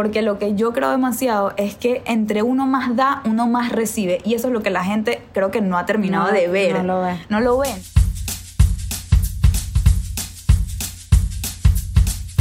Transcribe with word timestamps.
porque 0.00 0.22
lo 0.22 0.38
que 0.38 0.54
yo 0.54 0.72
creo 0.72 0.90
demasiado 0.90 1.52
es 1.58 1.74
que 1.74 2.00
entre 2.06 2.42
uno 2.42 2.66
más 2.66 2.96
da, 2.96 3.20
uno 3.26 3.46
más 3.46 3.70
recibe. 3.70 4.22
Y 4.24 4.32
eso 4.32 4.46
es 4.46 4.52
lo 4.54 4.62
que 4.62 4.70
la 4.70 4.82
gente 4.82 5.20
creo 5.34 5.50
que 5.50 5.60
no 5.60 5.76
ha 5.76 5.84
terminado 5.84 6.28
No, 6.28 6.32
de 6.32 6.48
ver. 6.48 6.72
no 6.78 6.82
lo 6.84 7.02
ve. 7.02 7.18
No 7.28 7.40
lo 7.40 7.58
ven. 7.58 7.76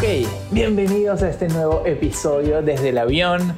Ok, 0.00 0.26
bienvenidos 0.50 1.22
a 1.22 1.28
este 1.28 1.46
nuevo 1.48 1.84
episodio 1.84 2.62
desde 2.62 2.88
el 2.88 2.96
avión. 2.96 3.54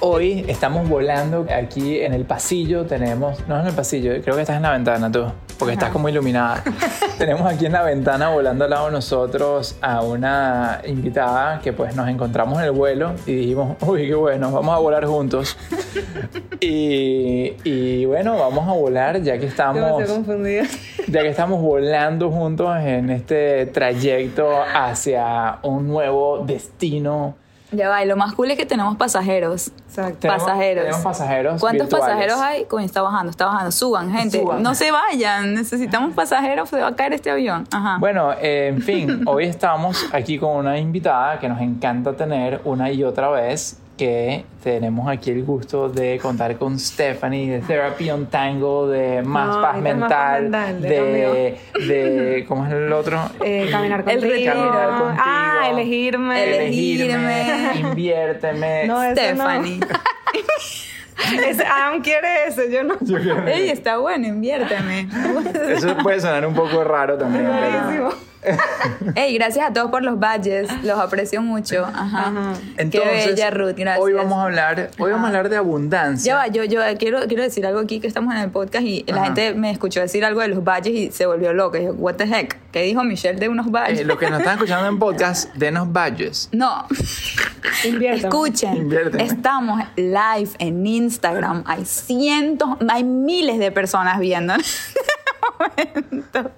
Hoy 0.00 0.44
estamos 0.46 0.88
volando 0.88 1.44
aquí 1.52 1.98
en 1.98 2.14
el 2.14 2.24
pasillo. 2.24 2.86
Tenemos, 2.86 3.38
no 3.48 3.56
es 3.56 3.62
en 3.62 3.66
el 3.66 3.74
pasillo, 3.74 4.12
creo 4.22 4.36
que 4.36 4.42
estás 4.42 4.56
en 4.56 4.62
la 4.62 4.70
ventana 4.70 5.10
tú, 5.10 5.24
porque 5.58 5.74
estás 5.74 5.90
como 5.90 6.08
iluminada. 6.08 6.62
Tenemos 7.18 7.52
aquí 7.52 7.66
en 7.66 7.72
la 7.72 7.82
ventana 7.82 8.28
volando 8.28 8.62
al 8.62 8.70
lado 8.70 8.86
de 8.86 8.92
nosotros 8.92 9.74
a 9.80 10.02
una 10.02 10.82
invitada 10.86 11.58
que 11.58 11.72
pues 11.72 11.96
nos 11.96 12.08
encontramos 12.08 12.60
en 12.60 12.66
el 12.66 12.70
vuelo 12.70 13.14
y 13.26 13.34
dijimos, 13.34 13.76
uy, 13.80 14.06
qué 14.06 14.14
bueno, 14.14 14.52
vamos 14.52 14.72
a 14.72 14.78
volar 14.78 15.04
juntos. 15.04 15.56
Y, 16.60 17.54
y 17.62 18.04
bueno, 18.06 18.36
vamos 18.36 18.68
a 18.68 18.72
volar 18.72 19.22
ya 19.22 19.38
que 19.38 19.46
estamos 19.46 20.02
ya 21.06 21.22
que 21.22 21.28
estamos 21.28 21.62
volando 21.62 22.32
juntos 22.32 22.76
en 22.80 23.10
este 23.10 23.66
trayecto 23.66 24.60
hacia 24.60 25.60
un 25.62 25.86
nuevo 25.86 26.44
destino. 26.44 27.36
Ya 27.70 27.88
va, 27.88 28.02
y 28.02 28.06
lo 28.06 28.16
más 28.16 28.34
cool 28.34 28.50
es 28.50 28.56
que 28.56 28.64
tenemos 28.64 28.96
pasajeros. 28.96 29.70
Exacto. 29.88 30.26
Pasajeros. 30.26 30.84
tenemos 30.84 31.02
pasajeros 31.02 31.60
¿Cuántos 31.60 31.88
virtuales. 31.88 32.08
pasajeros 32.08 32.40
hay? 32.40 32.64
Coño, 32.64 32.86
está 32.86 33.02
bajando, 33.02 33.30
está 33.30 33.46
bajando. 33.46 33.72
Suban, 33.72 34.10
gente. 34.10 34.40
Suban. 34.40 34.62
No 34.62 34.74
se 34.74 34.90
vayan. 34.90 35.54
Necesitamos 35.54 36.14
pasajeros. 36.14 36.68
Se 36.70 36.80
va 36.80 36.88
a 36.88 36.96
caer 36.96 37.12
este 37.12 37.30
avión. 37.30 37.66
Ajá. 37.70 37.98
Bueno, 37.98 38.32
eh, 38.40 38.68
en 38.68 38.80
fin, 38.80 39.22
hoy 39.26 39.44
estamos 39.44 40.06
aquí 40.12 40.38
con 40.38 40.56
una 40.56 40.78
invitada 40.78 41.38
que 41.38 41.48
nos 41.48 41.60
encanta 41.60 42.14
tener 42.14 42.62
una 42.64 42.90
y 42.90 43.04
otra 43.04 43.28
vez, 43.28 43.78
que 43.98 44.44
tenemos 44.62 45.08
aquí 45.08 45.30
el 45.30 45.44
gusto 45.44 45.90
de 45.90 46.18
contar 46.22 46.56
con 46.56 46.78
Stephanie 46.78 47.50
de 47.50 47.60
Therapy 47.60 48.10
on 48.10 48.26
Tango, 48.26 48.88
de 48.88 49.22
Más 49.22 49.56
No, 49.56 49.60
Paz 49.60 49.76
Mental, 49.82 50.50
de 50.80 50.88
de, 50.88 51.58
de, 51.86 52.44
¿cómo 52.48 52.64
es 52.66 52.72
el 52.72 52.90
otro? 52.92 53.20
Eh, 53.44 53.68
caminar 53.70 54.00
El 54.00 54.04
contigo. 54.06 54.32
retiro. 54.32 54.52
Caminar 54.52 54.88
contigo. 55.00 55.22
Ah, 55.26 55.68
elegirme. 55.70 56.44
Elegirme. 56.44 57.72
inviérteme. 57.80 58.84
No, 58.86 59.02
no. 59.02 59.78
Ese, 61.48 61.64
Adam 61.64 62.00
quiere 62.02 62.46
ese, 62.48 62.70
yo 62.70 62.84
no. 62.84 62.94
Ey, 63.46 63.70
está 63.70 63.98
bueno, 63.98 64.26
inviérteme. 64.28 65.08
Eso 65.68 65.96
puede 65.98 66.20
sonar 66.20 66.46
un 66.46 66.54
poco 66.54 66.84
raro 66.84 67.18
también. 67.18 67.44
pero- 67.50 67.80
Buenísimo. 67.82 68.28
Ey, 69.16 69.34
gracias 69.36 69.68
a 69.68 69.72
todos 69.72 69.90
por 69.90 70.04
los 70.04 70.18
badges. 70.20 70.70
Los 70.84 70.96
aprecio 70.98 71.42
mucho. 71.42 71.84
Ajá. 71.84 72.28
Ajá. 72.28 72.52
Entonces, 72.76 73.24
Qué 73.24 73.30
bella, 73.30 73.50
Ruth. 73.50 73.74
Gracias. 73.76 73.98
hoy 74.00 74.12
vamos 74.12 74.38
a 74.38 74.42
hablar, 74.44 74.90
hoy 74.96 75.10
vamos 75.10 75.24
a 75.24 75.28
hablar 75.28 75.48
de 75.48 75.56
abundancia. 75.56 76.32
Ya 76.32 76.36
va, 76.36 76.46
yo, 76.46 76.62
yo 76.62 76.80
quiero, 76.98 77.18
quiero 77.26 77.42
decir 77.42 77.66
algo 77.66 77.80
aquí 77.80 77.98
que 77.98 78.06
estamos 78.06 78.32
en 78.34 78.40
el 78.40 78.50
podcast 78.50 78.84
y 78.86 79.04
la 79.08 79.16
Ajá. 79.16 79.24
gente 79.26 79.54
me 79.54 79.72
escuchó 79.72 80.00
decir 80.00 80.24
algo 80.24 80.40
de 80.40 80.48
los 80.48 80.62
badges 80.62 80.92
y 80.94 81.10
se 81.10 81.26
volvió 81.26 81.52
loca. 81.52 81.80
Y 81.80 81.86
yo, 81.86 81.94
what 81.94 82.14
the 82.14 82.24
heck? 82.24 82.56
¿Qué 82.70 82.82
dijo 82.82 83.02
Michelle 83.02 83.40
de 83.40 83.48
unos 83.48 83.72
badges? 83.72 84.00
Eh, 84.00 84.04
los 84.04 84.18
que 84.18 84.30
nos 84.30 84.38
están 84.38 84.54
escuchando 84.54 84.86
en 84.88 85.00
podcast, 85.00 85.52
denos 85.56 85.92
badges. 85.92 86.48
No, 86.52 86.86
escuchen. 87.82 88.76
Inviérteme. 88.76 89.24
Estamos 89.24 89.80
live 89.96 90.50
en 90.60 90.86
Instagram. 90.86 91.07
Hay 91.66 91.84
cientos, 91.84 92.70
hay 92.88 93.04
miles 93.04 93.58
de 93.58 93.72
personas 93.72 94.18
viendo. 94.18 94.54
En 95.76 96.04
momento. 96.10 96.50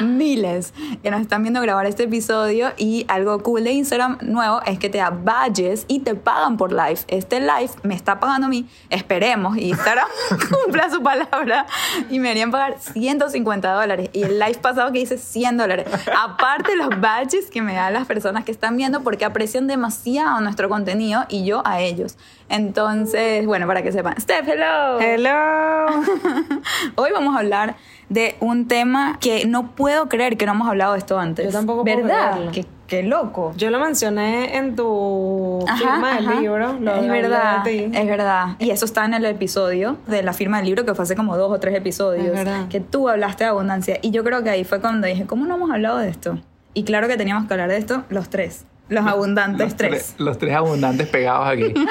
Miles 0.00 0.72
que 1.02 1.10
nos 1.10 1.20
están 1.20 1.42
viendo 1.42 1.60
grabar 1.60 1.86
este 1.86 2.04
episodio 2.04 2.72
y 2.76 3.04
algo 3.08 3.42
cool 3.42 3.64
de 3.64 3.72
Instagram 3.72 4.18
nuevo 4.22 4.60
es 4.66 4.78
que 4.78 4.88
te 4.88 4.98
da 4.98 5.10
badges 5.10 5.84
y 5.88 6.00
te 6.00 6.14
pagan 6.14 6.56
por 6.56 6.72
live. 6.72 7.00
Este 7.08 7.40
live 7.40 7.70
me 7.82 7.94
está 7.94 8.20
pagando 8.20 8.46
a 8.46 8.50
mí, 8.50 8.68
esperemos, 8.88 9.56
y 9.56 9.70
Instagram 9.70 10.06
cumpla 10.64 10.90
su 10.90 11.02
palabra 11.02 11.66
y 12.08 12.18
me 12.18 12.30
harían 12.30 12.50
pagar 12.50 12.78
150 12.78 13.72
dólares. 13.72 14.10
Y 14.12 14.22
el 14.22 14.38
live 14.38 14.58
pasado 14.60 14.92
que 14.92 15.00
hice 15.00 15.18
100 15.18 15.56
dólares. 15.56 15.86
Aparte 16.16 16.76
los 16.76 17.00
badges 17.00 17.50
que 17.50 17.62
me 17.62 17.74
dan 17.74 17.92
las 17.92 18.06
personas 18.06 18.44
que 18.44 18.52
están 18.52 18.76
viendo 18.76 19.02
porque 19.02 19.24
aprecian 19.24 19.66
demasiado 19.66 20.40
nuestro 20.40 20.68
contenido 20.68 21.24
y 21.28 21.44
yo 21.44 21.62
a 21.64 21.80
ellos. 21.80 22.16
Entonces, 22.48 23.46
bueno, 23.46 23.66
para 23.66 23.82
que 23.82 23.92
sepan. 23.92 24.20
Steph, 24.20 24.48
hello. 24.48 25.00
Hello. 25.00 25.86
Hoy 26.96 27.10
vamos 27.12 27.36
a 27.36 27.38
hablar 27.38 27.76
de 28.10 28.36
un 28.40 28.68
tema 28.68 29.16
que 29.20 29.46
no 29.46 29.70
puedo 29.70 30.08
creer 30.08 30.36
que 30.36 30.44
no 30.44 30.52
hemos 30.52 30.68
hablado 30.68 30.92
de 30.92 30.98
esto 30.98 31.18
antes. 31.18 31.46
Yo 31.46 31.52
tampoco 31.52 31.84
puedo 31.84 31.96
¿Verdad? 32.02 32.50
Qué, 32.52 32.66
qué 32.88 33.02
loco. 33.04 33.52
Yo 33.56 33.70
lo 33.70 33.78
mencioné 33.78 34.56
en 34.56 34.74
tu 34.76 35.64
Ajá, 35.66 35.78
firma 35.78 36.14
del 36.16 36.40
libro. 36.40 36.72
Lo 36.80 36.96
es 36.96 37.08
verdad, 37.08 37.62
de 37.64 37.88
ti. 37.88 37.96
es 37.96 38.06
verdad. 38.06 38.56
Y 38.58 38.70
eso 38.70 38.84
está 38.84 39.04
en 39.04 39.14
el 39.14 39.24
episodio 39.24 39.96
de 40.08 40.22
la 40.24 40.32
firma 40.32 40.56
del 40.58 40.66
libro 40.66 40.84
que 40.84 40.92
fue 40.94 41.04
hace 41.04 41.14
como 41.16 41.36
dos 41.36 41.52
o 41.52 41.60
tres 41.60 41.74
episodios. 41.76 42.26
Es 42.26 42.32
verdad. 42.32 42.68
Que 42.68 42.80
tú 42.80 43.08
hablaste 43.08 43.44
de 43.44 43.50
abundancia. 43.50 43.98
Y 44.02 44.10
yo 44.10 44.24
creo 44.24 44.42
que 44.42 44.50
ahí 44.50 44.64
fue 44.64 44.80
cuando 44.80 45.06
dije, 45.06 45.24
¿cómo 45.26 45.46
no 45.46 45.54
hemos 45.54 45.70
hablado 45.70 45.98
de 45.98 46.08
esto? 46.10 46.36
Y 46.74 46.82
claro 46.82 47.06
que 47.06 47.16
teníamos 47.16 47.46
que 47.46 47.54
hablar 47.54 47.68
de 47.70 47.76
esto 47.76 48.02
los 48.10 48.28
tres. 48.28 48.66
Los 48.88 49.06
abundantes 49.06 49.66
Los 49.68 49.76
tres. 49.76 49.90
tres, 49.90 50.14
los 50.18 50.36
tres 50.38 50.56
abundantes 50.56 51.06
pegados 51.06 51.46
aquí. 51.46 51.72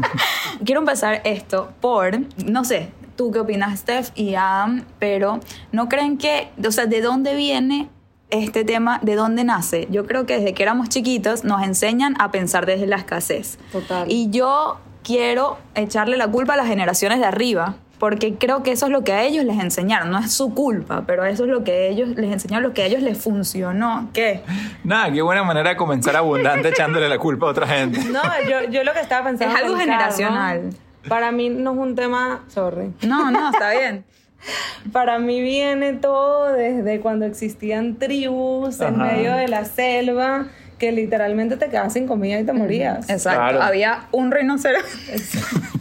Quiero 0.64 0.80
empezar 0.80 1.20
esto 1.24 1.72
por, 1.80 2.16
no 2.44 2.64
sé, 2.64 2.90
tú 3.16 3.30
qué 3.32 3.40
opinas, 3.40 3.80
Steph 3.80 4.10
y 4.14 4.34
Adam, 4.34 4.84
pero 4.98 5.40
¿no 5.72 5.88
creen 5.88 6.18
que, 6.18 6.50
o 6.64 6.70
sea, 6.70 6.86
de 6.86 7.00
dónde 7.00 7.34
viene 7.34 7.88
este 8.30 8.64
tema, 8.64 9.00
de 9.02 9.14
dónde 9.14 9.44
nace? 9.44 9.88
Yo 9.90 10.06
creo 10.06 10.26
que 10.26 10.38
desde 10.38 10.54
que 10.54 10.62
éramos 10.62 10.88
chiquitos 10.88 11.44
nos 11.44 11.62
enseñan 11.62 12.14
a 12.20 12.30
pensar 12.30 12.66
desde 12.66 12.86
la 12.86 12.96
escasez. 12.96 13.58
Total. 13.72 14.10
Y 14.10 14.30
yo 14.30 14.78
quiero 15.02 15.58
echarle 15.74 16.16
la 16.16 16.28
culpa 16.28 16.54
a 16.54 16.56
las 16.56 16.66
generaciones 16.66 17.18
de 17.18 17.26
arriba. 17.26 17.76
Porque 17.98 18.34
creo 18.34 18.62
que 18.62 18.72
eso 18.72 18.86
es 18.86 18.92
lo 18.92 19.04
que 19.04 19.14
a 19.14 19.22
ellos 19.22 19.46
les 19.46 19.58
enseñaron, 19.58 20.10
no 20.10 20.18
es 20.18 20.30
su 20.30 20.52
culpa, 20.52 21.04
pero 21.06 21.24
eso 21.24 21.44
es 21.44 21.50
lo 21.50 21.64
que 21.64 21.88
ellos 21.88 22.10
les 22.10 22.30
enseñaron, 22.30 22.62
lo 22.62 22.74
que 22.74 22.82
a 22.82 22.84
ellos 22.84 23.00
les 23.00 23.16
funcionó. 23.16 24.10
¿Qué? 24.12 24.42
Nada, 24.84 25.10
qué 25.10 25.22
buena 25.22 25.42
manera 25.44 25.70
de 25.70 25.76
comenzar 25.76 26.14
abundante 26.14 26.68
echándole 26.68 27.08
la 27.08 27.18
culpa 27.18 27.46
a 27.46 27.50
otra 27.52 27.66
gente. 27.66 28.04
No, 28.04 28.20
yo, 28.46 28.68
yo 28.70 28.84
lo 28.84 28.92
que 28.92 29.00
estaba 29.00 29.24
pensando. 29.24 29.54
Es 29.54 29.62
algo 29.62 29.78
generacional. 29.78 30.74
Para 31.08 31.32
mí 31.32 31.48
no 31.48 31.72
es 31.72 31.78
un 31.78 31.94
tema. 31.94 32.44
Sorry. 32.48 32.92
No, 33.06 33.30
no, 33.30 33.50
está 33.50 33.72
bien. 33.72 34.04
Para 34.92 35.18
mí 35.18 35.40
viene 35.40 35.94
todo 35.94 36.52
desde 36.52 37.00
cuando 37.00 37.24
existían 37.24 37.96
tribus 37.96 38.80
en 38.80 38.98
medio 38.98 39.34
de 39.34 39.48
la 39.48 39.64
selva 39.64 40.46
que 40.78 40.92
literalmente 40.92 41.56
te 41.56 41.68
quedabas 41.68 41.94
sin 41.94 42.06
comida 42.06 42.38
y 42.38 42.44
te 42.44 42.52
morías. 42.52 43.08
Exacto. 43.08 43.40
Claro. 43.40 43.62
Había 43.62 44.08
un 44.12 44.30
rinoceronte. 44.30 44.90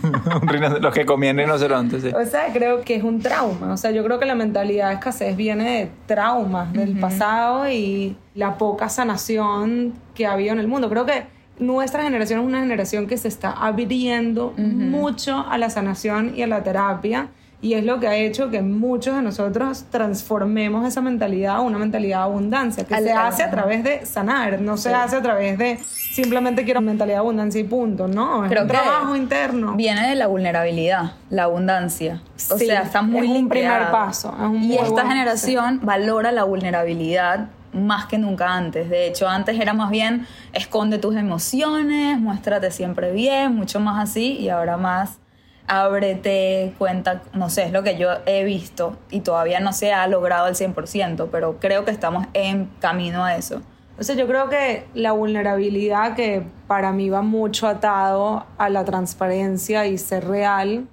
Los 0.82 0.94
que 0.94 1.06
comían 1.06 1.38
rinocerontes, 1.38 2.04
sí. 2.04 2.12
O 2.14 2.26
sea, 2.26 2.48
creo 2.54 2.82
que 2.82 2.96
es 2.96 3.04
un 3.04 3.20
trauma. 3.22 3.74
O 3.74 3.78
sea, 3.78 3.92
yo 3.92 4.04
creo 4.06 4.20
que 4.20 4.26
la 4.26 4.36
mentalidad 4.36 4.90
de 4.90 4.94
escasez 4.96 5.36
viene 5.36 5.80
de 5.80 5.92
traumas 6.06 6.72
del 6.72 6.98
pasado 6.98 7.70
y 7.70 8.16
la 8.36 8.58
poca 8.58 8.88
sanación 8.88 9.94
que 10.14 10.26
ha 10.26 10.34
habido 10.34 10.54
en 10.54 10.60
el 10.60 10.68
mundo. 10.68 10.90
Creo 10.90 11.06
que 11.06 11.26
nuestra 11.60 12.04
generación 12.04 12.40
es 12.42 12.46
una 12.46 12.60
generación 12.60 13.08
que 13.08 13.18
se 13.18 13.28
está 13.28 13.52
abriendo 13.52 14.54
mucho 14.58 15.46
a 15.50 15.58
la 15.58 15.70
sanación 15.70 16.34
y 16.36 16.42
a 16.44 16.48
la 16.48 16.64
terapia. 16.64 17.28
Y 17.62 17.74
es 17.74 17.84
lo 17.84 18.00
que 18.00 18.08
ha 18.08 18.16
hecho 18.16 18.52
que 18.52 18.62
muchos 18.62 19.16
de 19.16 19.24
nosotros 19.24 19.86
transformemos 19.90 20.86
esa 20.88 21.02
mentalidad 21.02 21.56
a 21.56 21.60
una 21.62 21.80
mentalidad 21.80 22.18
de 22.20 22.24
abundancia, 22.26 22.84
que 22.84 22.94
Al- 22.94 23.04
se 23.06 23.12
hace 23.12 23.44
a 23.44 23.50
través 23.50 23.84
de 23.84 24.06
sanar, 24.06 24.62
no 24.62 24.78
se 24.78 24.94
hace 24.94 25.16
a 25.16 25.22
través 25.24 25.58
de 25.58 25.80
simplemente 25.82 26.64
quiero 26.64 26.82
mentalidad 26.82 27.16
de 27.16 27.20
abundancia 27.22 27.60
y 27.60 27.64
punto. 27.64 28.08
No, 28.08 28.44
es 28.46 28.52
Creo 28.52 28.64
un 28.64 28.68
que 28.68 28.74
trabajo 28.76 29.16
interno. 29.16 29.74
Viene 29.76 30.10
de 30.10 30.16
la 30.16 30.28
vulnerabilidad, 30.28 31.14
la 31.32 31.44
abundancia. 31.46 32.22
O 32.52 32.58
Sí, 32.58 32.68
sea, 32.68 32.84
está 32.84 33.02
muy 33.02 33.32
es 33.32 33.40
un 33.40 33.50
primer 33.50 33.90
paso, 33.90 34.36
es 34.38 34.46
un 34.46 34.56
y 34.62 34.68
muy 34.68 34.76
esta 34.78 34.90
buen- 34.92 35.08
generación 35.08 35.80
valora 35.82 36.32
la 36.32 36.44
vulnerabilidad 36.44 37.48
más 37.76 38.06
que 38.06 38.18
nunca 38.18 38.54
antes. 38.54 38.90
De 38.90 39.08
hecho, 39.08 39.28
antes 39.28 39.60
era 39.60 39.74
más 39.74 39.90
bien 39.90 40.26
esconde 40.54 40.98
tus 40.98 41.16
emociones, 41.16 42.20
muéstrate 42.20 42.72
siempre 42.72 43.12
bien, 43.12 43.56
mucho 43.56 43.80
más 43.80 44.02
así, 44.02 44.38
y 44.38 44.50
ahora 44.50 44.78
más 44.78 45.20
ábrete, 45.68 46.74
cuenta, 46.78 47.24
no 47.34 47.50
sé, 47.50 47.64
es 47.64 47.72
lo 47.72 47.84
que 47.84 47.98
yo 47.98 48.10
he 48.26 48.44
visto 48.44 48.98
y 49.10 49.22
todavía 49.22 49.60
no 49.60 49.74
se 49.74 49.94
ha 49.94 50.08
logrado 50.08 50.46
al 50.46 50.56
100%, 50.56 51.30
pero 51.32 51.60
creo 51.60 51.86
que 51.86 51.92
estamos 51.92 52.28
en 52.34 52.70
camino 52.80 53.24
a 53.26 53.36
eso. 53.36 53.62
O 53.98 54.04
sea, 54.04 54.16
yo 54.16 54.28
creo 54.28 54.50
que 54.50 54.86
la 54.94 55.14
vulnerabilidad 55.14 56.16
que 56.16 56.44
para 56.68 56.92
mí 56.92 57.10
va 57.10 57.22
mucho 57.22 57.68
atado 57.68 58.46
a 58.58 58.70
la 58.70 58.84
transparencia 58.84 59.88
y 59.88 59.98
ser 59.98 60.28
real, 60.28 60.88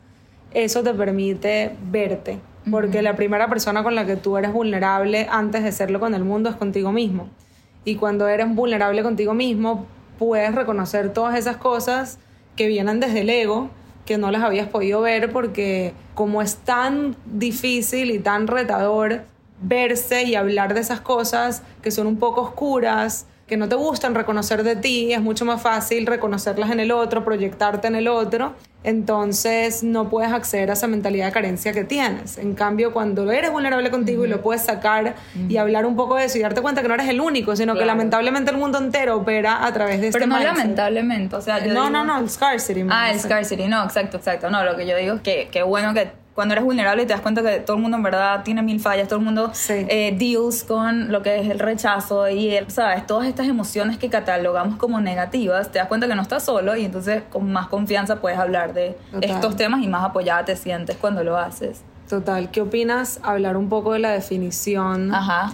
eso 0.54 0.82
te 0.82 0.94
permite 0.94 1.76
verte. 1.82 2.40
Porque 2.70 3.02
la 3.02 3.16
primera 3.16 3.48
persona 3.48 3.82
con 3.82 3.94
la 3.94 4.06
que 4.06 4.16
tú 4.16 4.36
eres 4.36 4.52
vulnerable 4.52 5.26
antes 5.30 5.64
de 5.64 5.72
serlo 5.72 6.00
con 6.00 6.14
el 6.14 6.24
mundo 6.24 6.48
es 6.50 6.56
contigo 6.56 6.92
mismo. 6.92 7.28
Y 7.84 7.96
cuando 7.96 8.28
eres 8.28 8.54
vulnerable 8.54 9.02
contigo 9.02 9.34
mismo, 9.34 9.86
puedes 10.18 10.54
reconocer 10.54 11.12
todas 11.12 11.36
esas 11.36 11.56
cosas 11.56 12.18
que 12.54 12.68
vienen 12.68 13.00
desde 13.00 13.20
el 13.20 13.30
ego, 13.30 13.70
que 14.04 14.18
no 14.18 14.30
las 14.30 14.42
habías 14.42 14.68
podido 14.68 15.00
ver 15.00 15.32
porque 15.32 15.94
como 16.14 16.42
es 16.42 16.56
tan 16.56 17.16
difícil 17.26 18.10
y 18.10 18.18
tan 18.18 18.46
retador 18.46 19.22
verse 19.60 20.24
y 20.24 20.34
hablar 20.34 20.74
de 20.74 20.80
esas 20.80 21.00
cosas 21.00 21.62
que 21.82 21.90
son 21.90 22.06
un 22.06 22.18
poco 22.18 22.42
oscuras, 22.42 23.26
que 23.52 23.58
no 23.58 23.68
te 23.68 23.74
gustan 23.74 24.14
reconocer 24.14 24.62
de 24.62 24.76
ti, 24.76 25.12
es 25.12 25.20
mucho 25.20 25.44
más 25.44 25.60
fácil 25.60 26.06
reconocerlas 26.06 26.70
en 26.70 26.80
el 26.80 26.90
otro, 26.90 27.22
proyectarte 27.22 27.86
en 27.86 27.96
el 27.96 28.08
otro, 28.08 28.54
entonces 28.82 29.82
no 29.82 30.08
puedes 30.08 30.32
acceder 30.32 30.70
a 30.70 30.72
esa 30.72 30.86
mentalidad 30.86 31.26
de 31.26 31.32
carencia 31.32 31.74
que 31.74 31.84
tienes. 31.84 32.38
En 32.38 32.54
cambio, 32.54 32.94
cuando 32.94 33.30
eres 33.30 33.50
vulnerable 33.52 33.90
contigo 33.90 34.24
y 34.24 34.28
lo 34.28 34.40
puedes 34.40 34.62
sacar 34.62 35.16
y 35.50 35.58
hablar 35.58 35.84
un 35.84 35.96
poco 35.96 36.16
de 36.16 36.24
eso 36.24 36.38
y 36.38 36.40
darte 36.40 36.62
cuenta 36.62 36.80
que 36.80 36.88
no 36.88 36.94
eres 36.94 37.08
el 37.10 37.20
único, 37.20 37.54
sino 37.56 37.74
que 37.74 37.84
lamentablemente 37.84 38.50
el 38.52 38.56
mundo 38.56 38.78
entero 38.78 39.16
opera 39.18 39.66
a 39.66 39.70
través 39.74 40.00
de 40.00 40.06
este 40.08 40.18
Pero 40.18 40.28
no 40.30 40.36
mindset. 40.38 40.56
lamentablemente, 40.56 41.36
o 41.36 41.42
sea, 41.42 41.58
yo 41.58 41.74
No, 41.74 41.80
digo- 41.88 41.90
no, 41.90 42.04
no, 42.06 42.18
el 42.20 42.30
scarcity. 42.30 42.86
Ah, 42.88 43.10
el 43.10 43.20
scarcity, 43.20 43.68
no, 43.68 43.84
exacto, 43.84 44.16
exacto. 44.16 44.48
No, 44.48 44.64
lo 44.64 44.76
que 44.78 44.86
yo 44.86 44.96
digo 44.96 45.16
es 45.16 45.20
que, 45.20 45.48
que 45.52 45.62
bueno 45.62 45.92
que 45.92 46.10
cuando 46.34 46.52
eres 46.54 46.64
vulnerable 46.64 47.02
y 47.02 47.06
te 47.06 47.12
das 47.12 47.20
cuenta 47.20 47.42
que 47.42 47.60
todo 47.60 47.76
el 47.76 47.82
mundo 47.82 47.96
en 47.98 48.02
verdad 48.02 48.42
tiene 48.42 48.62
mil 48.62 48.80
fallas, 48.80 49.06
todo 49.08 49.18
el 49.18 49.24
mundo 49.24 49.50
Sí. 49.52 49.84
eh, 49.88 50.16
deals 50.18 50.64
con 50.64 51.12
lo 51.12 51.20
que 51.22 51.40
es 51.40 51.48
el 51.50 51.58
rechazo 51.58 52.28
y, 52.28 52.54
el, 52.54 52.70
¿sabes? 52.70 53.06
Todas 53.06 53.28
estas 53.28 53.46
emociones 53.48 53.98
que 53.98 54.08
catalogamos 54.08 54.76
como 54.78 55.00
negativas, 55.00 55.70
te 55.70 55.78
das 55.78 55.88
cuenta 55.88 56.08
que 56.08 56.14
no 56.14 56.22
estás 56.22 56.42
solo 56.44 56.74
y 56.76 56.84
entonces 56.86 57.22
con 57.30 57.52
más 57.52 57.68
confianza 57.68 58.16
puedes 58.20 58.38
hablar 58.38 58.72
de 58.72 58.96
Total. 59.12 59.30
estos 59.30 59.56
temas 59.56 59.82
y 59.82 59.88
más 59.88 60.04
apoyada 60.04 60.44
te 60.44 60.56
sientes 60.56 60.96
cuando 60.96 61.22
lo 61.22 61.36
haces. 61.36 61.82
Total, 62.08 62.50
¿qué 62.50 62.60
opinas? 62.62 63.20
Hablar 63.22 63.56
un 63.56 63.68
poco 63.68 63.92
de 63.92 63.98
la 63.98 64.10
definición. 64.10 65.14
Ajá. 65.14 65.52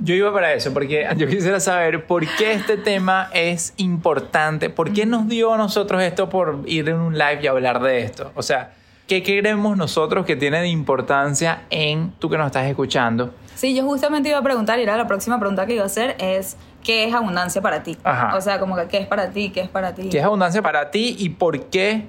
Yo 0.00 0.14
iba 0.14 0.32
para 0.32 0.52
eso, 0.52 0.72
porque 0.74 1.06
yo 1.16 1.26
quisiera 1.26 1.58
saber 1.60 2.04
por 2.06 2.26
qué 2.36 2.52
este 2.52 2.76
tema 2.76 3.28
es 3.32 3.74
importante, 3.76 4.70
por 4.70 4.92
qué 4.92 5.06
nos 5.06 5.26
dio 5.28 5.54
a 5.54 5.56
nosotros 5.56 6.02
esto 6.02 6.28
por 6.28 6.60
ir 6.66 6.88
en 6.88 6.96
un 6.96 7.16
live 7.16 7.38
y 7.42 7.46
hablar 7.46 7.80
de 7.82 8.00
esto. 8.02 8.30
O 8.34 8.42
sea, 8.42 8.72
¿qué 9.06 9.22
creemos 9.22 9.76
nosotros 9.76 10.26
que 10.26 10.36
tiene 10.36 10.60
de 10.60 10.68
importancia 10.68 11.64
en 11.70 12.12
tú 12.18 12.28
que 12.28 12.36
nos 12.36 12.46
estás 12.46 12.66
escuchando? 12.66 13.32
Sí, 13.54 13.74
yo 13.74 13.84
justamente 13.84 14.28
iba 14.28 14.38
a 14.38 14.42
preguntar, 14.42 14.78
y 14.78 14.82
era 14.82 14.96
la 14.96 15.06
próxima 15.06 15.38
pregunta 15.38 15.66
que 15.66 15.74
iba 15.74 15.82
a 15.82 15.86
hacer, 15.86 16.16
es 16.18 16.56
¿qué 16.82 17.04
es 17.04 17.14
abundancia 17.14 17.62
para 17.62 17.82
ti? 17.82 17.96
Ajá. 18.04 18.36
O 18.36 18.40
sea, 18.40 18.58
como 18.60 18.76
que 18.76 18.86
¿qué 18.88 18.98
es 18.98 19.06
para 19.06 19.30
ti? 19.30 19.50
¿Qué 19.50 19.60
es 19.60 19.68
para 19.68 19.94
ti? 19.94 20.08
¿Qué 20.08 20.18
es 20.18 20.24
abundancia 20.24 20.60
para 20.62 20.90
ti 20.90 21.16
y 21.18 21.30
por 21.30 21.64
qué 21.66 22.06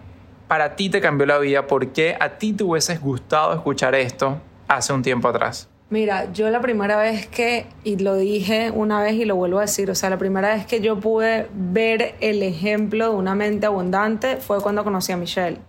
para 0.48 0.76
ti 0.76 0.90
te 0.90 1.00
cambió 1.00 1.26
la 1.26 1.38
vida? 1.38 1.68
¿Por 1.68 1.88
qué 1.94 2.18
a 2.20 2.38
ti 2.38 2.54
te 2.54 2.64
hubieses 2.64 3.00
gustado 3.00 3.54
escuchar 3.54 3.96
esto 3.96 4.42
hace 4.68 4.92
un 4.92 5.02
tiempo 5.04 5.28
atrás? 5.28 5.70
Mira, 5.90 6.34
yo 6.34 6.50
la 6.50 6.60
primera 6.60 6.98
vez 6.98 7.28
que, 7.28 7.66
y 7.86 7.96
lo 7.96 8.16
dije 8.16 8.72
una 8.72 9.02
vez 9.02 9.14
y 9.14 9.24
lo 9.24 9.38
vuelvo 9.38 9.60
a 9.60 9.62
decir, 9.62 9.90
o 9.90 9.96
sea, 9.96 10.10
la 10.10 10.18
primera 10.18 10.54
vez 10.54 10.66
que 10.66 10.82
yo 10.82 11.00
pude 11.00 11.48
ver 11.54 12.16
el 12.20 12.44
ejemplo 12.44 13.12
de 13.12 13.16
una 13.16 13.36
mente 13.36 13.68
abundante 13.68 14.36
fue 14.36 14.60
cuando 14.60 14.84
conocí 14.84 15.14
a 15.14 15.18
Michelle. 15.18 15.60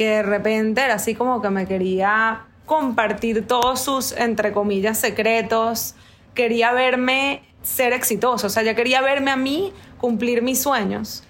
Que 0.00 0.08
de 0.08 0.22
repente 0.22 0.80
era 0.80 0.94
así 0.94 1.14
como 1.14 1.42
que 1.42 1.50
me 1.50 1.66
quería 1.66 2.46
compartir 2.64 3.46
todos 3.46 3.82
sus, 3.82 4.12
entre 4.12 4.50
comillas, 4.50 4.96
secretos, 4.96 5.94
quería 6.32 6.72
verme 6.72 7.42
ser 7.62 7.92
exitoso, 7.92 8.46
o 8.46 8.48
sea, 8.48 8.62
ya 8.62 8.74
quería 8.74 9.02
verme 9.02 9.30
a 9.30 9.36
mí 9.36 9.74
cumplir 9.98 10.40
mis 10.40 10.62
sueños. 10.62 11.22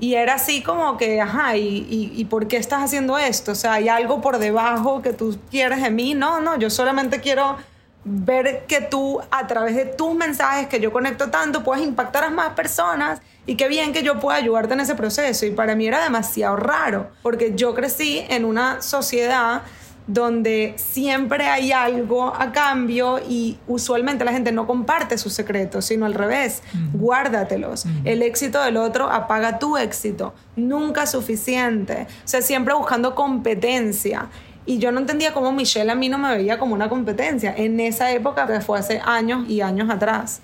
Y 0.00 0.14
era 0.14 0.36
así 0.36 0.62
como 0.62 0.96
que, 0.96 1.20
ajá, 1.20 1.58
¿y, 1.58 1.86
y, 1.90 2.12
y 2.18 2.24
por 2.24 2.48
qué 2.48 2.56
estás 2.56 2.82
haciendo 2.82 3.18
esto? 3.18 3.52
O 3.52 3.54
sea, 3.54 3.74
¿hay 3.74 3.90
algo 3.90 4.22
por 4.22 4.38
debajo 4.38 5.02
que 5.02 5.12
tú 5.12 5.38
quieres 5.50 5.82
de 5.82 5.90
mí? 5.90 6.14
No, 6.14 6.40
no, 6.40 6.58
yo 6.58 6.70
solamente 6.70 7.20
quiero 7.20 7.58
ver 8.04 8.64
que 8.66 8.80
tú, 8.80 9.20
a 9.30 9.46
través 9.46 9.76
de 9.76 9.86
tus 9.86 10.14
mensajes 10.14 10.68
que 10.68 10.80
yo 10.80 10.92
conecto 10.92 11.30
tanto, 11.30 11.64
puedas 11.64 11.82
impactar 11.82 12.24
a 12.24 12.30
más 12.30 12.50
personas 12.50 13.20
y 13.46 13.56
qué 13.56 13.68
bien 13.68 13.92
que 13.92 14.02
yo 14.02 14.20
pueda 14.20 14.38
ayudarte 14.38 14.74
en 14.74 14.80
ese 14.80 14.94
proceso. 14.94 15.46
Y 15.46 15.50
para 15.50 15.74
mí 15.74 15.86
era 15.86 16.02
demasiado 16.02 16.56
raro, 16.56 17.08
porque 17.22 17.52
yo 17.54 17.74
crecí 17.74 18.24
en 18.28 18.44
una 18.44 18.82
sociedad 18.82 19.62
donde 20.06 20.74
siempre 20.76 21.46
hay 21.46 21.72
algo 21.72 22.34
a 22.34 22.52
cambio 22.52 23.20
y 23.26 23.58
usualmente 23.66 24.24
la 24.24 24.32
gente 24.32 24.52
no 24.52 24.66
comparte 24.66 25.16
sus 25.16 25.32
secretos, 25.32 25.86
sino 25.86 26.04
al 26.04 26.12
revés, 26.12 26.62
guárdatelos. 26.92 27.86
El 28.04 28.22
éxito 28.22 28.62
del 28.62 28.76
otro 28.76 29.10
apaga 29.10 29.58
tu 29.58 29.78
éxito, 29.78 30.34
nunca 30.56 31.06
suficiente, 31.06 32.06
o 32.24 32.28
sea, 32.28 32.42
siempre 32.42 32.74
buscando 32.74 33.14
competencia. 33.14 34.28
Y 34.66 34.78
yo 34.78 34.92
no 34.92 35.00
entendía 35.00 35.34
cómo 35.34 35.52
Michelle 35.52 35.90
a 35.90 35.94
mí 35.94 36.08
no 36.08 36.18
me 36.18 36.34
veía 36.34 36.58
como 36.58 36.74
una 36.74 36.88
competencia 36.88 37.54
en 37.56 37.78
esa 37.80 38.10
época 38.12 38.46
que 38.46 38.60
fue 38.60 38.78
hace 38.78 39.00
años 39.04 39.48
y 39.48 39.60
años 39.60 39.90
atrás. 39.90 40.40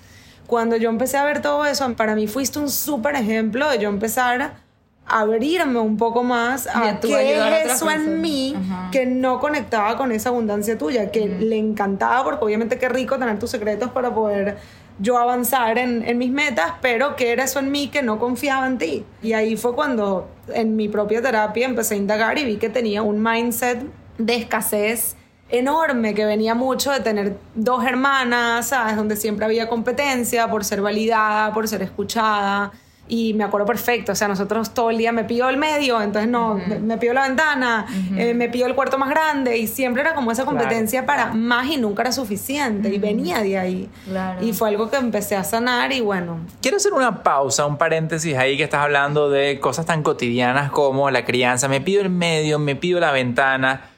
Cuando 0.47 0.75
yo 0.75 0.89
empecé 0.89 1.17
a 1.17 1.23
ver 1.23 1.41
todo 1.41 1.65
eso, 1.65 1.91
para 1.95 2.13
mí 2.13 2.27
fuiste 2.27 2.59
un 2.59 2.69
súper 2.69 3.15
ejemplo 3.15 3.69
de 3.69 3.79
yo 3.79 3.89
empezar 3.89 4.41
a 4.41 5.19
abrirme 5.19 5.79
un 5.79 5.97
poco 5.97 6.23
más 6.23 6.67
a 6.67 6.99
qué 6.99 7.65
es 7.65 7.73
eso 7.73 7.89
en 7.89 8.21
mí 8.21 8.55
Ajá. 8.55 8.89
que 8.91 9.05
no 9.05 9.39
conectaba 9.39 9.97
con 9.97 10.11
esa 10.11 10.29
abundancia 10.29 10.77
tuya, 10.77 11.11
que 11.11 11.27
le 11.27 11.57
encantaba, 11.57 12.23
porque 12.23 12.45
obviamente 12.45 12.77
qué 12.77 12.89
rico 12.89 13.17
tener 13.17 13.39
tus 13.39 13.49
secretos 13.49 13.89
para 13.91 14.13
poder 14.13 14.57
yo 14.99 15.17
avanzar 15.17 15.77
en, 15.77 16.03
en 16.03 16.17
mis 16.17 16.31
metas, 16.31 16.73
pero 16.81 17.15
que 17.15 17.31
era 17.31 17.45
eso 17.45 17.59
en 17.59 17.71
mí 17.71 17.87
que 17.87 18.03
no 18.03 18.19
confiaba 18.19 18.67
en 18.67 18.77
ti. 18.77 19.05
Y 19.23 19.33
ahí 19.33 19.57
fue 19.57 19.73
cuando 19.73 20.29
en 20.53 20.75
mi 20.75 20.89
propia 20.89 21.21
terapia 21.21 21.65
empecé 21.65 21.95
a 21.95 21.97
indagar 21.97 22.37
y 22.37 22.45
vi 22.45 22.57
que 22.57 22.69
tenía 22.69 23.01
un 23.01 23.21
mindset 23.23 23.83
de 24.17 24.35
escasez 24.35 25.15
enorme 25.51 26.13
que 26.13 26.25
venía 26.25 26.55
mucho 26.55 26.91
de 26.91 27.01
tener 27.01 27.37
dos 27.55 27.85
hermanas, 27.85 28.67
¿sabes? 28.67 28.95
Donde 28.95 29.15
siempre 29.15 29.45
había 29.45 29.67
competencia 29.67 30.49
por 30.49 30.63
ser 30.63 30.81
validada, 30.81 31.53
por 31.53 31.67
ser 31.67 31.81
escuchada. 31.83 32.71
Y 33.07 33.33
me 33.33 33.43
acuerdo 33.43 33.67
perfecto, 33.67 34.13
o 34.13 34.15
sea, 34.15 34.29
nosotros 34.29 34.73
todo 34.73 34.89
el 34.89 34.97
día 34.97 35.11
me 35.11 35.25
pido 35.25 35.49
el 35.49 35.57
medio, 35.57 36.01
entonces 36.01 36.31
no, 36.31 36.53
me, 36.53 36.79
me 36.79 36.97
pido 36.97 37.13
la 37.13 37.27
ventana, 37.27 37.85
eh, 38.15 38.33
me 38.33 38.47
pido 38.47 38.67
el 38.67 38.75
cuarto 38.75 38.97
más 38.97 39.09
grande 39.09 39.57
y 39.57 39.67
siempre 39.67 40.01
era 40.01 40.15
como 40.15 40.31
esa 40.31 40.45
competencia 40.45 41.05
para 41.05 41.33
más 41.33 41.67
y 41.67 41.75
nunca 41.75 42.03
era 42.03 42.13
suficiente 42.13 42.87
y 42.87 42.99
venía 42.99 43.41
de 43.41 43.57
ahí. 43.57 43.89
Claro. 44.05 44.41
Y 44.41 44.53
fue 44.53 44.69
algo 44.69 44.89
que 44.89 44.95
empecé 44.95 45.35
a 45.35 45.43
sanar 45.43 45.91
y 45.91 45.99
bueno, 45.99 46.39
Quiero 46.61 46.77
hacer 46.77 46.93
una 46.93 47.21
pausa, 47.21 47.65
un 47.65 47.77
paréntesis 47.77 48.37
ahí 48.37 48.55
que 48.55 48.63
estás 48.63 48.81
hablando 48.81 49.29
de 49.29 49.59
cosas 49.59 49.85
tan 49.85 50.03
cotidianas 50.03 50.71
como 50.71 51.11
la 51.11 51.25
crianza. 51.25 51.67
Me 51.67 51.81
pido 51.81 52.01
el 52.03 52.09
medio, 52.11 52.59
me 52.59 52.77
pido 52.77 53.01
la 53.01 53.11
ventana. 53.11 53.90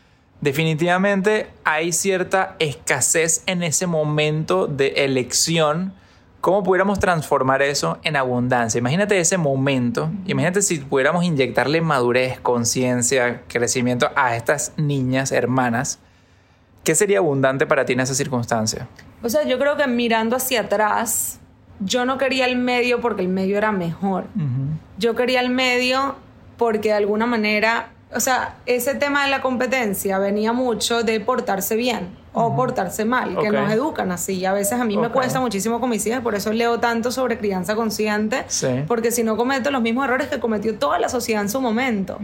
Definitivamente 0.44 1.48
hay 1.64 1.94
cierta 1.94 2.58
escasez 2.60 3.44
en 3.46 3.64
ese 3.64 3.88
momento 3.88 4.68
de 4.68 4.90
elección. 5.06 5.94
¿Cómo 6.42 6.64
pudiéramos 6.64 7.00
transformar 7.00 7.62
eso 7.62 7.98
en 8.04 8.18
abundancia? 8.18 8.78
Imagínate 8.78 9.18
ese 9.18 9.38
momento. 9.38 10.12
Imagínate 10.26 10.62
si 10.62 10.80
pudiéramos 10.80 11.24
inyectarle 11.24 11.80
madurez, 11.80 12.42
conciencia, 12.42 13.44
crecimiento 13.48 14.10
a 14.18 14.36
estas 14.36 14.74
niñas, 14.76 15.32
hermanas. 15.32 16.00
¿Qué 16.84 16.94
sería 16.94 17.20
abundante 17.20 17.66
para 17.66 17.86
ti 17.86 17.94
en 17.94 18.02
esa 18.02 18.14
circunstancia? 18.14 18.90
O 19.22 19.30
sea, 19.30 19.46
yo 19.46 19.58
creo 19.58 19.78
que 19.78 19.88
mirando 19.88 20.36
hacia 20.36 20.60
atrás, 20.60 21.40
yo 21.80 22.04
no 22.04 22.18
quería 22.18 22.48
el 22.48 22.58
medio 22.58 23.00
porque 23.00 23.22
el 23.22 23.30
medio 23.30 23.58
era 23.58 23.72
mejor. 23.72 24.26
Yo 24.98 25.16
quería 25.16 25.40
el 25.40 25.52
medio 25.52 26.18
porque 26.58 26.90
de 26.90 26.96
alguna 26.96 27.28
manera, 27.28 27.94
o 28.16 28.20
sea, 28.20 28.56
ese 28.66 28.96
tema 28.96 29.24
de 29.26 29.32
la 29.32 29.42
competencia 29.42 30.20
venía 30.20 30.54
mucho 30.54 31.04
de 31.04 31.20
portarse 31.20 31.76
bien 31.76 32.16
o 32.34 32.56
portarse 32.56 33.06
mal, 33.06 33.38
que 33.38 33.50
nos 33.52 33.72
educan 33.72 34.12
así. 34.12 34.44
A 34.46 34.54
veces 34.54 34.80
a 34.80 34.86
mí 34.86 34.98
me 34.98 35.10
cuesta 35.10 35.40
muchísimo 35.40 35.80
con 35.80 35.90
mis 35.90 36.06
hijas, 36.08 36.22
por 36.22 36.34
eso 36.34 36.52
leo 36.52 36.80
tanto 36.80 37.12
sobre 37.12 37.38
crianza 37.38 37.76
consciente, 37.76 38.44
Sí. 38.48 38.68
porque 38.88 39.12
si 39.12 39.24
no 39.24 39.38
cometo 39.38 39.70
los 39.70 39.82
mismos 39.84 40.06
errores 40.06 40.28
que 40.30 40.40
cometió 40.40 40.78
toda 40.80 40.98
la 41.00 41.10
sociedad 41.10 41.42
en 41.44 41.50
su 41.50 41.62
momento. 41.62 42.18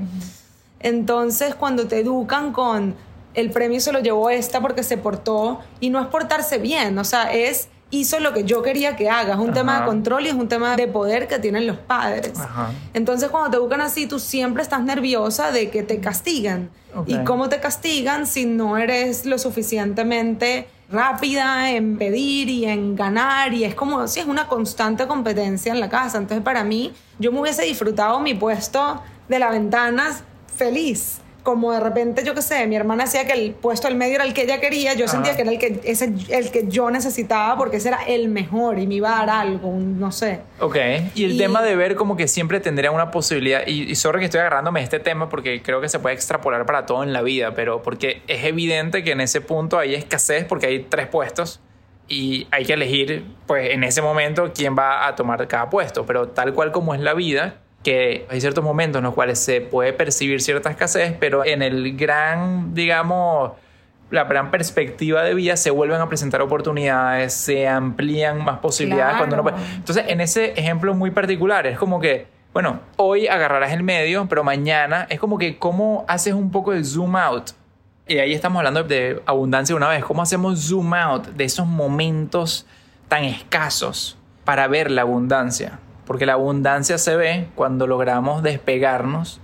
Entonces, 0.79 1.55
cuando 1.55 1.87
te 1.87 1.99
educan 1.99 2.51
con 2.53 2.95
el 3.35 3.51
premio 3.51 3.79
se 3.79 3.91
lo 3.91 3.99
llevó 3.99 4.29
esta 4.29 4.61
porque 4.61 4.81
se 4.83 4.97
portó 4.97 5.59
y 5.79 5.89
no 5.91 5.99
es 6.01 6.07
portarse 6.07 6.57
bien, 6.57 6.97
o 6.97 7.03
sea, 7.03 7.31
es 7.31 7.67
hizo 7.91 8.19
lo 8.19 8.33
que 8.33 8.43
yo 8.43 8.61
quería 8.61 8.95
que 8.95 9.09
haga. 9.09 9.33
Es 9.33 9.39
un 9.39 9.53
tema 9.53 9.79
de 9.79 9.85
control 9.85 10.25
y 10.25 10.29
es 10.29 10.35
un 10.35 10.47
tema 10.47 10.75
de 10.75 10.87
poder 10.87 11.27
que 11.27 11.39
tienen 11.39 11.67
los 11.67 11.77
padres. 11.77 12.39
Ajá. 12.39 12.71
Entonces, 12.93 13.29
cuando 13.29 13.49
te 13.51 13.57
buscan 13.57 13.81
así, 13.81 14.07
tú 14.07 14.19
siempre 14.19 14.63
estás 14.63 14.83
nerviosa 14.83 15.51
de 15.51 15.69
que 15.69 15.83
te 15.83 15.99
castigan. 15.99 16.69
¿Y 17.05 17.17
cómo 17.23 17.49
te 17.49 17.59
castigan 17.59 18.25
si 18.25 18.45
no 18.45 18.77
eres 18.77 19.25
lo 19.25 19.37
suficientemente 19.37 20.67
rápida 20.91 21.69
en 21.71 21.97
pedir 21.97 22.49
y 22.49 22.65
en 22.65 22.95
ganar? 22.95 23.53
Y 23.53 23.63
es 23.63 23.75
como, 23.75 24.07
sí, 24.07 24.19
es 24.19 24.25
una 24.25 24.47
constante 24.47 25.07
competencia 25.07 25.71
en 25.71 25.79
la 25.79 25.89
casa. 25.89 26.17
Entonces, 26.17 26.43
para 26.43 26.63
mí, 26.63 26.93
yo 27.19 27.31
me 27.31 27.41
hubiese 27.41 27.63
disfrutado 27.63 28.19
mi 28.19 28.33
puesto 28.33 29.01
de 29.27 29.39
la 29.39 29.51
ventana 29.51 30.15
feliz. 30.55 31.19
Como 31.43 31.71
de 31.71 31.79
repente, 31.79 32.23
yo 32.25 32.35
qué 32.35 32.41
sé, 32.41 32.67
mi 32.67 32.75
hermana 32.75 33.05
decía 33.05 33.25
que 33.25 33.31
el 33.33 33.51
puesto 33.53 33.87
del 33.87 33.95
medio 33.95 34.15
era 34.15 34.25
el 34.25 34.33
que 34.33 34.43
ella 34.43 34.59
quería, 34.59 34.93
yo 34.93 35.07
sentía 35.07 35.35
que 35.35 35.43
era 35.43 35.51
el 35.51 35.57
que, 35.57 35.79
ese, 35.85 36.13
el 36.29 36.51
que 36.51 36.67
yo 36.67 36.91
necesitaba 36.91 37.55
porque 37.57 37.77
ese 37.77 37.87
era 37.87 37.99
el 38.07 38.27
mejor 38.27 38.77
y 38.77 38.85
me 38.87 38.95
iba 38.95 39.15
a 39.21 39.25
dar 39.25 39.29
algo, 39.47 39.69
un- 39.69 39.99
no 39.99 40.11
sé. 40.11 40.41
Ok, 40.59 40.75
y 41.15 41.23
el 41.23 41.31
Y- 41.33 41.37
tema 41.37 41.61
de 41.61 41.75
ver 41.75 41.95
como 41.95 42.17
que 42.17 42.27
siempre 42.27 42.59
tendría 42.59 42.91
una 42.91 43.09
posibilidad, 43.09 43.61
y, 43.65 43.89
y 43.89 43.95
sorry 43.95 44.19
que 44.19 44.25
estoy 44.25 44.41
agarrándome 44.41 44.81
este 44.83 44.99
tema 44.99 45.29
porque 45.29 45.61
creo 45.63 45.79
que 45.81 45.87
se 45.89 45.99
puede 45.99 46.13
extrapolar 46.15 46.65
para 46.65 46.85
todo 46.85 47.03
en 47.03 47.13
la 47.13 47.21
vida, 47.21 47.53
pero 47.55 47.81
porque 47.81 48.21
es 48.27 48.43
evidente 48.43 49.03
que 49.03 49.11
en 49.11 49.21
ese 49.21 49.39
punto 49.41 49.79
hay 49.79 49.95
escasez 49.95 50.43
porque 50.45 50.67
hay 50.67 50.79
tres 50.89 51.07
puestos 51.07 51.61
y 52.07 52.47
hay 52.51 52.65
que 52.65 52.73
elegir 52.73 53.23
pues 53.47 53.71
en 53.71 53.83
ese 53.83 54.01
momento 54.01 54.51
quién 54.53 54.75
va 54.77 55.07
a 55.07 55.15
tomar 55.15 55.47
cada 55.47 55.69
puesto, 55.69 56.05
pero 56.05 56.27
tal 56.27 56.53
cual 56.53 56.71
como 56.71 56.93
es 56.93 56.99
la 57.01 57.13
vida, 57.13 57.55
que 57.83 58.25
hay 58.29 58.41
ciertos 58.41 58.63
momentos 58.63 58.99
en 58.99 59.03
los 59.05 59.13
cuales 59.13 59.39
se 59.39 59.61
puede 59.61 59.93
percibir 59.93 60.41
cierta 60.41 60.69
escasez, 60.69 61.15
pero 61.19 61.45
en 61.45 61.61
el 61.61 61.95
gran, 61.95 62.73
digamos, 62.73 63.51
la 64.11 64.25
gran 64.25 64.51
perspectiva 64.51 65.23
de 65.23 65.33
vida 65.33 65.55
se 65.55 65.69
vuelven 65.71 66.01
a 66.01 66.09
presentar 66.09 66.41
oportunidades, 66.41 67.33
se 67.33 67.67
amplían 67.67 68.43
más 68.43 68.59
posibilidades 68.59 69.17
cuando 69.17 69.35
uno 69.35 69.43
puede- 69.43 69.57
entonces, 69.75 70.05
en 70.07 70.19
ese 70.19 70.53
ejemplo 70.59 70.93
muy 70.93 71.11
particular, 71.11 71.67
es 71.67 71.77
como 71.77 71.99
que, 72.01 72.27
bueno, 72.53 72.79
hoy 72.97 73.27
agarrarás 73.27 73.71
el 73.71 73.83
medio, 73.83 74.25
pero 74.27 74.43
mañana 74.43 75.05
es 75.09 75.19
como 75.19 75.37
que 75.37 75.57
cómo 75.57 76.03
haces 76.07 76.33
un 76.33 76.51
poco 76.51 76.71
de 76.71 76.83
zoom 76.83 77.15
out. 77.15 77.51
Y 78.07 78.17
ahí 78.17 78.33
estamos 78.33 78.57
hablando 78.57 78.83
de 78.83 79.21
abundancia 79.27 79.75
una 79.75 79.87
vez, 79.87 80.03
cómo 80.03 80.23
hacemos 80.23 80.59
zoom 80.67 80.93
out 80.95 81.27
de 81.27 81.43
esos 81.43 81.67
momentos 81.67 82.65
tan 83.07 83.23
escasos 83.23 84.17
para 84.43 84.67
ver 84.67 84.89
la 84.89 85.03
abundancia. 85.03 85.79
Porque 86.09 86.25
la 86.25 86.33
abundancia 86.33 86.97
se 86.97 87.15
ve 87.15 87.49
cuando 87.53 87.85
logramos 87.85 88.41
despegarnos 88.41 89.39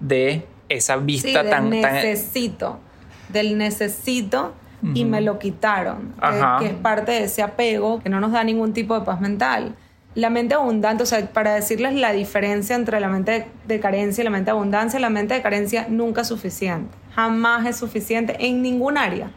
de 0.00 0.44
esa 0.68 0.98
Sí, 0.98 1.04
vista 1.04 1.44
del 1.44 1.52
tan, 1.52 1.70
tan... 1.70 1.94
necesito, 1.94 2.80
del 3.28 3.56
necesito 3.56 4.54
y 4.92 5.04
me 5.04 5.20
lo 5.20 5.38
quitaron, 5.38 6.14
que, 6.18 6.26
Ajá. 6.26 6.56
que 6.58 6.66
es 6.66 6.72
parte 6.72 7.12
de 7.12 7.24
ese 7.24 7.42
apego 7.42 8.00
que 8.00 8.08
no 8.08 8.18
nos 8.18 8.32
da 8.32 8.42
ningún 8.42 8.72
tipo 8.72 8.98
de 8.98 9.04
paz 9.04 9.20
mental. 9.20 9.76
La 10.16 10.30
mente 10.30 10.56
abundante, 10.56 11.04
o 11.04 11.06
sea, 11.06 11.24
para 11.32 11.54
decirles 11.54 11.94
la 11.94 12.10
diferencia 12.10 12.74
entre 12.74 12.98
la 12.98 13.06
mente 13.08 13.30
de, 13.30 13.46
de 13.68 13.78
carencia 13.78 14.22
y 14.22 14.24
la 14.24 14.30
mente 14.30 14.46
de 14.46 14.56
abundancia, 14.56 14.98
la 14.98 15.10
mente 15.10 15.34
de 15.34 15.42
carencia 15.42 15.86
nunca 15.88 16.22
es 16.22 16.26
suficiente, 16.26 16.92
jamás 17.14 17.66
es 17.66 17.76
suficiente 17.76 18.34
en 18.40 18.62
ningún 18.62 18.98
área. 18.98 19.30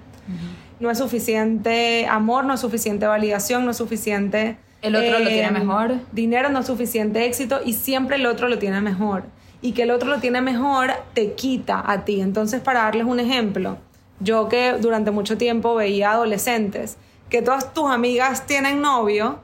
No 0.80 0.90
es 0.90 0.98
suficiente 0.98 2.08
amor, 2.08 2.46
no 2.46 2.56
es 2.56 2.62
suficiente 2.62 3.06
validación, 3.06 3.64
no 3.64 3.70
es 3.70 3.78
suficiente... 3.78 4.58
El 4.84 4.98
otro 4.98 5.20
lo 5.20 5.30
tiene 5.30 5.48
eh, 5.48 5.52
mejor. 5.52 5.96
Dinero 6.12 6.50
no 6.50 6.60
es 6.60 6.68
suficiente 6.68 7.26
éxito 7.26 7.62
y 7.66 7.74
siempre 7.74 8.18
el 8.18 8.26
otro 8.26 8.50
lo 8.50 8.60
tiene 8.60 8.82
mejor. 8.82 9.24
Y 9.62 9.72
que 9.72 9.84
el 9.84 9.92
otro 9.92 10.10
lo 10.10 10.20
tiene 10.20 10.42
mejor 10.42 10.92
te 11.14 11.34
quita 11.34 11.82
a 11.86 12.04
ti. 12.04 12.20
Entonces, 12.20 12.60
para 12.60 12.82
darles 12.82 13.06
un 13.06 13.22
ejemplo, 13.22 13.78
yo 14.20 14.50
que 14.50 14.74
durante 14.74 15.12
mucho 15.12 15.38
tiempo 15.38 15.74
veía 15.74 16.12
adolescentes, 16.12 16.98
que 17.30 17.42
todas 17.42 17.74
tus 17.74 17.90
amigas 17.90 18.46
tienen 18.46 18.82
novio, 18.82 19.40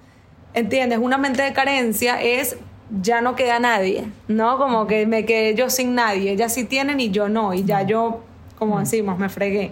¿entiendes? 0.53 0.99
Una 1.01 1.17
mente 1.17 1.41
de 1.41 1.53
carencia 1.53 2.21
es 2.21 2.57
ya 3.01 3.21
no 3.21 3.37
queda 3.37 3.59
nadie, 3.59 4.11
¿no? 4.27 4.57
Como 4.57 4.87
que 4.87 5.05
me 5.05 5.25
quedé 5.25 5.55
yo 5.55 5.69
sin 5.69 5.95
nadie, 5.95 6.31
ellas 6.31 6.53
sí 6.53 6.65
tienen 6.65 6.99
y 6.99 7.11
yo 7.11 7.29
no, 7.29 7.53
y 7.53 7.63
ya 7.63 7.83
yo, 7.83 8.21
como 8.57 8.79
decimos, 8.79 9.17
me 9.17 9.29
fregué. 9.29 9.71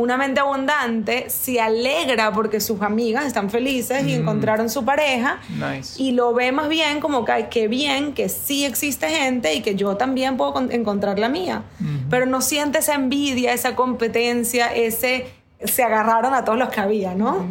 Una 0.00 0.16
mente 0.16 0.40
abundante 0.40 1.28
se 1.28 1.60
alegra 1.60 2.32
porque 2.32 2.58
sus 2.60 2.80
amigas 2.80 3.26
están 3.26 3.50
felices 3.50 4.06
y 4.06 4.14
encontraron 4.14 4.70
su 4.70 4.84
pareja 4.84 5.40
Nice. 5.50 6.02
y 6.02 6.12
lo 6.12 6.32
ve 6.32 6.52
más 6.52 6.68
bien 6.68 7.00
como 7.00 7.24
que, 7.24 7.48
qué 7.50 7.68
bien 7.68 8.14
que 8.14 8.28
sí 8.30 8.64
existe 8.64 9.08
gente 9.10 9.54
y 9.54 9.60
que 9.60 9.74
yo 9.74 9.96
también 9.96 10.36
puedo 10.36 10.52
con- 10.54 10.72
encontrar 10.72 11.18
la 11.18 11.28
mía. 11.28 11.62
Pero 12.08 12.24
no 12.26 12.40
siente 12.40 12.78
esa 12.78 12.94
envidia, 12.94 13.52
esa 13.52 13.74
competencia, 13.76 14.74
ese 14.74 15.26
se 15.62 15.82
agarraron 15.82 16.32
a 16.32 16.44
todos 16.44 16.58
los 16.58 16.70
que 16.70 16.80
había, 16.80 17.14
¿no? 17.14 17.46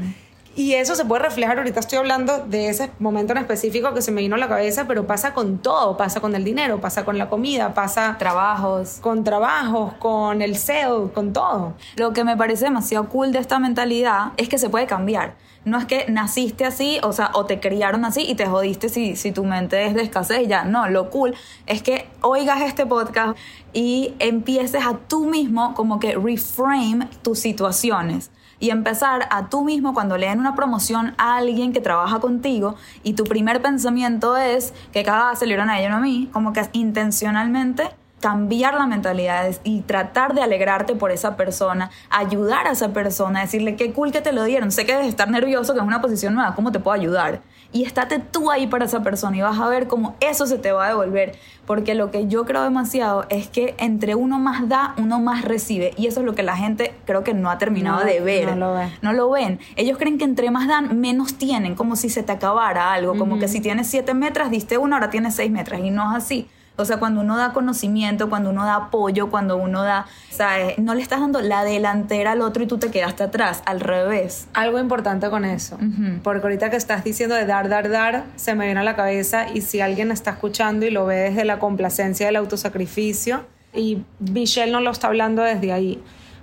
Y 0.59 0.73
eso 0.73 0.93
se 0.93 1.05
puede 1.05 1.23
reflejar, 1.23 1.57
ahorita 1.57 1.79
estoy 1.79 1.99
hablando 1.99 2.39
de 2.39 2.67
ese 2.67 2.91
momento 2.99 3.31
en 3.31 3.37
específico 3.37 3.93
que 3.93 4.01
se 4.01 4.11
me 4.11 4.19
vino 4.19 4.35
a 4.35 4.37
la 4.37 4.49
cabeza, 4.49 4.87
pero 4.89 5.07
pasa 5.07 5.33
con 5.33 5.59
todo, 5.59 5.95
pasa 5.95 6.19
con 6.19 6.35
el 6.35 6.43
dinero, 6.43 6.81
pasa 6.81 7.05
con 7.05 7.17
la 7.17 7.29
comida, 7.29 7.73
pasa 7.73 8.17
Trabajos. 8.19 8.99
con 8.99 9.23
trabajos, 9.23 9.93
con 9.99 10.41
el 10.41 10.57
SEO, 10.57 11.13
con 11.13 11.31
todo. 11.31 11.75
Lo 11.95 12.11
que 12.11 12.25
me 12.25 12.35
parece 12.35 12.65
demasiado 12.65 13.07
cool 13.07 13.31
de 13.31 13.39
esta 13.39 13.57
mentalidad 13.57 14.33
es 14.35 14.49
que 14.49 14.57
se 14.57 14.69
puede 14.69 14.85
cambiar. 14.85 15.35
No 15.63 15.77
es 15.77 15.85
que 15.85 16.07
naciste 16.09 16.65
así, 16.65 16.99
o 17.03 17.13
sea, 17.13 17.31
o 17.35 17.45
te 17.45 17.61
criaron 17.61 18.03
así 18.03 18.25
y 18.27 18.35
te 18.35 18.45
jodiste 18.45 18.89
si, 18.89 19.15
si 19.15 19.31
tu 19.31 19.45
mente 19.45 19.85
es 19.85 19.93
de 19.93 20.01
escasez 20.01 20.41
y 20.41 20.47
ya. 20.47 20.65
No, 20.65 20.89
lo 20.89 21.09
cool 21.09 21.35
es 21.67 21.81
que 21.81 22.09
oigas 22.19 22.59
este 22.63 22.85
podcast 22.85 23.37
y 23.71 24.13
empieces 24.19 24.85
a 24.85 24.97
tú 25.07 25.23
mismo 25.23 25.73
como 25.73 26.01
que 26.01 26.15
reframe 26.15 27.07
tus 27.21 27.39
situaciones 27.39 28.29
y 28.59 28.69
empezar 28.71 29.27
a 29.31 29.49
tú 29.49 29.63
mismo 29.63 29.93
cuando 29.93 30.17
le 30.17 30.27
den 30.27 30.39
una 30.39 30.55
promoción 30.55 31.13
a 31.17 31.37
alguien 31.37 31.73
que 31.73 31.81
trabaja 31.81 32.19
contigo 32.19 32.75
y 33.03 33.13
tu 33.13 33.23
primer 33.23 33.61
pensamiento 33.61 34.37
es 34.37 34.73
que 34.91 35.03
cada 35.03 35.29
vez 35.29 35.39
se 35.39 35.45
le 35.45 35.53
dieron 35.53 35.69
a 35.69 35.79
ella 35.79 35.89
no 35.89 35.97
a 35.97 36.01
mí, 36.01 36.29
como 36.31 36.53
que 36.53 36.61
intencionalmente 36.73 37.89
cambiar 38.19 38.73
la 38.73 38.85
mentalidad 38.85 39.49
y 39.63 39.81
tratar 39.81 40.33
de 40.33 40.41
alegrarte 40.41 40.95
por 40.95 41.11
esa 41.11 41.35
persona, 41.37 41.89
ayudar 42.09 42.67
a 42.67 42.71
esa 42.71 42.89
persona, 42.89 43.41
decirle 43.41 43.75
qué 43.75 43.93
cool 43.93 44.11
que 44.11 44.21
te 44.21 44.31
lo 44.31 44.43
dieron, 44.43 44.71
sé 44.71 44.85
que 44.85 44.93
debes 44.93 45.07
estar 45.07 45.29
nervioso, 45.29 45.73
que 45.73 45.79
es 45.79 45.85
una 45.85 46.01
posición 46.01 46.35
nueva, 46.35 46.55
¿cómo 46.55 46.71
te 46.71 46.79
puedo 46.79 46.95
ayudar? 46.95 47.41
Y 47.71 47.83
estate 47.83 48.17
tú 48.17 48.49
ahí 48.49 48.65
para 48.65 48.85
esa 48.85 49.03
persona 49.03 49.38
y 49.38 49.41
vas 49.41 49.59
a 49.59 49.67
ver 49.67 49.88
cómo 49.88 50.15
eso 50.21 50.47
se 50.47 50.57
te 50.57 50.71
va 50.71 50.85
a 50.85 50.89
devolver, 50.89 51.38
porque 51.67 51.93
lo 51.93 52.09
que 52.09 52.27
yo 52.27 52.45
creo 52.45 52.63
demasiado 52.63 53.27
es 53.29 53.47
que 53.47 53.75
entre 53.77 54.15
uno 54.15 54.39
más 54.39 54.67
da, 54.67 54.95
uno 54.97 55.19
más 55.19 55.45
recibe, 55.45 55.93
y 55.95 56.07
eso 56.07 56.21
es 56.21 56.25
lo 56.25 56.33
que 56.33 56.41
la 56.41 56.57
gente 56.57 56.95
creo 57.05 57.23
que 57.23 57.35
no 57.35 57.51
ha 57.51 57.59
terminado 57.59 57.99
No, 57.99 58.05
de 58.05 58.21
ver. 58.21 58.55
no 58.55 58.55
lo 58.55 58.73
ve. 58.73 58.89
No 59.03 59.13
lo 59.13 59.29
ven. 59.29 59.59
Ellos 59.75 59.99
creen 59.99 60.17
que 60.17 60.23
entre 60.23 60.49
más 60.49 60.67
dan, 60.67 60.99
menos 60.99 61.35
tienen, 61.35 61.75
como 61.75 61.95
si 61.95 62.09
se 62.09 62.23
te 62.23 62.31
acabara 62.31 62.91
algo, 62.91 63.15
como 63.17 63.38
que 63.38 63.47
si 63.47 63.61
tienes 63.61 63.85
siete 63.85 64.15
metros, 64.15 64.49
diste 64.49 64.79
una, 64.79 64.95
ahora 64.95 65.11
tienes 65.11 65.35
seis 65.35 65.51
metros, 65.51 65.79
y 65.83 65.91
no 65.91 66.09
es 66.11 66.23
así. 66.23 66.47
O 66.79 66.86
sea, 66.86 66.98
cuando 66.98 67.21
uno 67.21 67.38
da 67.38 67.51
conocimiento, 67.53 68.29
cuando 68.29 68.50
uno 68.50 68.63
da 68.63 68.75
apoyo, 68.75 69.29
cuando 69.29 69.57
uno 69.57 69.83
da, 69.83 70.05
¿sabes? 70.29 70.77
No 70.77 70.95
le 70.95 71.01
estás 71.01 71.19
dando 71.19 71.41
la 71.41 71.63
delantera 71.63 72.31
al 72.31 72.41
otro 72.41 72.63
y 72.63 72.67
tú 72.67 72.77
te 72.77 72.89
quedaste 72.89 73.24
atrás, 73.24 73.62
al 73.65 73.79
revés. 73.81 74.48
Algo 74.53 74.79
importante 74.79 75.29
con 75.29 75.43
eso, 75.45 75.75
Ujú. 75.75 76.19
porque 76.24 76.41
ahorita 76.43 76.69
que 76.69 76.77
estás 76.77 77.03
diciendo 77.03 77.36
de 77.36 77.45
dar, 77.45 77.67
dar, 77.69 77.89
dar, 77.89 78.24
se 78.36 78.55
me 78.55 78.65
viene 78.65 78.79
a 78.79 78.83
la 78.83 78.95
cabeza 78.95 79.48
y 79.53 79.62
si 79.62 79.81
alguien 79.81 80.12
está 80.12 80.31
escuchando 80.31 80.86
y 80.86 80.89
lo 80.89 81.05
ve 81.05 81.17
desde 81.17 81.45
la 81.45 81.59
complacencia 81.59 82.25
del 82.27 82.38
autosacrificio, 82.38 83.45
y 83.74 84.03
Michelle 84.19 84.71
no 84.71 84.79
lo 84.79 84.91
está 84.91 85.07
hablando 85.07 85.41
desde 85.43 85.71
ahí, 85.74 86.01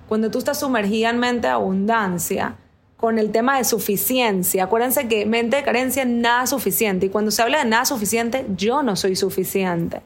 cuando 0.09 0.31
tú 0.31 0.38
estás 0.38 0.61
sumergida 0.61 1.11
en 1.11 1.19
mente 1.19 1.49
de 1.49 1.52
abundancia, 1.55 2.57
con 2.97 3.19
el 3.19 3.31
tema 3.31 3.59
de 3.59 3.64
suficiencia, 3.64 4.64
acuérdense 4.64 5.07
que 5.09 5.26
mente 5.26 5.57
de 5.57 5.62
carencia, 5.62 6.05
nada 6.05 6.47
suficiente, 6.47 7.07
y 7.07 7.09
cuando 7.09 7.31
se 7.31 7.43
habla 7.43 7.59
de 7.59 7.69
nada 7.69 7.85
suficiente, 7.85 8.47
yo 8.57 8.83
no 8.83 8.97
soy 8.97 9.16
suficiente. 9.16 10.02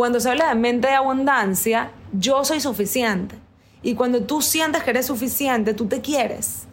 Cuando 0.00 0.18
se 0.18 0.30
habla 0.30 0.48
de 0.48 0.54
mente 0.54 0.88
de 0.88 0.94
abundancia, 0.94 1.90
yo 2.14 2.42
soy 2.42 2.58
suficiente. 2.58 3.34
Y 3.82 3.94
cuando 3.96 4.22
tú 4.22 4.40
sientes 4.40 4.82
que 4.82 4.88
eres 4.88 5.04
suficiente, 5.04 5.74
tú 5.74 5.88
te 5.88 6.00
quieres. 6.00 6.66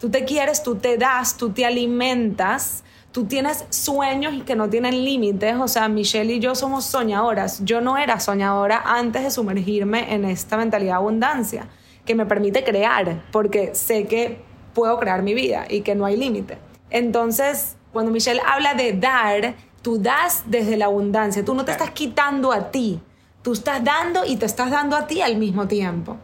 Tú 0.00 0.10
te 0.10 0.24
quieres, 0.24 0.64
tú 0.64 0.74
te 0.74 0.98
das, 0.98 1.36
tú 1.36 1.50
te 1.50 1.64
alimentas, 1.64 2.82
tú 3.12 3.26
tienes 3.26 3.66
sueños 3.70 4.42
que 4.42 4.56
no 4.56 4.68
tienen 4.68 5.04
límites. 5.04 5.54
O 5.60 5.68
sea, 5.68 5.86
Michelle 5.86 6.32
y 6.32 6.40
yo 6.40 6.56
somos 6.56 6.84
soñadoras. 6.84 7.64
Yo 7.64 7.80
no 7.80 7.98
era 7.98 8.18
soñadora 8.18 8.82
antes 8.84 9.22
de 9.22 9.30
sumergirme 9.30 10.12
en 10.12 10.24
esta 10.24 10.56
mentalidad 10.56 10.94
de 10.94 10.96
abundancia, 10.96 11.68
que 12.04 12.16
me 12.16 12.26
permite 12.26 12.64
crear, 12.64 13.22
porque 13.30 13.76
sé 13.76 14.08
que 14.08 14.42
puedo 14.74 14.98
crear 14.98 15.22
mi 15.22 15.34
vida 15.34 15.66
y 15.70 15.82
que 15.82 15.94
no 15.94 16.04
hay 16.04 16.16
límite. 16.16 16.58
Entonces, 16.90 17.76
cuando 17.92 18.10
Michelle 18.10 18.40
habla 18.44 18.74
de 18.74 18.92
dar, 18.94 19.54
tú 19.82 19.98
das 19.98 20.44
desde 20.46 20.76
la 20.76 20.86
abundancia, 20.86 21.44
tú 21.44 21.54
no 21.54 21.64
te 21.64 21.72
estás 21.72 21.90
quitando 21.90 22.52
a 22.52 22.70
ti, 22.70 23.00
tú 23.42 23.52
estás 23.52 23.82
dando 23.84 24.24
y 24.24 24.36
te 24.36 24.46
estás 24.46 24.70
dando 24.70 24.96
a 24.96 25.06
ti 25.06 25.20
al 25.20 25.36
mismo 25.36 25.66
tiempo. 25.66 26.16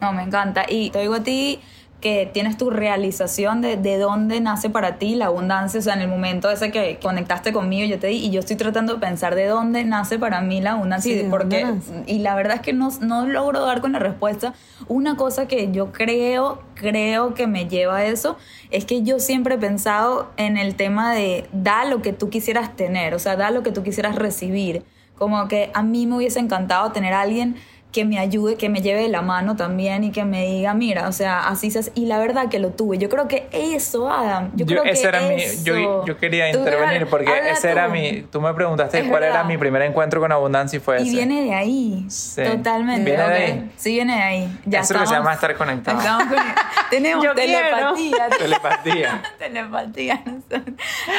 No, 0.00 0.12
me 0.12 0.22
encanta. 0.22 0.64
Y 0.68 0.90
te 0.90 1.00
digo 1.00 1.14
a 1.14 1.22
ti 1.22 1.60
que 2.00 2.28
tienes 2.32 2.56
tu 2.56 2.70
realización 2.70 3.60
de, 3.60 3.76
de 3.76 3.98
dónde 3.98 4.40
nace 4.40 4.70
para 4.70 4.96
ti 4.96 5.14
la 5.14 5.26
abundancia, 5.26 5.80
o 5.80 5.82
sea, 5.82 5.94
en 5.94 6.00
el 6.00 6.08
momento 6.08 6.50
ese 6.50 6.70
que 6.70 6.98
conectaste 7.00 7.52
conmigo, 7.52 7.86
yo 7.86 7.98
te 7.98 8.06
di, 8.06 8.16
y 8.16 8.30
yo 8.30 8.40
estoy 8.40 8.56
tratando 8.56 8.94
de 8.94 9.00
pensar 9.00 9.34
de 9.34 9.46
dónde 9.46 9.84
nace 9.84 10.18
para 10.18 10.40
mí 10.40 10.60
la 10.60 10.72
abundancia, 10.72 11.12
Sí, 11.12 11.18
y, 11.18 11.22
¿de 11.22 11.30
porque, 11.30 11.66
y 12.06 12.20
la 12.20 12.34
verdad 12.34 12.56
es 12.56 12.62
que 12.62 12.72
no, 12.72 12.90
no 13.00 13.26
logro 13.26 13.64
dar 13.64 13.80
con 13.80 13.92
la 13.92 13.98
respuesta. 13.98 14.54
Una 14.88 15.16
cosa 15.16 15.46
que 15.46 15.70
yo 15.72 15.92
creo, 15.92 16.62
creo 16.74 17.34
que 17.34 17.46
me 17.46 17.68
lleva 17.68 17.98
a 17.98 18.04
eso, 18.06 18.36
es 18.70 18.84
que 18.86 19.02
yo 19.02 19.18
siempre 19.18 19.56
he 19.56 19.58
pensado 19.58 20.30
en 20.36 20.56
el 20.56 20.76
tema 20.76 21.12
de 21.14 21.48
da 21.52 21.84
lo 21.84 22.00
que 22.00 22.12
tú 22.12 22.30
quisieras 22.30 22.76
tener, 22.76 23.14
o 23.14 23.18
sea, 23.18 23.36
da 23.36 23.50
lo 23.50 23.62
que 23.62 23.72
tú 23.72 23.82
quisieras 23.82 24.16
recibir. 24.16 24.84
Como 25.16 25.48
que 25.48 25.70
a 25.74 25.82
mí 25.82 26.06
me 26.06 26.16
hubiese 26.16 26.38
encantado 26.38 26.92
tener 26.92 27.12
a 27.12 27.20
alguien 27.20 27.56
que 27.92 28.04
me 28.04 28.18
ayude, 28.18 28.54
que 28.56 28.68
me 28.68 28.82
lleve 28.82 29.02
de 29.02 29.08
la 29.08 29.20
mano 29.22 29.56
también 29.56 30.04
y 30.04 30.12
que 30.12 30.24
me 30.24 30.46
diga, 30.46 30.74
mira, 30.74 31.08
o 31.08 31.12
sea, 31.12 31.48
así 31.48 31.70
se 31.72 31.80
hace. 31.80 31.92
Y 31.96 32.06
la 32.06 32.18
verdad 32.18 32.48
que 32.48 32.58
lo 32.60 32.70
tuve. 32.70 32.98
Yo 32.98 33.08
creo 33.08 33.26
que 33.26 33.48
eso, 33.52 34.08
Adam, 34.10 34.50
yo, 34.54 34.64
creo 34.64 34.84
ese 34.84 35.02
que 35.02 35.08
era 35.08 35.20
mi, 35.22 35.42
eso. 35.42 35.64
yo, 35.64 36.06
yo 36.06 36.16
quería 36.16 36.52
Tú, 36.52 36.58
intervenir 36.58 37.06
porque 37.08 37.28
habla 37.30 37.50
ese 37.50 37.70
era 37.70 37.88
mi. 37.88 38.22
Tú 38.30 38.40
me 38.40 38.54
preguntaste 38.54 39.00
Es 39.00 39.08
cuál 39.08 39.24
era 39.24 39.42
mi 39.44 39.58
primer 39.58 39.82
encuentro 39.82 40.20
con 40.20 40.30
abundancia 40.30 40.76
y 40.76 40.80
fue 40.80 40.98
ese. 40.98 41.06
Y 41.06 41.10
viene 41.10 41.42
de 41.42 41.54
ahí, 41.54 42.04
Sí. 42.08 42.42
totalmente. 42.44 43.04
Viene 43.10 43.22
de 43.24 43.28
ok. 43.28 43.40
ahí. 43.40 43.70
Sí, 43.76 43.92
viene 43.92 44.14
de 44.16 44.22
ahí. 44.22 44.58
Ya 44.66 44.80
Eso 44.80 44.94
es 44.94 45.00
lo 45.00 45.04
que 45.04 45.08
se 45.08 45.14
llama 45.14 45.32
estar 45.34 45.54
conectado. 45.56 45.98
estamos 45.98 46.24
conectados. 46.28 46.60
Tenemos 46.90 47.24
Yo 47.24 47.34
telepatía. 47.34 48.28
Telepatía. 48.38 49.22
telepatía. 49.38 50.22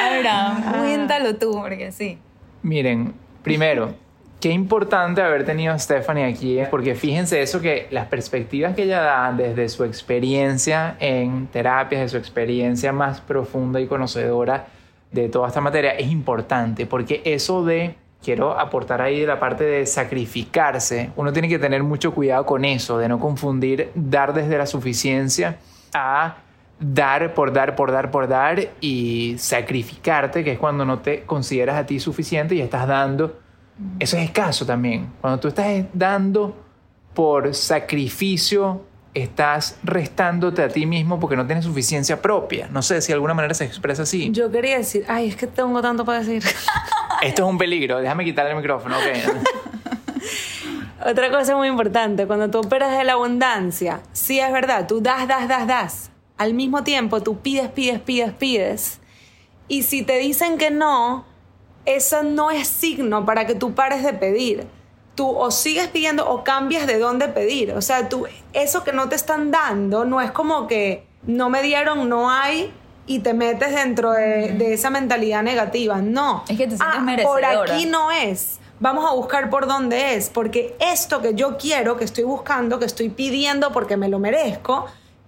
Ahora, 0.02 0.56
cuéntalo 0.78 1.36
tú, 1.36 1.52
porque 1.52 1.92
sí. 1.92 2.18
Miren, 2.62 3.14
primero, 3.42 3.94
qué 4.42 4.50
importante 4.50 5.22
haber 5.22 5.44
tenido 5.44 5.72
a 5.72 5.78
Stephanie 5.78 6.24
aquí, 6.24 6.58
porque 6.68 6.96
fíjense 6.96 7.40
eso 7.40 7.60
que 7.60 7.86
las 7.92 8.06
perspectivas 8.08 8.74
que 8.74 8.82
ella 8.82 9.00
da 9.00 9.32
desde 9.32 9.68
su 9.68 9.84
experiencia 9.84 10.96
en 10.98 11.46
terapias, 11.46 12.02
de 12.02 12.08
su 12.08 12.16
experiencia 12.16 12.92
más 12.92 13.20
profunda 13.20 13.80
y 13.80 13.86
conocedora 13.86 14.66
de 15.12 15.28
toda 15.28 15.46
esta 15.46 15.60
materia, 15.60 15.92
es 15.92 16.10
importante, 16.10 16.86
porque 16.86 17.22
eso 17.24 17.64
de, 17.64 17.94
quiero 18.20 18.58
aportar 18.58 19.00
ahí 19.00 19.20
de 19.20 19.28
la 19.28 19.38
parte 19.38 19.62
de 19.62 19.86
sacrificarse, 19.86 21.12
uno 21.14 21.32
tiene 21.32 21.48
que 21.48 21.60
tener 21.60 21.84
mucho 21.84 22.12
cuidado 22.12 22.44
con 22.44 22.64
eso, 22.64 22.98
de 22.98 23.08
no 23.08 23.20
confundir 23.20 23.92
dar 23.94 24.34
desde 24.34 24.58
la 24.58 24.66
suficiencia 24.66 25.58
a 25.94 26.38
dar 26.80 27.32
por 27.34 27.52
dar 27.52 27.76
por 27.76 27.92
dar 27.92 28.10
por 28.10 28.26
dar 28.26 28.58
y 28.80 29.36
sacrificarte, 29.38 30.42
que 30.42 30.50
es 30.50 30.58
cuando 30.58 30.84
no 30.84 30.98
te 30.98 31.22
consideras 31.22 31.76
a 31.76 31.86
ti 31.86 32.00
suficiente 32.00 32.56
y 32.56 32.60
estás 32.60 32.88
dando. 32.88 33.41
Eso 33.98 34.16
es 34.16 34.24
escaso 34.24 34.66
también. 34.66 35.12
Cuando 35.20 35.40
tú 35.40 35.48
estás 35.48 35.84
dando 35.92 36.56
por 37.14 37.54
sacrificio, 37.54 38.82
estás 39.14 39.78
restándote 39.82 40.62
a 40.62 40.68
ti 40.68 40.86
mismo 40.86 41.20
porque 41.20 41.36
no 41.36 41.46
tienes 41.46 41.64
suficiencia 41.64 42.20
propia. 42.20 42.68
No 42.68 42.82
sé 42.82 43.00
si 43.02 43.08
de 43.08 43.14
alguna 43.14 43.34
manera 43.34 43.54
se 43.54 43.64
expresa 43.64 44.02
así. 44.02 44.30
Yo 44.32 44.50
quería 44.50 44.78
decir, 44.78 45.04
ay, 45.08 45.28
es 45.28 45.36
que 45.36 45.46
tengo 45.46 45.80
tanto 45.82 46.04
para 46.04 46.20
decir. 46.20 46.42
Esto 47.22 47.44
es 47.44 47.48
un 47.48 47.58
peligro. 47.58 47.98
Déjame 47.98 48.24
quitarle 48.24 48.52
el 48.52 48.56
micrófono. 48.56 48.96
ok. 48.96 49.04
Otra 51.06 51.30
cosa 51.30 51.56
muy 51.56 51.66
importante, 51.66 52.28
cuando 52.28 52.48
tú 52.48 52.58
operas 52.58 52.96
de 52.96 53.02
la 53.02 53.14
abundancia, 53.14 54.02
sí 54.12 54.38
es 54.38 54.52
verdad, 54.52 54.86
tú 54.86 55.00
das, 55.00 55.26
das, 55.26 55.48
das, 55.48 55.66
das. 55.66 56.10
Al 56.38 56.54
mismo 56.54 56.84
tiempo, 56.84 57.20
tú 57.22 57.40
pides, 57.40 57.68
pides, 57.70 58.00
pides, 58.00 58.32
pides. 58.32 59.00
Y 59.66 59.82
si 59.82 60.02
te 60.02 60.18
dicen 60.18 60.58
que 60.58 60.70
no, 60.70 61.24
eso 61.84 62.22
no 62.22 62.50
es 62.50 62.68
signo 62.68 63.24
para 63.24 63.46
que 63.46 63.54
tú 63.54 63.74
pares 63.74 64.02
de 64.02 64.12
pedir. 64.12 64.66
Tú 65.14 65.28
o 65.28 65.50
sigues 65.50 65.88
pidiendo 65.88 66.28
o 66.28 66.42
cambias 66.42 66.86
de 66.86 66.98
dónde 66.98 67.28
pedir. 67.28 67.72
O 67.72 67.82
sea, 67.82 68.08
tú, 68.08 68.26
eso 68.52 68.82
que 68.82 68.92
no 68.92 69.08
te 69.08 69.14
están 69.14 69.50
dando 69.50 70.04
no 70.04 70.20
es 70.20 70.30
como 70.30 70.66
que 70.66 71.06
no 71.26 71.50
me 71.50 71.62
dieron, 71.62 72.08
no 72.08 72.30
hay 72.30 72.72
y 73.06 73.18
te 73.18 73.34
metes 73.34 73.74
dentro 73.74 74.12
de, 74.12 74.52
de 74.52 74.72
esa 74.72 74.90
mentalidad 74.90 75.42
negativa. 75.42 76.00
No. 76.00 76.44
Es 76.48 76.56
que 76.56 76.66
te 76.66 76.76
sientes 76.76 76.80
Ah, 76.80 77.22
Por 77.22 77.44
aquí 77.44 77.86
no 77.86 78.10
es. 78.10 78.58
Vamos 78.80 79.08
a 79.08 79.14
buscar 79.14 79.48
por 79.48 79.68
dónde 79.68 80.14
es, 80.14 80.28
porque 80.28 80.76
esto 80.80 81.22
que 81.22 81.34
yo 81.34 81.56
quiero, 81.56 81.96
que 81.96 82.04
estoy 82.04 82.24
buscando, 82.24 82.80
que 82.80 82.86
estoy 82.86 83.10
pidiendo 83.10 83.70
porque 83.70 83.96
me 83.96 84.08
lo 84.08 84.18
merezco, 84.18 84.86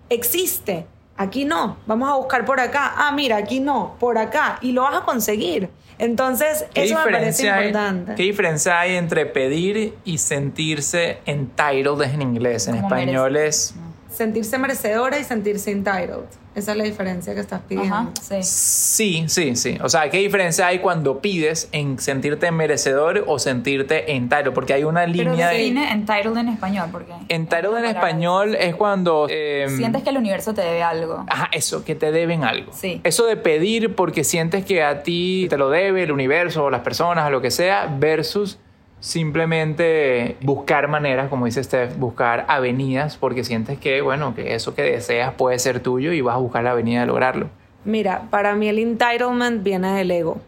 existe. 0.09 0.87
Aquí 1.17 1.45
no. 1.45 1.77
Vamos 1.87 2.11
a 2.11 2.15
buscar 2.17 2.45
por 2.45 2.61
acá. 2.61 2.93
Ah, 2.97 3.13
mira, 3.13 3.37
aquí 3.37 3.61
no, 3.61 3.97
por 4.01 4.19
acá. 4.19 4.59
Y 4.61 4.73
lo 4.73 4.83
vas 4.83 4.97
a 4.97 5.05
conseguir. 5.05 5.71
Entonces, 5.99 6.67
¿Qué 6.75 6.85
eso 6.85 6.97
me 7.05 7.13
parece 7.13 7.49
hay, 7.51 7.67
importante. 7.67 8.15
¿Qué 8.17 8.25
diferencia 8.25 8.81
hay 8.81 8.97
entre 8.97 9.27
pedir 9.27 9.95
y 10.05 10.19
sentirse 10.19 11.19
entitled 11.25 12.03
en 12.03 12.23
inglés? 12.23 12.67
En 12.67 12.77
español 12.77 13.37
es... 13.37 13.75
Sentirse 14.15 14.59
merecedora 14.59 15.19
y 15.19 15.25
sentirse 15.25 15.71
entitled. 15.71 16.25
Esa 16.55 16.71
es 16.71 16.79
la 16.79 16.85
diferencia 16.85 17.35
que 17.35 17.41
estás 17.41 17.63
pidiendo. 17.69 17.93
Ajá, 17.93 18.11
sí. 18.23 18.37
Sí, 18.43 19.25
sí, 19.27 19.57
sí. 19.57 19.77
O 19.83 19.89
sea, 19.89 20.09
¿qué 20.09 20.19
diferencia 20.19 20.69
hay 20.69 20.79
cuando 20.79 21.21
pides 21.21 21.69
en 21.73 21.99
sentirte 21.99 22.53
merecedor 22.53 23.25
o 23.27 23.41
sentirte 23.41 24.13
entitled? 24.13 24.53
Porque 24.53 24.73
hay 24.73 24.85
una 24.85 25.01
Pero 25.01 25.13
línea 25.33 25.49
de... 25.49 25.57
define 25.57 25.91
entitled 25.91 26.37
en 26.37 26.49
español, 26.51 26.91
porque... 26.93 27.13
Entitled 27.29 27.77
en 27.79 27.85
español 27.87 28.55
es 28.55 28.77
cuando... 28.77 29.27
eh, 29.29 29.67
Sientes 29.77 30.05
que 30.05 30.11
el 30.11 30.17
universo 30.17 30.55
te 30.55 30.63
debe 30.63 30.85
algo. 30.85 31.25
Ajá, 31.29 31.49
eso, 31.51 31.85
que 31.85 31.97
te 31.97 32.13
deben 32.13 32.45
algo. 32.45 32.73
Sí. 32.73 33.01
Eso 33.03 33.27
de 33.27 33.37
pedir 33.37 33.97
porque 33.97 34.23
sientes 34.23 34.65
que 34.65 34.85
a 34.85 35.03
ti 35.03 35.49
te 35.51 35.57
lo 35.59 35.71
debe 35.71 36.05
el 36.05 36.13
universo 36.13 36.63
o 36.63 36.71
las 36.71 36.83
personas 36.83 37.27
o 37.27 37.31
lo 37.31 37.41
que 37.41 37.51
sea, 37.51 37.93
versus 37.99 38.61
simplemente 39.05 40.39
buscar 40.41 40.89
maneras, 40.89 41.29
como 41.29 41.45
dice 41.45 41.63
Steph, 41.63 41.99
buscar 41.99 42.47
avenidas 42.49 43.19
porque 43.19 43.45
sientes 43.45 43.79
que, 43.79 44.01
bueno, 44.01 44.35
que 44.35 44.55
eso 44.55 44.75
que 44.75 44.81
deseas 44.81 45.35
puede 45.35 45.59
ser 45.59 45.81
tuyo 45.81 46.13
y 46.13 46.23
vas 46.23 46.37
a 46.37 46.39
buscar 46.39 46.65
la 46.65 46.71
avenida 46.71 47.01
de 47.01 47.07
lograrlo. 47.07 47.51
Mira, 47.85 48.23
para 48.31 48.55
mí 48.55 48.67
el 48.67 48.79
entitlement 48.79 49.63
viene 49.63 49.93
del 49.93 50.11
ego. 50.11 50.41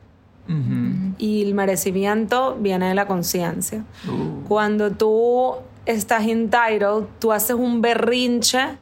Y 1.19 1.43
el 1.43 1.55
merecimiento 1.55 2.57
viene 2.59 2.89
de 2.89 2.95
la 2.95 3.07
conciencia. 3.07 3.85
Uh. 4.09 4.47
Cuando 4.49 4.91
tú 4.93 5.57
estás 5.85 6.27
entitled, 6.27 7.05
tú 7.19 7.33
haces 7.33 7.57
un 7.57 7.83
berrinche 7.83 8.79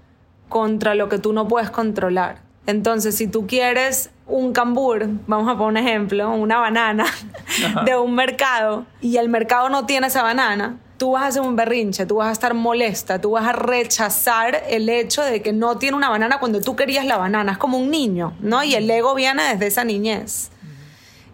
contra 0.49 0.95
lo 0.95 1.09
que 1.09 1.19
tú 1.19 1.33
no 1.33 1.49
puedes 1.49 1.71
controlar. 1.71 2.44
Entonces, 2.67 3.17
si 3.17 3.27
tú 3.27 3.47
quieres 3.47 4.11
un 4.27 4.53
cambur, 4.53 5.07
vamos 5.27 5.53
a 5.53 5.59
poner 5.59 5.83
un 5.83 5.89
ejemplo, 5.89 6.31
una 6.31 6.59
banana 6.59 7.05
de 7.85 7.97
un 7.97 8.15
mercado 8.15 8.87
y 9.01 9.19
el 9.19 9.29
mercado 9.29 9.69
no 9.69 9.85
tiene 9.85 10.07
esa 10.07 10.23
banana, 10.23 10.79
tú 10.97 11.13
vas 11.13 11.25
a 11.25 11.27
hacer 11.27 11.43
un 11.43 11.57
berrinche, 11.57 12.07
tú 12.07 12.17
vas 12.17 12.29
a 12.29 12.33
estar 12.33 12.55
molesta, 12.55 13.21
tú 13.21 13.33
vas 13.33 13.47
a 13.47 13.53
rechazar 13.53 14.63
el 14.69 14.89
hecho 14.89 15.23
de 15.23 15.43
que 15.43 15.53
no 15.53 15.77
tiene 15.77 15.97
una 15.97 16.09
banana 16.09 16.39
cuando 16.39 16.61
tú 16.61 16.77
querías 16.77 17.05
la 17.05 17.19
banana. 17.19 17.53
Es 17.53 17.59
como 17.59 17.79
un 17.79 17.91
niño, 17.91 18.35
¿no? 18.41 18.65
Y 18.65 18.75
el 18.75 18.89
ego 18.91 19.15
viene 19.15 19.43
desde 19.43 19.67
esa 19.67 19.85
niñez. 19.85 20.51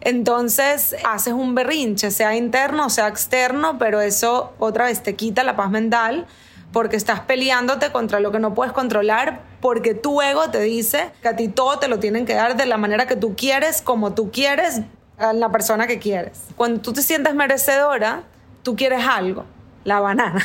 Entonces 0.00 0.96
haces 1.04 1.34
un 1.34 1.54
berrinche, 1.54 2.10
sea 2.10 2.34
interno 2.34 2.86
o 2.86 2.90
sea 2.90 3.06
externo, 3.08 3.78
pero 3.78 4.00
eso 4.00 4.54
otra 4.58 4.86
vez 4.86 5.02
te 5.02 5.14
quita 5.14 5.44
la 5.44 5.56
paz 5.56 5.70
mental 5.70 6.26
porque 6.72 6.96
estás 6.96 7.20
peleándote 7.20 7.92
contra 7.92 8.20
lo 8.20 8.32
que 8.32 8.38
no 8.38 8.54
puedes 8.54 8.72
controlar, 8.72 9.42
porque 9.60 9.94
tu 9.94 10.20
ego 10.22 10.50
te 10.50 10.60
dice 10.60 11.12
que 11.22 11.28
a 11.28 11.36
ti 11.36 11.48
todo 11.48 11.78
te 11.78 11.88
lo 11.88 11.98
tienen 11.98 12.26
que 12.26 12.34
dar 12.34 12.56
de 12.56 12.66
la 12.66 12.76
manera 12.76 13.06
que 13.06 13.16
tú 13.16 13.36
quieres, 13.36 13.82
como 13.82 14.14
tú 14.14 14.30
quieres, 14.30 14.80
a 15.18 15.32
la 15.32 15.50
persona 15.50 15.86
que 15.86 15.98
quieres. 15.98 16.46
Cuando 16.56 16.80
tú 16.80 16.92
te 16.92 17.02
sientes 17.02 17.34
merecedora, 17.34 18.22
tú 18.62 18.74
quieres 18.76 19.06
algo, 19.06 19.44
la 19.84 20.00
banana. 20.00 20.44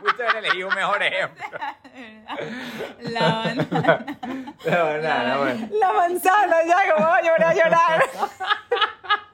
Pudiste 0.00 0.22
haber 0.22 0.36
elegido 0.44 0.68
un 0.68 0.74
mejor 0.74 1.02
ejemplo. 1.02 1.44
La 3.00 3.20
banana. 3.20 4.06
La 4.64 4.82
banana, 4.82 5.38
bueno. 5.38 5.68
La 5.72 5.92
manzana, 5.92 6.56
ya, 6.66 6.94
como 6.94 7.06
voy 7.08 7.18
a 7.18 7.22
llorar, 7.22 7.50
a 7.50 7.54
llorar. 7.54 8.04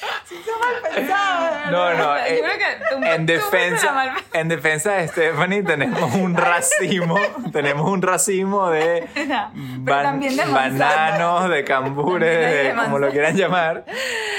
Mal 0.00 0.92
pensado. 0.94 1.70
No, 1.70 1.94
no. 1.94 2.16
Yo 2.18 2.24
eh, 2.26 2.40
creo 2.42 2.58
que 2.58 2.84
tú- 2.90 3.04
en 3.04 3.26
tú 3.26 3.32
defensa, 3.32 4.14
en 4.32 4.48
defensa 4.48 4.92
de 4.92 5.08
Stephanie 5.08 5.62
tenemos 5.62 6.14
un 6.14 6.36
racimo, 6.36 7.18
tenemos 7.52 7.88
un 7.88 8.02
racimo 8.02 8.70
de 8.70 9.08
ban- 9.14 10.02
también 10.02 10.36
de 10.36 10.44
bananos, 10.44 11.48
de 11.48 11.64
cambures, 11.64 12.28
de 12.38 12.62
de 12.64 12.74
como 12.74 12.98
lo 12.98 13.10
quieran 13.10 13.36
llamar. 13.36 13.84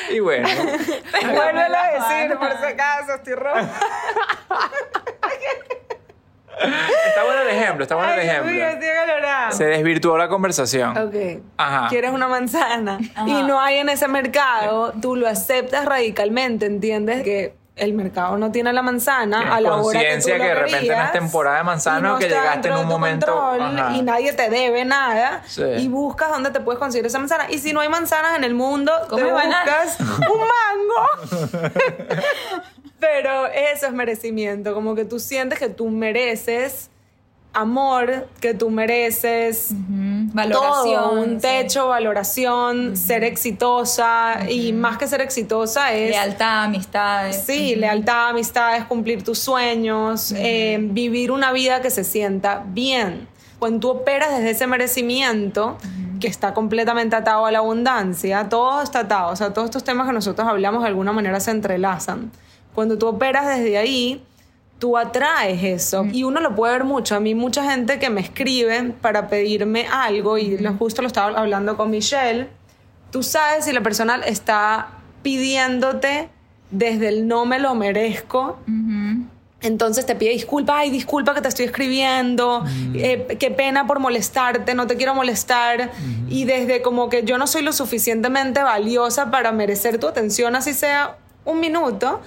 Y 0.10 0.19
bueno, 0.19 0.48
Vuélvelo 1.22 1.78
a 1.78 1.88
decir, 1.91 2.38
por 2.38 2.58
si 2.58 2.65
acaso, 2.65 3.15
estoy 3.15 3.34
roja. 3.36 3.69
Está 6.60 7.24
bueno 7.26 7.41
el 7.41 7.50
ejemplo, 7.50 7.84
está 7.84 7.95
bueno 7.95 8.12
el 8.13 8.22
Dios 8.22 8.32
ejemplo. 8.34 8.65
estoy 8.67 8.88
acalorada. 8.89 9.52
Se 9.52 9.65
desvirtuó 9.65 10.17
la 10.17 10.28
conversación. 10.28 10.98
Ok. 10.98 11.41
Ajá. 11.58 11.88
Quieres 11.89 12.12
una 12.12 12.28
manzana 12.28 13.00
Ajá. 13.15 13.28
y 13.28 13.43
no 13.43 13.60
hay 13.60 13.78
en 13.78 13.89
ese 13.89 14.08
mercado, 14.08 14.93
tú 15.02 15.15
lo 15.15 15.28
aceptas 15.28 15.86
radicalmente, 15.86 16.65
¿entiendes? 16.65 17.24
Que 17.24 17.58
el 17.76 17.93
mercado 17.93 18.38
no 18.38 18.52
tiene 18.52 18.74
la 18.74 18.82
manzana 18.82 19.38
Tienes 19.38 19.56
a 19.56 19.62
la 19.62 19.76
hora 19.78 20.00
que 20.02 20.17
tú 20.19 20.26
que 20.26 20.34
de 20.38 20.54
repente 20.56 20.93
no 20.93 21.02
es 21.02 21.12
temporada 21.13 21.58
de 21.60 21.63
manzana 21.63 22.00
no 22.10 22.15
o 22.15 22.17
que 22.17 22.28
llegaste 22.28 22.67
en 22.67 22.74
un 22.74 22.88
momento- 22.88 23.34
control 23.34 23.95
y 23.95 24.02
nadie 24.02 24.34
te 24.34 24.50
debe 24.50 24.84
nada 24.84 25.43
Sí. 25.45 25.63
y 25.63 25.88
buscas 25.88 26.28
dónde 26.30 26.52
te 26.52 26.60
puedes 26.60 26.78
conseguir 26.78 27.06
esa 27.06 27.19
manzana 27.19 27.45
y 27.50 27.58
si 27.60 27.72
no 27.72 27.80
hay 27.80 27.88
manzanas 27.88 28.36
en 28.38 28.43
el 28.43 28.54
mundo 28.54 28.91
te 29.15 29.24
buscas 29.24 29.98
un 30.00 30.41
mango 30.41 31.69
Pero 32.99 33.47
eso 33.47 33.88
es 33.88 33.93
merecimiento, 33.93 34.73
como 34.73 34.95
que 34.95 35.05
tú 35.05 35.19
sientes 35.19 35.59
que 35.59 35.69
tú 35.69 35.89
mereces 35.89 36.89
amor, 37.53 38.27
que 38.39 38.53
tú 38.53 38.69
mereces 38.69 39.69
Valoración. 39.71 40.83
todo, 40.83 41.12
un 41.13 41.29
sí. 41.35 41.47
techo, 41.47 41.88
valoración, 41.88 42.95
ser 42.95 43.23
exitosa 43.23 44.49
y 44.49 44.71
más 44.73 44.97
que 44.97 45.07
ser 45.07 45.21
exitosa 45.21 45.93
es 45.93 46.12
Lealtad, 46.12 46.65
amistades. 46.65 47.43
Sí, 47.45 47.75
lealtad, 47.75 48.29
amistades, 48.29 48.85
cumplir 48.85 49.23
tus 49.23 49.39
sueños, 49.39 50.33
eh, 50.38 50.77
vivir 50.79 51.31
una 51.31 51.51
vida 51.51 51.81
que 51.81 51.89
se 51.89 52.03
sienta 52.03 52.63
bien. 52.67 53.27
Cuando 53.57 53.79
tú 53.79 53.89
operas 53.89 54.31
desde 54.38 54.51
ese 54.51 54.67
merecimiento, 54.67 55.77
que 56.21 56.27
está 56.27 56.53
completamente 56.53 57.15
atado 57.15 57.45
a 57.45 57.51
la 57.51 57.59
abundancia, 57.59 58.47
todo 58.47 58.81
está 58.81 58.99
atado, 58.99 59.31
o 59.31 59.35
sea, 59.35 59.53
todos 59.53 59.65
estos 59.65 59.83
temas 59.83 60.07
que 60.07 60.13
nosotros 60.13 60.47
hablamos 60.47 60.83
de 60.83 60.89
alguna 60.89 61.12
manera 61.12 61.39
se 61.39 61.51
entrelazan. 61.51 62.31
Cuando 62.80 62.98
tú 62.98 63.08
operas 63.08 63.46
desde 63.48 63.78
ahí, 63.78 64.22
tú 64.80 64.98
atraes 64.98 65.62
eso. 65.63 66.06
Y 66.13 66.24
uno 66.24 66.39
lo 66.39 66.56
puede 66.56 66.72
ver 66.74 66.84
mucho. 66.86 67.13
A 67.15 67.20
mí 67.20 67.36
mucha 67.36 67.70
gente 67.70 68.00
que 68.00 68.10
me 68.10 68.22
escribe 68.22 68.94
para 69.02 69.28
pedirme 69.28 69.86
algo, 69.92 70.38
y 70.38 70.58
lo- 70.58 70.74
justo 70.76 71.02
lo 71.02 71.08
estaba 71.08 71.38
hablando 71.38 71.76
con 71.76 71.89
Michelle, 71.89 72.48
tú 73.12 73.22
sabes 73.24 73.65
si 73.65 73.74
la 73.74 73.82
persona 73.82 74.15
está 74.26 74.88
pidiéndote 75.24 76.30
desde 76.72 77.10
el 77.10 77.28
no 77.28 77.46
me 77.46 77.60
lo 77.60 77.76
merezco. 77.76 78.58
Entonces 79.62 80.06
te 80.06 80.15
pide 80.15 80.32
disculpa, 80.32 80.78
ay, 80.80 80.89
disculpa 80.89 81.34
que 81.34 81.42
te 81.42 81.50
estoy 81.50 81.65
escribiendo, 81.65 82.63
eh, 82.94 83.36
qué 83.38 83.52
pena 83.52 83.86
por 83.88 84.00
molestarte, 84.00 84.74
no 84.74 84.88
te 84.88 84.96
quiero 84.96 85.13
molestar. 85.15 85.92
Y 86.30 86.46
desde 86.46 86.82
como 86.82 87.10
que 87.10 87.24
yo 87.26 87.38
no 87.38 87.46
soy 87.48 87.63
lo 87.63 87.74
suficientemente 87.74 88.63
valiosa 88.63 89.30
para 89.32 89.52
merecer 89.52 90.00
tu 90.00 90.08
atención, 90.08 90.56
así 90.56 90.74
sea 90.74 91.18
un 91.49 91.59
minuto, 91.59 92.21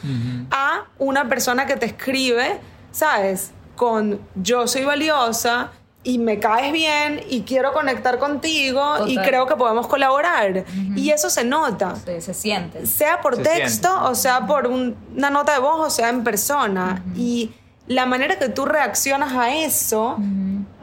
a 0.51 0.85
una 0.99 1.29
persona 1.29 1.67
que 1.67 1.77
te 1.77 1.87
escribe, 1.87 2.59
¿sabes? 2.91 3.51
Con 3.77 4.21
yo 4.35 4.67
soy 4.67 4.85
valiosa 4.85 5.71
y 6.05 6.19
me 6.19 6.39
caes 6.41 6.73
bien 6.73 7.21
y 7.31 7.43
quiero 7.43 7.73
conectar 7.73 8.19
contigo 8.19 9.07
y 9.07 9.17
creo 9.19 9.47
que 9.47 9.55
podemos 9.57 9.87
colaborar. 9.87 10.65
Y 10.97 11.11
eso 11.11 11.31
se 11.31 11.45
nota 11.45 11.95
Se, 11.97 12.21
se 12.21 12.35
siente. 12.35 12.87
sea 12.87 13.21
por 13.21 13.37
Se 13.37 13.43
texto 13.43 13.89
siente. 13.89 14.09
o 14.09 14.15
sea 14.15 14.47
por 14.47 14.67
un- 14.67 14.97
una 15.17 15.31
nota 15.31 15.53
de 15.53 15.61
voz 15.61 15.87
o 15.87 15.91
sea 15.91 16.09
en 16.11 16.25
persona. 16.25 17.03
Y 17.17 17.53
la 17.87 18.05
manera 18.07 18.39
que 18.39 18.49
tú 18.49 18.65
reaccionas 18.65 19.33
a 19.35 19.55
eso 19.55 20.17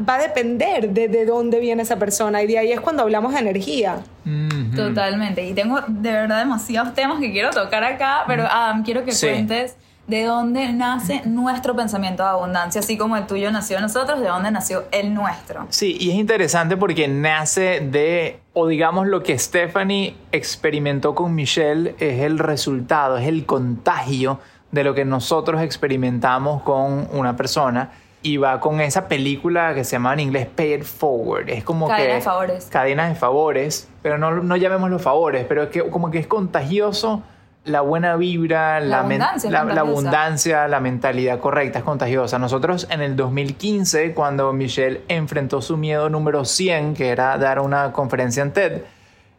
va 0.10 0.16
a 0.16 0.20
depender 0.20 0.90
de, 0.90 1.08
de 1.08 1.26
dónde 1.26 1.60
viene 1.60 1.84
esa 1.84 1.98
persona. 1.98 2.42
Y 2.42 2.48
de 2.48 2.58
ahí 2.58 2.72
es 2.72 2.80
cuando 2.82 3.04
hablamos 3.04 3.34
de 3.34 3.40
energía. 3.42 4.00
Ujú. 4.26 4.76
Totalmente. 4.76 5.46
Y 5.46 5.54
tengo 5.54 5.80
de 5.88 6.12
verdad 6.12 6.40
demasiados 6.40 6.94
temas 6.96 7.20
que 7.20 7.32
quiero 7.32 7.52
tocar 7.52 7.84
acá, 7.84 8.24
pero 8.28 8.46
Adam, 8.50 8.84
quiero 8.84 9.06
que 9.06 9.12
Sí. 9.12 9.28
cuentes 9.28 9.76
de 10.08 10.24
dónde 10.24 10.74
nace 10.74 11.22
nuestro 11.26 11.76
pensamiento 11.76 12.24
de 12.24 12.30
abundancia, 12.30 12.80
así 12.82 12.98
como 12.98 13.16
el 13.16 13.28
tuyo 13.28 13.52
nació 13.52 13.76
de 13.76 13.84
nosotros, 13.84 14.20
de 14.20 14.28
dónde 14.28 14.50
nació 14.50 14.86
el 14.92 15.14
nuestro. 15.14 15.68
Sí, 15.70 15.98
y 16.00 16.10
es 16.10 16.16
interesante 16.16 16.76
porque 16.78 17.08
nace 17.08 17.80
de, 17.80 18.40
o 18.54 18.66
digamos 18.68 19.06
lo 19.06 19.22
que 19.22 19.38
Stephanie 19.38 20.16
experimentó 20.32 21.14
con 21.14 21.36
Michelle 21.36 21.94
es 22.00 22.22
el 22.24 22.40
resultado, 22.40 23.20
es 23.20 23.28
el 23.28 23.46
contagio 23.46 24.40
de 24.72 24.84
lo 24.84 24.96
que 24.96 25.06
nosotros 25.06 25.62
experimentamos 25.62 26.64
con 26.64 27.08
una 27.12 27.36
persona. 27.38 27.92
Y 28.22 28.38
va 28.38 28.60
con 28.60 28.82
esa 28.82 29.08
película 29.08 29.74
que 29.74 29.84
se 29.84 29.94
llama 29.94 30.14
en 30.14 30.20
inglés 30.20 30.48
Pay 30.48 30.74
It 30.74 30.84
Forward. 30.84 31.50
Es 31.50 31.64
como 31.64 31.88
Cadena 31.88 32.08
que... 32.08 32.16
de 32.16 32.22
favores. 32.22 32.66
Cadenas 32.66 33.10
de 33.10 33.16
favores, 33.16 33.88
pero 34.02 34.18
no, 34.18 34.32
no 34.32 34.56
llamémoslo 34.58 35.00
favores, 35.00 35.46
pero 35.48 35.64
es 35.64 35.70
que 35.70 35.90
como 35.90 36.12
que 36.12 36.20
es 36.20 36.28
contagioso 36.28 37.24
la 37.66 37.82
buena 37.82 38.16
vibra, 38.16 38.80
La 38.80 39.00
abundancia 39.00 39.52
la, 39.52 39.82
abundancia, 39.82 40.68
la 40.68 40.80
mentalidad 40.80 41.40
correcta 41.40 41.80
es 41.80 41.86
contagiosa. 41.86 42.40
Nosotros 42.40 42.88
en 42.90 43.02
el 43.02 43.16
2015, 43.16 44.14
cuando 44.14 44.52
Michelle 44.54 45.02
enfrentó 45.08 45.62
su 45.62 45.78
miedo 45.78 46.10
número 46.10 46.46
100, 46.46 46.94
que 46.94 47.10
era 47.10 47.38
dar 47.38 47.60
una 47.60 47.92
conferencia 47.92 48.44
en 48.44 48.54
TED, 48.54 48.82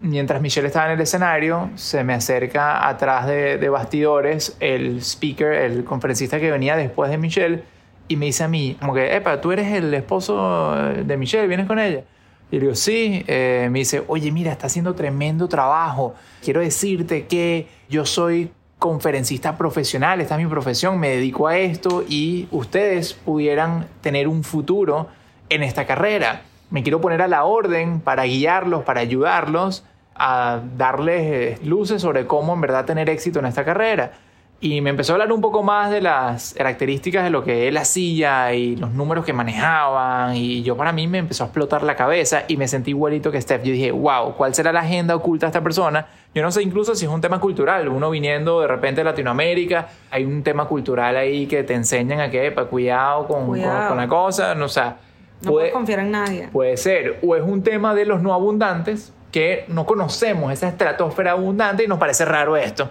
mientras 0.01 0.41
Michelle 0.41 0.67
estaba 0.67 0.87
en 0.87 0.93
el 0.93 1.01
escenario, 1.01 1.71
se 1.75 2.05
me 2.05 2.15
acerca 2.15 2.87
atrás 2.87 3.27
de, 3.27 3.59
de 3.59 3.69
bastidores 3.69 4.57
el 4.61 4.99
speaker, 4.99 5.53
el 5.53 5.85
conferencista 5.85 6.39
que 6.39 6.51
venía 6.51 6.77
después 6.77 7.11
de 7.11 7.19
Michelle, 7.19 7.65
y 8.11 8.17
me 8.17 8.27
dice 8.27 8.43
a 8.43 8.49
mí, 8.49 8.77
como 8.81 8.93
que, 8.93 9.15
epa, 9.15 9.41
tú 9.41 9.53
eres 9.53 9.73
el 9.73 9.95
esposo 9.95 10.75
de 10.75 11.17
Michelle, 11.17 11.47
¿vienes 11.47 11.69
con 11.69 11.79
ella? 11.79 12.03
Y 12.51 12.57
le 12.57 12.63
digo, 12.63 12.75
sí. 12.75 13.25
Eh, 13.29 13.69
me 13.71 13.79
dice, 13.79 14.03
oye, 14.09 14.33
mira, 14.33 14.51
está 14.51 14.67
haciendo 14.67 14.97
tremendo 14.97 15.49
trabajo. 15.49 16.17
Quiero 16.43 16.61
decirte 16.61 17.29
que 17.29 17.69
yo 17.89 18.05
soy 18.05 18.51
conferencista 18.81 19.57
profesional, 19.57 20.21
esta 20.21 20.35
es 20.35 20.43
mi 20.43 20.51
profesión, 20.51 20.99
me 20.99 21.11
dedico 21.11 21.47
a 21.47 21.57
esto 21.59 22.03
y 22.09 22.49
ustedes 22.51 23.13
pudieran 23.13 23.87
tener 24.01 24.27
un 24.27 24.43
futuro 24.43 25.07
en 25.49 25.63
esta 25.63 25.87
carrera. 25.87 26.43
Me 26.71 26.83
quiero 26.83 27.01
poner 27.01 27.23
a 27.23 27.29
la 27.29 27.45
orden 27.45 28.01
para 28.01 28.25
guiarlos, 28.25 28.83
para 28.83 29.03
ayudarlos 29.03 29.85
a 30.17 30.61
darles 30.77 31.21
eh, 31.23 31.59
luces 31.63 32.03
sobre 32.03 32.27
cómo 32.27 32.55
en 32.55 32.61
verdad 32.61 32.87
tener 32.87 33.09
éxito 33.09 33.39
en 33.39 33.47
esta 33.47 33.65
carrera. 33.65 34.15
Y 34.63 34.83
me 34.83 34.91
empezó 34.91 35.13
a 35.13 35.15
hablar 35.15 35.33
un 35.33 35.41
poco 35.41 35.63
más 35.63 35.91
de 35.91 36.03
las 36.03 36.53
características 36.53 37.25
de 37.25 37.31
lo 37.31 37.43
que 37.43 37.67
él 37.67 37.79
hacía 37.79 38.53
y 38.53 38.77
los 38.77 38.93
números 38.93 39.25
que 39.25 39.33
manejaban. 39.33 40.37
Y 40.37 40.63
yo 40.63 40.77
para 40.77 40.93
mí 40.93 41.07
me 41.07 41.17
empezó 41.17 41.45
a 41.45 41.47
explotar 41.47 41.83
la 41.83 41.97
cabeza 41.97 42.45
y 42.47 42.59
me 42.59 42.69
sentí 42.69 42.91
igualito 42.91 43.33
que 43.33 43.41
Steph. 43.41 43.63
Yo 43.63 43.73
dije, 43.73 43.91
wow, 43.91 44.35
¿cuál 44.37 44.55
será 44.55 44.71
la 44.71 44.81
agenda 44.81 45.17
oculta 45.17 45.47
de 45.47 45.49
esta 45.49 45.63
persona? 45.63 46.07
Yo 46.35 46.43
no 46.43 46.51
sé 46.53 46.63
incluso 46.63 46.95
si 46.95 47.07
es 47.07 47.11
un 47.11 47.23
tema 47.23 47.41
cultural. 47.41 47.89
Uno 47.89 48.11
viniendo 48.11 48.61
de 48.61 48.67
repente 48.67 49.01
de 49.01 49.05
Latinoamérica, 49.05 49.89
hay 50.11 50.27
un 50.27 50.43
tema 50.43 50.67
cultural 50.67 51.17
ahí 51.17 51.47
que 51.47 51.63
te 51.63 51.73
enseñan 51.73 52.21
a 52.21 52.31
que, 52.31 52.49
epa, 52.49 52.67
cuidado 52.67 53.27
con, 53.27 53.47
Cuidado. 53.47 53.79
con, 53.79 53.89
con 53.89 53.97
la 53.97 54.09
cosa. 54.09 54.55
No, 54.55 54.67
o 54.67 54.69
sea, 54.69 54.99
No 55.41 55.53
puedes 55.53 55.73
confiar 55.73 56.01
en 56.01 56.11
nadie. 56.11 56.49
Puede 56.53 56.77
ser. 56.77 57.19
O 57.23 57.35
es 57.35 57.43
un 57.43 57.63
tema 57.63 57.95
de 57.95 58.05
los 58.05 58.21
no 58.21 58.35
abundantes 58.35 59.15
que 59.33 59.65
no 59.69 59.87
conocemos 59.87 60.53
esa 60.53 60.69
estratosfera 60.69 61.31
abundante 61.31 61.83
y 61.83 61.87
nos 61.87 61.99
parece 61.99 62.27
raro 62.27 62.59
esto. 62.59 62.91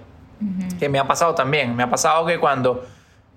Que 0.80 0.89
me 0.89 0.99
ha 0.99 1.08
pasado 1.08 1.36
también. 1.36 1.75
Me 1.75 1.84
ha 1.84 1.89
pasado 1.89 2.25
que 2.25 2.39
cuando, 2.39 2.86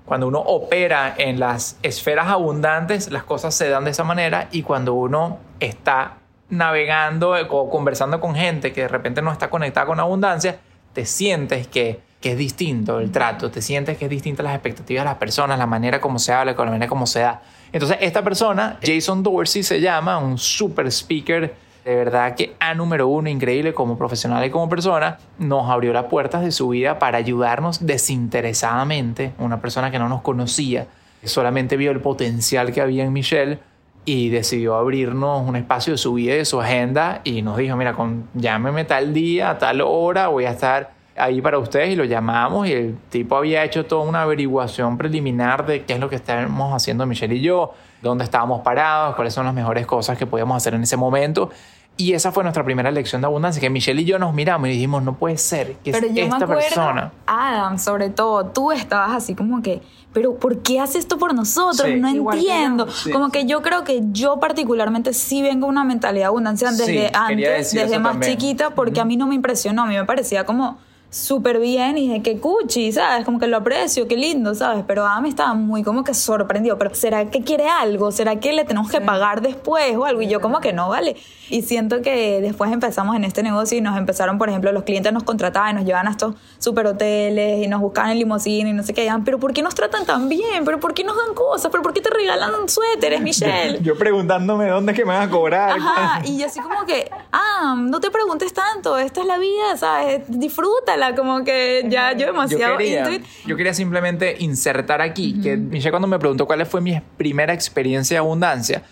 cuando 0.05 0.29
uno 0.29 0.39
opera 0.41 1.15
en 1.17 1.41
las 1.41 1.79
esferas 1.83 2.29
abundantes, 2.29 3.11
las 3.11 3.25
cosas 3.25 3.55
se 3.55 3.69
dan 3.69 3.85
de 3.85 3.91
esa 3.91 4.05
manera 4.05 4.49
y 4.53 4.63
cuando 4.63 4.95
uno 4.95 5.39
está 5.61 6.15
navegando 6.49 7.37
eh, 7.37 7.47
o 7.49 7.71
conversando 7.71 8.21
con 8.21 8.35
gente 8.35 8.73
que 8.73 8.83
de 8.83 8.89
repente 8.89 9.23
no 9.23 9.33
está 9.33 9.49
conectada 9.51 9.87
con 9.87 9.99
abundancia, 9.99 10.59
te 10.93 11.07
sientes 11.07 11.67
que, 11.67 12.01
que 12.21 12.33
es 12.33 12.39
distinto 12.39 13.01
el 13.01 13.11
trato, 13.11 13.51
te 13.51 13.63
sientes 13.63 13.97
que 13.97 14.05
es 14.05 14.11
distinta 14.11 14.43
las 14.43 14.55
expectativas 14.55 15.05
de 15.05 15.11
las 15.11 15.19
personas, 15.19 15.59
la 15.59 15.67
manera 15.67 16.01
como 16.01 16.19
se 16.19 16.33
habla, 16.33 16.53
la 16.53 16.65
manera 16.65 16.89
como 16.89 17.07
se 17.07 17.21
da. 17.21 17.43
Entonces, 17.73 17.97
esta 18.01 18.23
persona, 18.23 18.79
Jason 18.83 19.23
Dorsey 19.23 19.63
se 19.63 19.81
llama, 19.81 20.19
un 20.19 20.37
super 20.37 20.87
speaker, 20.89 21.55
de 21.85 21.95
verdad 21.95 22.37
que 22.37 22.55
a 22.61 22.75
número 22.75 23.09
uno, 23.09 23.29
increíble 23.29 23.75
como 23.75 23.99
profesional 23.99 24.45
y 24.45 24.51
como 24.51 24.69
persona, 24.69 25.19
nos 25.39 25.69
abrió 25.69 25.93
las 25.93 26.05
puertas 26.05 26.43
de 26.43 26.53
su 26.53 26.69
vida 26.69 26.99
para 26.99 27.19
ayudarnos 27.19 27.85
desinteresadamente, 27.85 29.33
una 29.39 29.61
persona 29.61 29.91
que 29.91 29.99
no 29.99 30.09
nos 30.09 30.23
conocía, 30.23 30.87
solamente 31.25 31.77
vio 31.77 31.91
el 31.91 32.01
potencial 32.01 32.73
que 32.73 32.81
había 32.81 33.05
en 33.05 33.13
Michelle 33.13 33.59
y 34.05 34.31
decidió 34.31 34.75
abrirnos 34.75 35.47
un 35.49 35.57
espacio 35.57 35.93
de 35.93 35.99
su 35.99 36.15
vida 36.15 36.35
y 36.35 36.39
de 36.39 36.45
su 36.45 36.61
agenda 36.61 37.21
y 37.25 37.43
nos 37.43 37.57
dijo, 37.57 37.77
mira, 37.77 37.95
con, 37.95 38.29
llámeme 38.35 38.85
tal 38.85 39.15
día, 39.15 39.51
a 39.51 39.59
tal 39.59 39.81
hora, 39.81 40.29
voy 40.29 40.45
a 40.45 40.51
estar 40.51 40.91
ahí 41.17 41.41
para 41.41 41.59
ustedes 41.59 41.91
y 41.91 41.97
lo 41.97 42.05
llamamos 42.05 42.67
y 42.67 42.73
el 42.73 42.97
tipo 43.11 43.37
había 43.37 43.65
hecho 43.65 43.87
toda 43.87 44.05
una 44.09 44.23
averiguación 44.23 44.97
preliminar 44.99 45.67
de 45.67 45.85
qué 45.85 45.95
es 45.95 46.01
lo 46.01 46.09
que 46.09 46.17
estábamos 46.17 46.75
haciendo 46.75 47.07
Michelle 47.07 47.35
y 47.35 47.41
yo, 47.41 47.75
dónde 48.03 48.25
estábamos 48.25 48.61
parados, 48.63 49.15
cuáles 49.15 49.33
son 49.33 49.47
las 49.47 49.55
mejores 49.55 49.87
cosas 49.87 50.19
que 50.19 50.27
podíamos 50.27 50.57
hacer 50.57 50.75
en 50.75 50.83
ese 50.83 50.97
momento. 50.97 51.51
Y 51.97 52.15
esa 52.15 52.33
fue 52.33 52.43
nuestra 52.43 52.65
primera 52.65 52.91
lección 52.91 53.21
de 53.21 53.27
abundancia, 53.27 53.61
que 53.61 53.69
Michelle 53.69 54.01
y 54.01 54.07
yo 54.07 54.19
nos 54.19 54.33
miramos 54.33 54.69
y 54.69 54.73
dijimos, 54.73 55.03
no 55.03 55.15
puede 55.15 55.37
ser 55.37 55.75
que 55.85 55.93
Pero 55.93 56.07
es 56.07 56.15
yo 56.15 56.23
esta 56.25 56.39
me 56.39 56.45
acuerdo, 56.45 56.63
persona. 56.63 57.13
Adam, 57.27 57.79
sobre 57.79 58.09
todo, 58.09 58.47
tú 58.47 58.73
estabas 58.73 59.13
así 59.13 59.35
como 59.35 59.61
que, 59.63 59.83
pero 60.13 60.35
¿por 60.37 60.63
qué 60.63 60.81
hace 60.81 60.99
esto 60.99 61.19
por 61.19 61.35
nosotros? 61.35 61.87
Sí. 61.87 62.01
no 62.01 62.31
que 62.31 62.39
entiendo. 62.39 62.91
Sí. 62.91 63.11
Como 63.13 63.31
que 63.31 63.45
yo 63.45 63.61
creo 63.61 63.85
que 63.85 64.01
yo 64.11 64.41
particularmente 64.41 65.13
sí 65.13 65.43
vengo 65.43 65.67
de 65.67 65.71
una 65.73 65.85
mentalidad 65.85 66.25
de 66.25 66.29
abundancia 66.29 66.71
desde 66.71 67.11
antes, 67.15 67.73
desde 67.73 67.99
más 67.99 68.13
también. 68.13 68.33
chiquita, 68.33 68.71
porque 68.71 69.01
a 69.01 69.05
mí 69.05 69.19
no 69.19 69.27
me 69.27 69.35
impresionó, 69.35 69.83
a 69.83 69.87
mí 69.87 69.95
me 69.95 70.05
parecía 70.05 70.45
como 70.45 70.79
súper 71.13 71.61
bien 71.61 71.99
y 71.99 72.09
de 72.09 72.23
que 72.23 72.39
cuchi, 72.39 72.91
¿sabes? 72.91 73.27
Como 73.27 73.39
que 73.39 73.47
lo 73.47 73.59
aprecio, 73.59 74.09
qué 74.09 74.17
lindo, 74.17 74.55
¿sabes? 74.55 74.83
Pero 74.87 75.07
Adam 75.07 75.27
estaba 75.27 75.53
muy 75.53 75.83
como 75.83 76.05
que 76.05 76.15
sorprendido, 76.15 76.79
pero 76.79 76.95
¿será 76.95 77.31
que 77.31 77.43
quiere 77.43 77.69
algo? 77.69 78.11
¿Será 78.11 78.37
que 78.37 78.55
le 78.55 78.65
tenemos 78.65 78.91
que 78.91 79.01
pagar 79.03 79.43
después 79.43 79.95
o 79.95 80.07
algo? 80.07 80.23
Y 80.23 80.29
yo 80.29 80.41
como 80.41 80.61
que 80.61 80.73
no, 80.73 80.89
¿vale? 80.89 81.17
Y 81.51 81.61
siento 81.61 82.01
que 82.01 82.41
después 82.41 82.73
empezamos 82.73 83.15
en 83.15 83.25
este 83.25 83.43
negocio 83.43 83.77
y 83.77 83.83
nos 83.83 83.99
empezaron, 83.99 84.39
por 84.39 84.49
ejemplo, 84.49 84.73
los 84.73 84.85
clientes 84.85 85.13
nos 85.13 85.23
contrataban 85.23 85.73
y 85.73 85.75
nos 85.75 85.85
llevaban 85.85 86.09
a 86.09 86.13
estos 86.13 86.35
super 86.59 86.87
hoteles 86.87 87.63
y 87.63 87.69
nos 87.69 87.83
buscaban 87.83 88.13
en 88.13 88.19
limusina 88.19 88.71
y 88.71 88.73
no 88.73 88.83
sé 88.83 88.95
qué, 88.95 89.03
decían, 89.03 89.23
pero 89.23 89.39
¿por 89.39 89.53
qué 89.53 89.61
nos 89.61 89.75
tratan 89.75 90.07
tan 90.07 90.31
bien? 90.31 90.65
¿Pero 90.65 90.81
por 90.81 90.95
qué 90.95 91.05
nos 91.05 91.15
dan 91.15 91.35
cosas? 91.35 91.71
¿Pero 91.71 91.83
por 91.83 91.93
qué 91.93 92.01
te 92.01 92.09
regalan 92.09 92.67
suéteres, 92.71 93.21
Michelle? 93.21 93.81
Yo 93.83 93.99
preguntándome 93.99 94.67
dónde 94.69 94.93
es 94.93 94.99
que 94.99 95.05
me 95.05 95.13
van 95.13 95.29
a 95.29 95.31
cobrar. 95.31 95.79
Ajá, 95.79 96.23
y 96.25 96.39
yo 96.39 96.47
así 96.47 96.61
como 96.61 96.87
que, 96.87 97.11
ah, 97.33 97.77
no 97.79 98.01
te 98.01 98.11
preguntes 98.11 98.55
tanto, 98.55 98.97
esta 98.97 99.21
es 99.21 99.27
la 99.27 99.39
vida, 99.39 99.77
¿sabes? 99.77 100.23
Disfrútala, 100.29 101.02
sola, 101.03 101.15
como 101.17 101.45
que 101.45 101.85
ya 101.89 102.13
yo 102.13 102.21
Yo 102.21 102.27
demasiado 102.27 102.77
quería, 102.79 103.01
into 103.01 103.13
it. 103.13 103.23
yo 103.47 103.57
quería 103.57 103.75
simplemente 103.75 104.37
insertar 104.39 105.01
aquí 105.01 105.41
que 105.43 105.57
Michelle 105.57 105.91
cuando 105.91 106.09
me 106.09 106.19
preguntó 106.19 106.47
cuál 106.47 106.65
fue 106.67 106.81
mi 106.81 107.01
primera 107.17 107.53
experiencia 107.53 108.15
de 108.17 108.19
abundancia, 108.19 108.83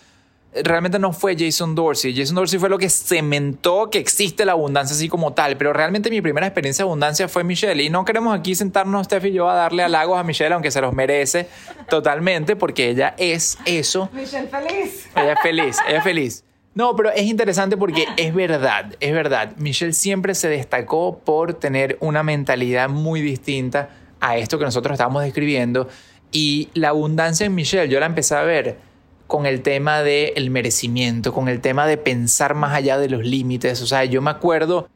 realmente 0.65 0.99
no 0.99 1.13
fue 1.13 1.37
Jason 1.39 1.75
Dorsey. 1.75 2.15
Jason 2.17 2.35
Dorsey 2.35 2.59
fue 2.59 2.69
lo 2.69 2.79
que 2.79 2.91
cementó 2.91 3.89
que 3.91 3.99
existe 3.99 4.45
la 4.45 4.53
abundancia 4.53 4.97
así 4.97 5.09
como 5.09 5.33
tal, 5.33 5.57
pero 5.57 5.73
realmente 5.73 6.11
mi 6.11 6.21
primera 6.21 6.47
experiencia 6.47 6.85
de 6.85 6.89
abundancia 6.89 7.29
fue 7.29 7.45
Michelle. 7.45 7.83
Y 7.83 7.91
no 7.91 8.05
queremos 8.05 8.37
aquí 8.37 8.55
sentarnos, 8.55 9.07
Steph 9.07 9.27
y 9.27 9.33
yo, 9.33 9.49
a 9.49 9.55
darle 9.55 9.85
halagos 9.85 10.19
a 10.19 10.25
Michelle, 10.25 10.53
aunque 10.55 10.71
se 10.71 10.81
los 10.81 10.93
merece 10.93 11.49
totalmente, 11.89 12.57
porque 12.57 12.89
ella 12.91 13.15
es 13.17 13.59
eso. 13.65 14.09
Michelle 14.13 14.49
feliz. 14.49 15.09
Ella 15.15 15.33
es 15.35 15.41
feliz, 15.41 15.79
ella 15.89 15.99
es 15.99 16.05
feliz. 16.05 16.45
No, 16.75 16.95
pero 16.95 17.11
es 17.11 17.25
interesante 17.25 17.77
porque 17.77 18.07
es 18.17 18.35
verdad, 18.35 18.95
es 19.01 19.13
verdad. 19.13 19.57
Michelle 19.57 19.93
siempre 19.93 20.35
se 20.35 20.49
destacó 20.49 21.19
por 21.19 21.55
tener 21.55 21.97
una 22.01 22.23
mentalidad 22.23 22.89
muy 22.89 23.21
distinta 23.21 23.91
a 24.21 24.37
esto 24.37 24.59
que 24.59 24.65
nosotros 24.65 24.95
estamos 24.95 25.23
describiendo. 25.23 25.89
Y 26.33 26.69
la 26.75 26.91
abundancia 26.91 27.47
en 27.47 27.55
Michelle, 27.55 27.89
yo 27.89 27.99
la 27.99 28.07
empecé 28.07 28.37
a 28.37 28.43
ver 28.43 28.79
con 29.27 29.47
el 29.47 29.63
tema 29.63 30.03
del 30.03 30.51
merecimiento, 30.51 31.33
con 31.33 31.49
el 31.49 31.61
tema 31.61 31.87
de 31.87 31.97
pensar 31.97 32.55
más 32.55 32.75
allá 32.75 32.99
de 32.99 33.09
los 33.09 33.25
límites. 33.25 33.81
O 33.83 33.87
sea, 33.87 34.05
yo 34.05 34.23
me 34.23 34.31
acuerdo 34.31 34.89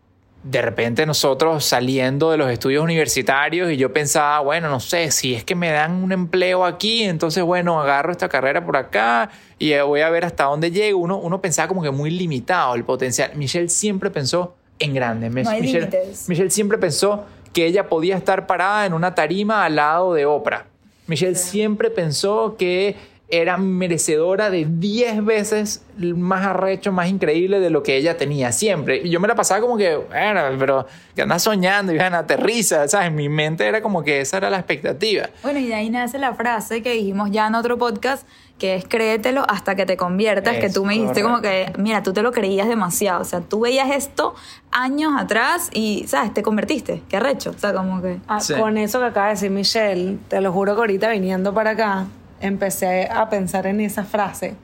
de 0.44 0.60
repente 0.60 1.06
nosotros 1.06 1.64
saliendo 1.64 2.30
de 2.30 2.37
los 2.37 2.50
estudios 2.50 2.84
universitarios 2.84 3.72
y 3.72 3.78
yo 3.78 3.92
pensaba, 3.92 4.40
bueno, 4.40 4.68
no 4.68 4.78
sé, 4.78 5.10
si 5.10 5.34
es 5.34 5.42
que 5.42 5.54
me 5.54 5.70
dan 5.70 5.92
un 5.92 6.12
empleo 6.12 6.66
aquí, 6.66 7.02
entonces, 7.02 7.42
bueno, 7.42 7.80
agarro 7.80 8.12
esta 8.12 8.28
carrera 8.28 8.64
por 8.64 8.76
acá 8.76 9.30
y 9.58 9.72
eh, 9.72 9.82
voy 9.82 10.00
a 10.00 10.10
ver 10.10 10.24
hasta 10.24 10.44
dónde 10.44 10.70
llego. 10.70 10.98
Uno, 10.98 11.18
uno 11.18 11.40
pensaba 11.40 11.68
como 11.68 11.82
que 11.82 11.90
muy 11.90 12.10
limitado 12.10 12.74
el 12.74 12.84
potencial. 12.84 13.32
Michelle 13.34 13.68
siempre 13.68 14.10
pensó 14.10 14.54
en 14.78 14.94
grande. 14.94 15.30
No 15.30 15.50
hay 15.50 15.60
Michelle. 15.60 15.90
Michelle 16.28 16.50
siempre 16.50 16.78
pensó 16.78 17.24
que 17.52 17.66
ella 17.66 17.88
podía 17.88 18.16
estar 18.16 18.46
parada 18.46 18.86
en 18.86 18.92
una 18.92 19.14
tarima 19.14 19.64
al 19.64 19.76
lado 19.76 20.14
de 20.14 20.26
Oprah. 20.26 20.66
Michelle 21.06 21.36
siempre 21.36 21.90
pensó 21.90 22.56
que 22.58 22.96
era 23.28 23.56
merecedora 23.56 24.50
de 24.50 24.66
10 24.68 25.24
veces 25.24 25.82
más 25.96 26.46
arrecho, 26.46 26.92
más 26.92 27.08
increíble 27.08 27.58
de 27.58 27.70
lo 27.70 27.82
que 27.82 27.96
ella 27.96 28.16
tenía 28.16 28.52
siempre. 28.52 29.00
Y 29.02 29.10
yo 29.10 29.18
me 29.18 29.26
la 29.26 29.34
pasaba 29.34 29.60
como 29.60 29.76
que, 29.76 29.96
bueno, 29.96 30.42
pero 30.58 30.86
que 31.16 31.22
andas 31.22 31.42
soñando 31.42 31.92
y 31.92 31.96
bueno, 31.96 32.16
aterriza, 32.16 32.86
¿sabes? 32.86 33.08
En 33.08 33.14
mi 33.14 33.28
mente 33.28 33.66
era 33.66 33.80
como 33.80 34.04
que 34.04 34.20
esa 34.20 34.36
era 34.36 34.50
la 34.50 34.58
expectativa. 34.58 35.30
Bueno, 35.42 35.58
y 35.58 35.66
de 35.66 35.74
ahí 35.74 35.90
nace 35.90 36.18
la 36.18 36.34
frase 36.34 36.82
que 36.82 36.92
dijimos 36.92 37.30
ya 37.30 37.46
en 37.46 37.54
otro 37.54 37.78
podcast, 37.78 38.26
que 38.58 38.76
es 38.76 38.84
créetelo 38.86 39.44
hasta 39.48 39.74
que 39.74 39.84
te 39.84 39.96
conviertas, 39.96 40.56
que 40.58 40.70
tú 40.70 40.84
me 40.84 40.94
dijiste 40.94 41.22
como 41.22 41.40
que, 41.40 41.72
mira, 41.76 42.02
tú 42.02 42.12
te 42.12 42.22
lo 42.22 42.30
creías 42.32 42.68
demasiado, 42.68 43.22
o 43.22 43.24
sea, 43.24 43.40
tú 43.40 43.60
veías 43.60 43.90
esto 43.90 44.34
años 44.70 45.12
atrás 45.18 45.70
y, 45.72 46.04
¿sabes? 46.06 46.32
Te 46.32 46.42
convertiste, 46.42 47.02
qué 47.08 47.16
arrecho, 47.16 47.50
o 47.50 47.58
sea, 47.58 47.74
como 47.74 48.00
que... 48.00 48.20
Ah, 48.28 48.40
Sí. 48.40 48.54
Con 48.54 48.78
eso 48.78 49.00
que 49.00 49.06
acaba 49.06 49.26
de 49.26 49.32
decir 49.32 49.50
Michelle, 49.50 50.18
te 50.28 50.40
lo 50.40 50.52
juro 50.52 50.74
que 50.74 50.80
ahorita 50.82 51.08
viniendo 51.10 51.52
para 51.52 51.70
acá, 51.70 52.06
empecé 52.40 53.08
a 53.10 53.28
pensar 53.28 53.66
en 53.66 53.80
esa 53.80 54.04
frase. 54.04 54.54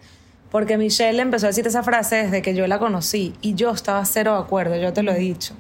Porque 0.50 0.76
Michelle 0.76 1.20
empezó 1.20 1.46
a 1.46 1.48
decir 1.48 1.66
esa 1.66 1.82
frase 1.82 2.16
desde 2.16 2.42
que 2.42 2.54
yo 2.54 2.66
la 2.66 2.78
conocí 2.78 3.34
y 3.40 3.54
yo 3.54 3.70
estaba 3.70 4.04
cero 4.04 4.34
de 4.34 4.40
acuerdo, 4.40 4.76
yo 4.76 4.92
te 4.92 5.02
lo 5.02 5.12
he 5.12 5.18
dicho. 5.18 5.54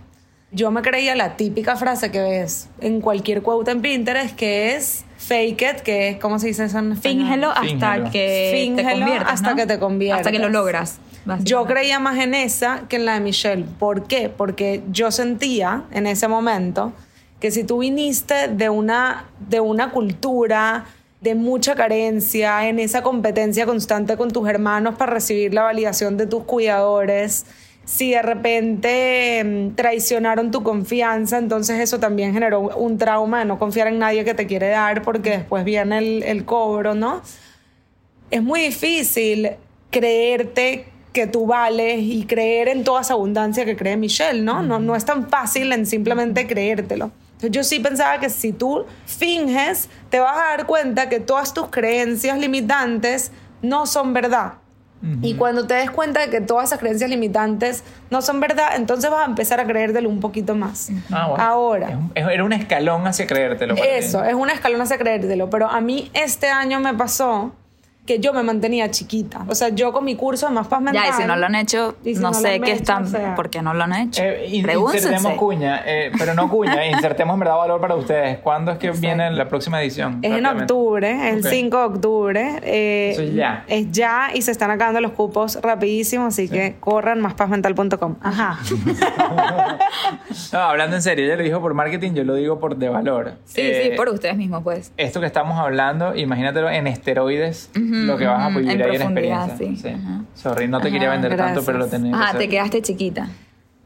Yo 0.52 0.70
me 0.72 0.82
creía 0.82 1.14
la 1.14 1.36
típica 1.36 1.76
frase 1.76 2.10
que 2.10 2.20
ves 2.20 2.68
en 2.80 3.00
cualquier 3.00 3.42
quote 3.42 3.70
en 3.70 3.82
Pinterest, 3.82 4.34
que 4.34 4.74
es 4.74 5.04
fake 5.16 5.62
it, 5.62 5.80
que 5.82 6.08
es, 6.08 6.16
¿cómo 6.18 6.38
se 6.40 6.48
dice 6.48 6.64
eso 6.64 6.78
en 6.78 6.92
español? 6.92 7.22
Fíngelo 7.22 7.50
hasta 7.50 7.62
Fíngelo. 7.62 8.10
que 8.10 8.50
Fíngelo 8.52 8.88
te 8.88 8.98
conviertas, 8.98 9.32
hasta 9.32 9.50
¿no? 9.50 9.56
que 9.56 9.66
te 9.66 9.78
conviertas. 9.78 10.20
Hasta 10.20 10.32
que 10.32 10.38
lo 10.40 10.48
logras. 10.48 10.98
Yo 11.42 11.66
creía 11.66 12.00
más 12.00 12.18
en 12.18 12.34
esa 12.34 12.84
que 12.88 12.96
en 12.96 13.04
la 13.04 13.14
de 13.14 13.20
Michelle. 13.20 13.64
¿Por 13.78 14.04
qué? 14.08 14.28
Porque 14.28 14.82
yo 14.90 15.10
sentía 15.10 15.84
en 15.92 16.06
ese 16.06 16.26
momento 16.26 16.92
que 17.38 17.50
si 17.50 17.62
tú 17.64 17.78
viniste 17.78 18.48
de 18.48 18.68
una, 18.70 19.26
de 19.38 19.60
una 19.60 19.90
cultura 19.90 20.86
de 21.20 21.34
mucha 21.34 21.74
carencia, 21.74 22.66
en 22.68 22.78
esa 22.78 23.02
competencia 23.02 23.66
constante 23.66 24.16
con 24.16 24.30
tus 24.30 24.48
hermanos 24.48 24.94
para 24.96 25.12
recibir 25.12 25.52
la 25.52 25.62
validación 25.62 26.16
de 26.16 26.26
tus 26.26 26.44
cuidadores, 26.44 27.44
si 27.84 28.12
de 28.12 28.22
repente 28.22 29.42
mm, 29.44 29.74
traicionaron 29.74 30.50
tu 30.50 30.62
confianza, 30.62 31.38
entonces 31.38 31.80
eso 31.80 31.98
también 31.98 32.32
generó 32.32 32.60
un 32.60 32.98
trauma 32.98 33.40
de 33.40 33.44
no 33.44 33.58
confiar 33.58 33.88
en 33.88 33.98
nadie 33.98 34.24
que 34.24 34.34
te 34.34 34.46
quiere 34.46 34.68
dar 34.68 35.02
porque 35.02 35.30
después 35.30 35.64
viene 35.64 35.98
el, 35.98 36.22
el 36.22 36.44
cobro, 36.44 36.94
¿no? 36.94 37.22
es 38.30 38.42
muy 38.42 38.60
difícil 38.60 39.50
creerte 39.90 40.86
que 41.12 41.26
tú 41.26 41.46
vales 41.46 41.98
y 42.00 42.24
creer 42.24 42.68
en 42.68 42.84
toda 42.84 43.00
esa 43.00 43.14
abundancia 43.14 43.64
que 43.64 43.76
cree 43.76 43.96
Michelle, 43.96 44.42
¿no? 44.42 44.62
No, 44.62 44.78
no 44.78 44.94
es 44.94 45.04
tan 45.04 45.28
fácil 45.28 45.72
en 45.72 45.84
simplemente 45.84 46.46
creértelo. 46.46 47.10
Entonces, 47.32 47.50
yo 47.50 47.64
sí 47.64 47.80
pensaba 47.80 48.20
que 48.20 48.30
si 48.30 48.52
tú 48.52 48.84
finges, 49.06 49.88
te 50.08 50.20
vas 50.20 50.36
a 50.36 50.56
dar 50.56 50.66
cuenta 50.66 51.08
que 51.08 51.18
todas 51.18 51.52
tus 51.52 51.68
creencias 51.68 52.38
limitantes 52.38 53.32
no 53.62 53.86
son 53.86 54.12
verdad. 54.12 54.54
Y 55.22 55.34
cuando 55.34 55.66
te 55.66 55.74
des 55.74 55.90
cuenta 55.90 56.20
de 56.20 56.28
que 56.28 56.40
todas 56.42 56.68
esas 56.68 56.78
creencias 56.78 57.08
limitantes 57.08 57.84
no 58.10 58.20
son 58.20 58.38
verdad, 58.38 58.76
entonces 58.76 59.10
vas 59.10 59.22
a 59.22 59.24
empezar 59.30 59.58
a 59.58 59.66
creértelo 59.66 60.08
un 60.10 60.20
poquito 60.20 60.54
más. 60.54 60.90
Ah, 61.10 61.26
bueno. 61.28 61.42
Ahora. 61.44 61.88
Es 61.88 61.94
un- 61.96 62.12
es- 62.14 62.28
Era 62.28 62.44
un 62.44 62.52
escalón 62.52 63.06
hacia 63.06 63.26
creértelo. 63.26 63.74
Eso, 63.76 64.22
es 64.24 64.34
una 64.34 64.52
escalón 64.52 64.82
hacia 64.82 64.98
creértelo. 64.98 65.48
Pero 65.48 65.68
a 65.70 65.80
mí 65.80 66.10
este 66.12 66.48
año 66.50 66.80
me 66.80 66.92
pasó 66.92 67.52
que 68.10 68.18
yo 68.18 68.32
me 68.32 68.42
mantenía 68.42 68.90
chiquita. 68.90 69.44
O 69.48 69.54
sea, 69.54 69.68
yo 69.68 69.92
con 69.92 70.04
mi 70.04 70.16
curso 70.16 70.46
de 70.48 70.52
más 70.52 70.66
paz 70.66 70.80
mental. 70.82 71.04
Ya, 71.04 71.10
y 71.10 71.12
si 71.22 71.26
no 71.28 71.36
lo 71.36 71.46
han 71.46 71.54
hecho, 71.54 71.94
si 72.02 72.14
no, 72.14 72.34
sé 72.34 72.60
qué 72.60 72.72
hecho, 72.72 72.80
están, 72.80 73.04
o 73.04 73.06
sea. 73.06 73.34
¿por 73.36 73.50
qué 73.50 73.62
no 73.62 73.72
lo 73.72 73.84
han 73.84 73.92
hecho? 73.94 74.22
Eh, 74.24 74.46
insertemos 74.50 75.34
cuña, 75.34 75.82
eh, 75.86 76.10
pero 76.18 76.34
no 76.34 76.48
cuña, 76.48 76.84
insertemos 76.90 77.34
en 77.34 77.40
verdad 77.40 77.56
valor 77.56 77.80
para 77.80 77.94
ustedes. 77.94 78.38
¿Cuándo 78.38 78.72
es 78.72 78.78
que 78.78 78.88
Exacto. 78.88 79.06
viene 79.06 79.30
la 79.30 79.48
próxima 79.48 79.80
edición? 79.80 80.18
Es 80.22 80.32
en 80.32 80.44
octubre, 80.46 81.28
es 81.28 81.34
el 81.34 81.40
Ok. 81.40 81.52
5 81.52 81.76
de 81.78 81.84
octubre. 81.84 82.60
eh, 82.64 83.10
Eso 83.12 83.22
es 83.22 83.34
ya. 83.34 83.64
Es 83.68 83.90
ya 83.92 84.30
y 84.34 84.42
se 84.42 84.50
están 84.50 84.70
acabando 84.72 85.00
los 85.00 85.12
cupos 85.12 85.60
rapidísimo, 85.62 86.26
así 86.26 86.48
que 86.48 86.76
corran 86.80 87.20
máspazmental.com. 87.20 88.16
Ajá. 88.22 88.58
No, 90.52 90.58
hablando 90.58 90.96
en 90.96 91.02
serio, 91.02 91.24
ella 91.26 91.36
lo 91.36 91.42
dijo 91.42 91.60
por 91.60 91.74
marketing, 91.74 92.12
yo 92.12 92.24
lo 92.24 92.34
digo 92.34 92.58
por 92.58 92.76
de 92.76 92.88
valor. 92.88 93.32
Sí, 93.44 93.60
Eh, 93.60 93.90
sí, 93.90 93.96
por 93.96 94.08
ustedes 94.08 94.36
mismos, 94.36 94.62
pues. 94.64 94.92
Esto 94.96 95.20
que 95.20 95.26
estamos 95.26 95.58
hablando, 95.58 96.16
imagínatelo 96.16 96.68
en 96.70 96.86
esteroides, 96.86 97.70
lo 98.06 98.16
que 98.16 98.26
vas 98.26 98.42
a 98.42 98.48
vivir 98.58 98.70
en 98.72 98.82
ahí 98.82 98.96
en 98.96 99.02
experiencia. 99.02 99.56
sí. 99.56 99.76
Sorry, 100.34 100.68
no 100.68 100.78
te 100.80 100.88
Ajá, 100.88 100.92
quería 100.92 101.10
vender 101.10 101.36
tanto, 101.36 101.62
pero 101.64 101.78
lo 101.78 101.88
que 101.90 101.96
Ajá, 101.96 102.28
hacer. 102.28 102.38
te 102.40 102.48
quedaste 102.48 102.82
chiquita. 102.82 103.28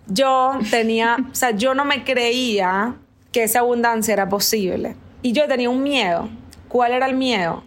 yo 0.07 0.59
tenía, 0.71 1.17
o 1.31 1.35
sea, 1.35 1.51
yo 1.53 1.75
no 1.75 1.85
me 1.85 2.05
creía 2.05 2.95
que 3.33 3.43
esa 3.45 3.61
abundancia 3.61 4.13
era 4.13 4.29
posible. 4.29 4.95
Y 5.23 5.33
yo 5.33 5.47
tenía 5.49 5.71
un 5.71 5.83
miedo. 5.83 6.29
¿Cuál 6.69 6.93
era 6.93 7.07
el 7.07 7.15
miedo? 7.17 7.63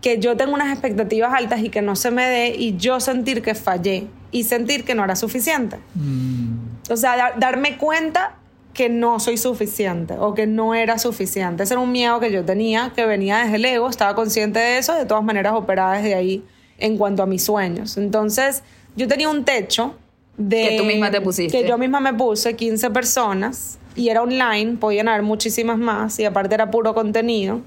Que 0.00 0.18
yo 0.18 0.36
tengo 0.36 0.54
unas 0.54 0.70
expectativas 0.70 1.32
altas 1.34 1.60
y 1.62 1.68
que 1.70 1.82
no 1.82 1.96
se 1.96 2.10
me 2.10 2.26
dé 2.26 2.54
y 2.56 2.76
yo 2.76 3.00
sentir 3.00 3.42
que 3.42 3.54
fallé 3.54 4.06
y 4.30 4.44
sentir 4.44 4.84
que 4.84 4.94
no 4.94 5.02
era 5.04 5.16
suficiente. 5.16 5.78
Mm, 5.94 6.90
O 6.90 6.96
sea, 6.96 7.16
dar- 7.16 7.38
darme 7.40 7.76
cuenta 7.78 8.34
que 8.74 8.88
no 8.88 9.20
soy 9.20 9.36
suficiente 9.36 10.14
o 10.18 10.34
que 10.34 10.46
no 10.46 10.74
era 10.74 10.98
suficiente. 10.98 11.62
Ese 11.62 11.74
era 11.74 11.80
un 11.80 11.92
miedo 11.92 12.20
que 12.20 12.30
yo 12.30 12.44
tenía, 12.44 12.92
que 12.94 13.06
venía 13.06 13.38
desde 13.38 13.56
el 13.56 13.64
ego, 13.64 13.88
estaba 13.88 14.14
consciente 14.14 14.58
de 14.58 14.78
eso, 14.78 14.94
de 14.94 15.06
todas 15.06 15.24
maneras 15.24 15.54
operaba 15.54 15.96
desde 15.96 16.14
ahí 16.14 16.44
en 16.78 16.98
cuanto 16.98 17.22
a 17.22 17.26
mis 17.26 17.44
sueños. 17.44 17.96
Entonces, 17.96 18.62
yo 18.96 19.08
tenía 19.08 19.28
un 19.28 19.44
techo 19.44 19.94
de... 20.36 20.68
Que 20.70 20.78
tú 20.78 20.84
misma 20.84 21.10
te 21.10 21.20
pusiste. 21.20 21.62
Que 21.62 21.68
yo 21.68 21.78
misma 21.78 22.00
me 22.00 22.12
puse 22.12 22.56
15 22.56 22.90
personas 22.90 23.78
y 23.94 24.08
era 24.08 24.22
online, 24.22 24.76
podían 24.76 25.08
haber 25.08 25.22
muchísimas 25.22 25.78
más 25.78 26.18
y 26.18 26.24
aparte 26.24 26.54
era 26.54 26.70
puro 26.70 26.94
contenido. 26.94 27.60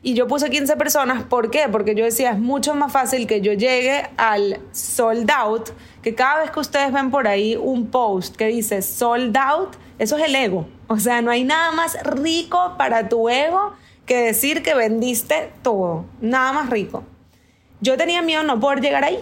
Y 0.00 0.14
yo 0.14 0.28
puse 0.28 0.48
15 0.48 0.76
personas, 0.76 1.24
¿por 1.24 1.50
qué? 1.50 1.68
Porque 1.70 1.96
yo 1.96 2.04
decía, 2.04 2.30
es 2.30 2.38
mucho 2.38 2.74
más 2.74 2.92
fácil 2.92 3.26
que 3.26 3.40
yo 3.40 3.52
llegue 3.52 4.08
al 4.16 4.60
sold 4.70 5.28
out, 5.30 5.70
que 6.02 6.14
cada 6.14 6.42
vez 6.42 6.52
que 6.52 6.60
ustedes 6.60 6.92
ven 6.92 7.10
por 7.10 7.26
ahí 7.26 7.56
un 7.56 7.88
post 7.88 8.36
que 8.36 8.46
dice 8.46 8.80
sold 8.80 9.36
out, 9.36 9.74
eso 9.98 10.16
es 10.16 10.24
el 10.24 10.36
ego. 10.36 10.68
O 10.86 10.98
sea, 10.98 11.20
no 11.20 11.32
hay 11.32 11.42
nada 11.42 11.72
más 11.72 12.00
rico 12.04 12.76
para 12.78 13.08
tu 13.08 13.28
ego 13.28 13.74
que 14.06 14.18
decir 14.18 14.62
que 14.62 14.74
vendiste 14.74 15.50
todo. 15.62 16.04
Nada 16.20 16.52
más 16.52 16.70
rico. 16.70 17.02
Yo 17.80 17.96
tenía 17.96 18.22
miedo 18.22 18.44
no 18.44 18.60
poder 18.60 18.80
llegar 18.80 19.02
ahí, 19.02 19.18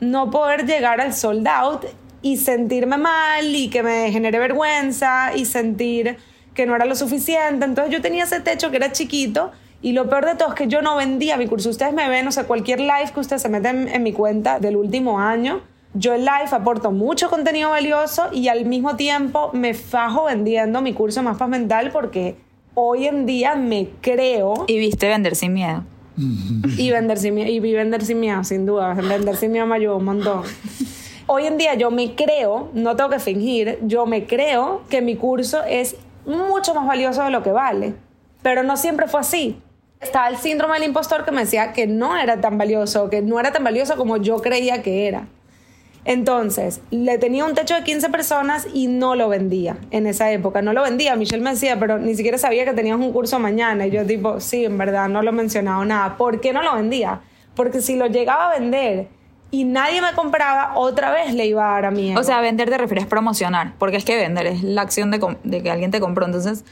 no 0.00 0.30
poder 0.30 0.64
llegar 0.64 1.00
al 1.02 1.12
sold 1.12 1.46
out 1.46 1.84
y 2.22 2.38
sentirme 2.38 2.96
mal 2.96 3.54
y 3.54 3.68
que 3.68 3.82
me 3.82 4.10
genere 4.10 4.38
vergüenza 4.38 5.36
y 5.36 5.44
sentir 5.44 6.16
que 6.54 6.64
no 6.64 6.74
era 6.74 6.86
lo 6.86 6.94
suficiente. 6.94 7.66
Entonces 7.66 7.92
yo 7.92 8.00
tenía 8.00 8.24
ese 8.24 8.40
techo 8.40 8.70
que 8.70 8.78
era 8.78 8.92
chiquito 8.92 9.52
y 9.86 9.92
lo 9.92 10.08
peor 10.08 10.26
de 10.26 10.34
todo 10.34 10.48
es 10.48 10.54
que 10.56 10.66
yo 10.66 10.82
no 10.82 10.96
vendía 10.96 11.36
mi 11.36 11.46
curso. 11.46 11.70
Ustedes 11.70 11.94
me 11.94 12.08
ven, 12.08 12.26
o 12.26 12.32
sea, 12.32 12.42
cualquier 12.48 12.80
live 12.80 13.12
que 13.14 13.20
ustedes 13.20 13.40
se 13.40 13.48
meten 13.48 13.86
en 13.86 14.02
mi 14.02 14.12
cuenta 14.12 14.58
del 14.58 14.74
último 14.74 15.20
año, 15.20 15.60
yo 15.94 16.12
en 16.12 16.22
live 16.22 16.48
aporto 16.50 16.90
mucho 16.90 17.30
contenido 17.30 17.70
valioso 17.70 18.24
y 18.32 18.48
al 18.48 18.64
mismo 18.64 18.96
tiempo 18.96 19.50
me 19.52 19.74
fajo 19.74 20.24
vendiendo 20.24 20.82
mi 20.82 20.92
curso 20.92 21.22
Más 21.22 21.38
Paz 21.38 21.48
Mental 21.48 21.92
porque 21.92 22.34
hoy 22.74 23.06
en 23.06 23.26
día 23.26 23.54
me 23.54 23.90
creo 24.00 24.64
Y 24.66 24.76
viste 24.76 25.06
vender 25.06 25.36
sin 25.36 25.52
miedo. 25.52 25.84
y 26.16 26.90
vender 26.90 27.18
sin 27.18 27.36
miedo, 27.36 27.48
y 27.48 27.60
vi 27.60 27.72
vender 27.72 28.04
sin 28.04 28.18
miedo, 28.18 28.42
sin 28.42 28.66
duda. 28.66 28.92
Vender 28.94 29.36
sin 29.36 29.52
miedo 29.52 29.66
me 29.66 29.76
ayudó 29.76 29.98
un 29.98 30.04
montón. 30.04 30.42
Hoy 31.28 31.46
en 31.46 31.58
día 31.58 31.74
yo 31.74 31.92
me 31.92 32.16
creo, 32.16 32.70
no 32.74 32.96
tengo 32.96 33.10
que 33.10 33.20
fingir, 33.20 33.78
yo 33.82 34.04
me 34.04 34.26
creo 34.26 34.82
que 34.90 35.00
mi 35.00 35.14
curso 35.14 35.62
es 35.62 35.94
mucho 36.26 36.74
más 36.74 36.88
valioso 36.88 37.22
de 37.22 37.30
lo 37.30 37.44
que 37.44 37.52
vale. 37.52 37.94
Pero 38.42 38.64
no 38.64 38.76
siempre 38.76 39.06
fue 39.06 39.20
así. 39.20 39.60
Estaba 40.00 40.28
el 40.28 40.36
síndrome 40.36 40.74
del 40.74 40.88
impostor 40.88 41.24
que 41.24 41.30
me 41.30 41.42
decía 41.42 41.72
que 41.72 41.86
no 41.86 42.16
era 42.16 42.40
tan 42.40 42.58
valioso, 42.58 43.08
que 43.10 43.22
no 43.22 43.40
era 43.40 43.52
tan 43.52 43.64
valioso 43.64 43.96
como 43.96 44.16
yo 44.18 44.42
creía 44.42 44.82
que 44.82 45.08
era. 45.08 45.26
Entonces, 46.06 46.80
le 46.92 47.18
tenía 47.18 47.44
un 47.44 47.54
techo 47.54 47.74
de 47.74 47.82
15 47.82 48.10
personas 48.10 48.68
y 48.72 48.86
no 48.86 49.16
lo 49.16 49.28
vendía 49.28 49.76
en 49.90 50.06
esa 50.06 50.30
época. 50.30 50.62
No 50.62 50.72
lo 50.72 50.82
vendía. 50.82 51.16
Michelle 51.16 51.42
me 51.42 51.50
decía, 51.50 51.80
pero 51.80 51.98
ni 51.98 52.14
siquiera 52.14 52.38
sabía 52.38 52.64
que 52.64 52.72
tenías 52.72 52.96
un 52.96 53.12
curso 53.12 53.40
mañana. 53.40 53.86
Y 53.86 53.90
yo 53.90 54.06
tipo, 54.06 54.38
sí, 54.38 54.64
en 54.64 54.78
verdad, 54.78 55.08
no 55.08 55.22
lo 55.22 55.30
he 55.30 55.32
mencionado 55.32 55.84
nada. 55.84 56.16
¿Por 56.16 56.40
qué 56.40 56.52
no 56.52 56.62
lo 56.62 56.76
vendía? 56.76 57.22
Porque 57.56 57.80
si 57.80 57.96
lo 57.96 58.06
llegaba 58.06 58.50
a 58.52 58.58
vender 58.58 59.08
y 59.50 59.64
nadie 59.64 60.00
me 60.00 60.12
compraba, 60.12 60.76
otra 60.76 61.10
vez 61.10 61.34
le 61.34 61.46
iba 61.46 61.68
a 61.68 61.72
dar 61.72 61.86
a 61.86 61.90
mí. 61.90 62.16
O 62.16 62.22
sea, 62.22 62.40
vender 62.40 62.68
te 62.70 62.78
refieres 62.78 63.06
promocionar, 63.06 63.72
porque 63.78 63.96
es 63.96 64.04
que 64.04 64.16
vender 64.16 64.46
es 64.46 64.62
la 64.62 64.82
acción 64.82 65.10
de, 65.10 65.62
que 65.62 65.70
alguien 65.70 65.90
te 65.90 65.98
compró. 65.98 66.26
Entonces, 66.26 66.64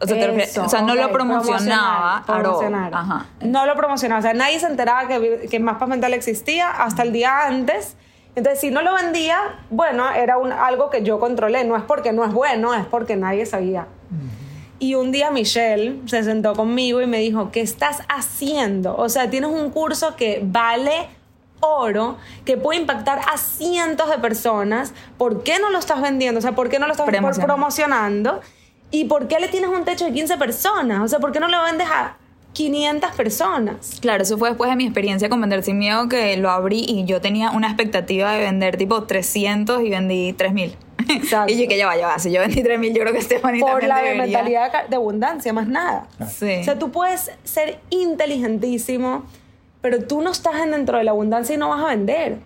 o 0.00 0.06
sea, 0.06 0.16
te 0.18 0.26
refieres- 0.26 0.50
Eso, 0.50 0.64
o 0.64 0.68
sea 0.68 0.80
no 0.82 0.94
lo 0.94 1.12
promocionaba. 1.12 2.22
promocionar. 2.26 2.94
Ajá. 2.94 3.26
No 3.42 3.66
lo 3.66 3.74
promocionaba. 3.76 4.18
O 4.18 4.22
sea, 4.22 4.34
nadie 4.34 4.58
se 4.58 4.66
enteraba 4.66 5.06
que, 5.08 5.46
que 5.50 5.60
Más 5.60 5.76
Paz 5.78 5.88
Mental 5.88 6.14
existía 6.14 6.70
hasta 6.70 7.02
el 7.02 7.12
día 7.12 7.46
antes. 7.46 7.96
Entonces, 8.36 8.60
si 8.60 8.70
no 8.70 8.80
lo 8.82 8.94
vendía, 8.94 9.38
bueno, 9.70 10.08
era 10.10 10.38
un- 10.38 10.52
algo 10.52 10.88
que 10.88 11.02
yo 11.02 11.18
controlé. 11.18 11.64
No 11.64 11.76
es 11.76 11.82
porque 11.82 12.12
no 12.12 12.24
es 12.24 12.32
bueno, 12.32 12.72
es 12.74 12.86
porque 12.86 13.16
nadie 13.16 13.44
sabía. 13.44 13.86
Y 14.78 14.94
un 14.94 15.12
día 15.12 15.30
Michelle 15.30 16.00
se 16.06 16.22
sentó 16.22 16.54
conmigo 16.54 17.02
y 17.02 17.06
me 17.06 17.18
dijo, 17.18 17.50
¿qué 17.50 17.60
estás 17.60 18.00
haciendo? 18.08 18.96
O 18.96 19.08
sea, 19.10 19.28
tienes 19.28 19.50
un 19.50 19.70
curso 19.70 20.16
que 20.16 20.40
vale 20.42 21.08
oro, 21.60 22.16
que 22.46 22.56
puede 22.56 22.80
impactar 22.80 23.18
a 23.30 23.36
cientos 23.36 24.08
de 24.08 24.16
personas. 24.18 24.94
¿Por 25.18 25.42
qué 25.42 25.58
no 25.58 25.68
lo 25.68 25.78
estás 25.78 26.00
vendiendo? 26.00 26.38
O 26.38 26.40
sea, 26.40 26.52
¿por 26.52 26.70
qué 26.70 26.78
no 26.78 26.86
lo 26.86 26.92
estás 26.92 27.04
por- 27.04 27.12
Promocionando. 27.46 28.40
¿Y 28.90 29.04
por 29.04 29.28
qué 29.28 29.38
le 29.38 29.48
tienes 29.48 29.70
un 29.70 29.84
techo 29.84 30.04
de 30.04 30.12
15 30.12 30.36
personas? 30.36 31.00
O 31.02 31.08
sea, 31.08 31.18
¿por 31.18 31.32
qué 31.32 31.40
no 31.40 31.48
lo 31.48 31.62
vendes 31.62 31.86
a 31.88 32.16
500 32.52 33.12
personas? 33.12 33.98
Claro, 34.00 34.22
eso 34.22 34.36
fue 34.36 34.48
después 34.48 34.70
de 34.70 34.76
mi 34.76 34.84
experiencia 34.84 35.28
con 35.28 35.40
Vender 35.40 35.62
Sin 35.62 35.78
Miedo 35.78 36.08
que 36.08 36.36
lo 36.36 36.50
abrí 36.50 36.84
y 36.86 37.04
yo 37.04 37.20
tenía 37.20 37.50
una 37.50 37.68
expectativa 37.68 38.32
de 38.32 38.40
vender 38.40 38.76
tipo 38.76 39.04
300 39.04 39.82
y 39.82 39.90
vendí 39.90 40.32
3000. 40.32 40.76
Exacto. 41.08 41.52
y 41.52 41.62
yo 41.62 41.68
que 41.68 41.78
ya 41.78 41.86
va, 41.86 41.96
ya 41.96 42.08
va. 42.08 42.18
Si 42.18 42.32
yo 42.32 42.40
vendí 42.40 42.62
3000, 42.62 42.94
yo 42.94 43.00
creo 43.02 43.12
que 43.12 43.22
Stephanie 43.22 43.60
Por 43.60 43.84
la 43.84 43.98
debería. 43.98 44.22
mentalidad 44.22 44.88
de 44.88 44.96
abundancia, 44.96 45.52
más 45.52 45.68
nada. 45.68 46.08
Sí. 46.28 46.56
O 46.60 46.64
sea, 46.64 46.78
tú 46.78 46.90
puedes 46.90 47.30
ser 47.44 47.78
inteligentísimo, 47.90 49.24
pero 49.80 50.04
tú 50.04 50.20
no 50.20 50.30
estás 50.30 50.56
en 50.56 50.72
dentro 50.72 50.98
de 50.98 51.04
la 51.04 51.12
abundancia 51.12 51.54
y 51.54 51.58
no 51.58 51.68
vas 51.68 51.84
a 51.84 51.86
vender. 51.86 52.38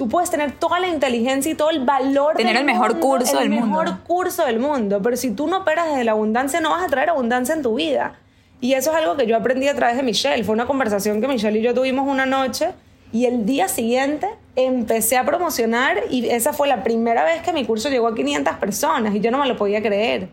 Tú 0.00 0.08
puedes 0.08 0.30
tener 0.30 0.52
toda 0.52 0.80
la 0.80 0.88
inteligencia 0.88 1.52
y 1.52 1.54
todo 1.54 1.68
el 1.68 1.84
valor 1.84 2.34
Tener 2.34 2.54
del 2.54 2.60
el 2.62 2.64
mejor 2.64 2.92
mundo, 2.92 3.06
curso 3.06 3.32
el 3.38 3.50
del 3.50 3.50
mejor 3.50 3.84
mundo. 3.84 4.00
curso 4.06 4.46
del 4.46 4.58
mundo, 4.58 5.02
pero 5.02 5.14
si 5.14 5.32
tú 5.32 5.46
no 5.46 5.58
operas 5.58 5.90
desde 5.90 6.04
la 6.04 6.12
abundancia 6.12 6.58
no 6.58 6.70
vas 6.70 6.84
a 6.84 6.86
traer 6.86 7.10
abundancia 7.10 7.54
en 7.54 7.60
tu 7.60 7.74
vida. 7.74 8.14
Y 8.62 8.72
eso 8.72 8.92
es 8.92 8.96
algo 8.96 9.18
que 9.18 9.26
yo 9.26 9.36
aprendí 9.36 9.68
a 9.68 9.74
través 9.74 9.98
de 9.98 10.02
Michelle. 10.02 10.42
Fue 10.42 10.54
una 10.54 10.64
conversación 10.64 11.20
que 11.20 11.28
Michelle 11.28 11.58
y 11.58 11.60
yo 11.60 11.74
tuvimos 11.74 12.08
una 12.08 12.24
noche 12.24 12.70
y 13.12 13.26
el 13.26 13.44
día 13.44 13.68
siguiente 13.68 14.26
empecé 14.56 15.18
a 15.18 15.26
promocionar 15.26 15.98
y 16.08 16.30
esa 16.30 16.54
fue 16.54 16.66
la 16.66 16.82
primera 16.82 17.22
vez 17.22 17.42
que 17.42 17.52
mi 17.52 17.66
curso 17.66 17.90
llegó 17.90 18.06
a 18.06 18.14
500 18.14 18.54
personas 18.54 19.14
y 19.14 19.20
yo 19.20 19.30
no 19.30 19.36
me 19.36 19.46
lo 19.46 19.58
podía 19.58 19.82
creer. 19.82 20.30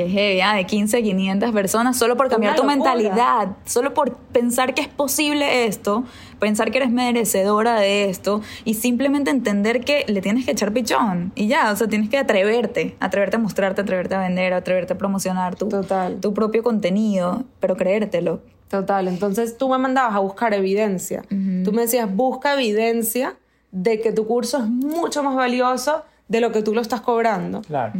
Que 0.00 0.08
heavy, 0.08 0.40
ah, 0.40 0.54
de 0.54 0.64
15, 0.64 1.02
500 1.02 1.52
personas, 1.52 1.98
solo 1.98 2.16
por 2.16 2.30
cambiar 2.30 2.56
tu 2.56 2.64
mentalidad, 2.64 3.56
solo 3.66 3.92
por 3.92 4.16
pensar 4.16 4.72
que 4.72 4.80
es 4.80 4.88
posible 4.88 5.66
esto, 5.66 6.04
pensar 6.38 6.70
que 6.70 6.78
eres 6.78 6.90
merecedora 6.90 7.78
de 7.78 8.08
esto 8.08 8.40
y 8.64 8.74
simplemente 8.74 9.30
entender 9.30 9.84
que 9.84 10.06
le 10.08 10.22
tienes 10.22 10.46
que 10.46 10.52
echar 10.52 10.72
pichón 10.72 11.32
y 11.34 11.48
ya, 11.48 11.70
o 11.70 11.76
sea, 11.76 11.86
tienes 11.86 12.08
que 12.08 12.16
atreverte, 12.16 12.96
atreverte 12.98 13.36
a 13.36 13.40
mostrarte, 13.40 13.82
atreverte 13.82 14.14
a 14.14 14.20
vender, 14.20 14.54
atreverte 14.54 14.94
a 14.94 14.96
promocionar 14.96 15.54
tu, 15.56 15.68
Total. 15.68 16.18
tu 16.18 16.32
propio 16.32 16.62
contenido, 16.62 17.44
pero 17.60 17.76
creértelo. 17.76 18.40
Total, 18.68 19.06
entonces 19.06 19.58
tú 19.58 19.68
me 19.68 19.76
mandabas 19.76 20.14
a 20.14 20.20
buscar 20.20 20.54
evidencia. 20.54 21.24
Tú 21.28 21.72
me 21.72 21.82
decías, 21.82 22.10
busca 22.10 22.54
evidencia 22.54 23.36
de 23.70 24.00
que 24.00 24.12
tu 24.12 24.26
curso 24.26 24.58
es 24.58 24.66
mucho 24.66 25.22
más 25.22 25.34
valioso 25.34 26.04
de 26.28 26.40
lo 26.40 26.52
que 26.52 26.62
tú 26.62 26.72
lo 26.72 26.80
estás 26.80 27.02
cobrando. 27.02 27.60
Claro. 27.60 27.92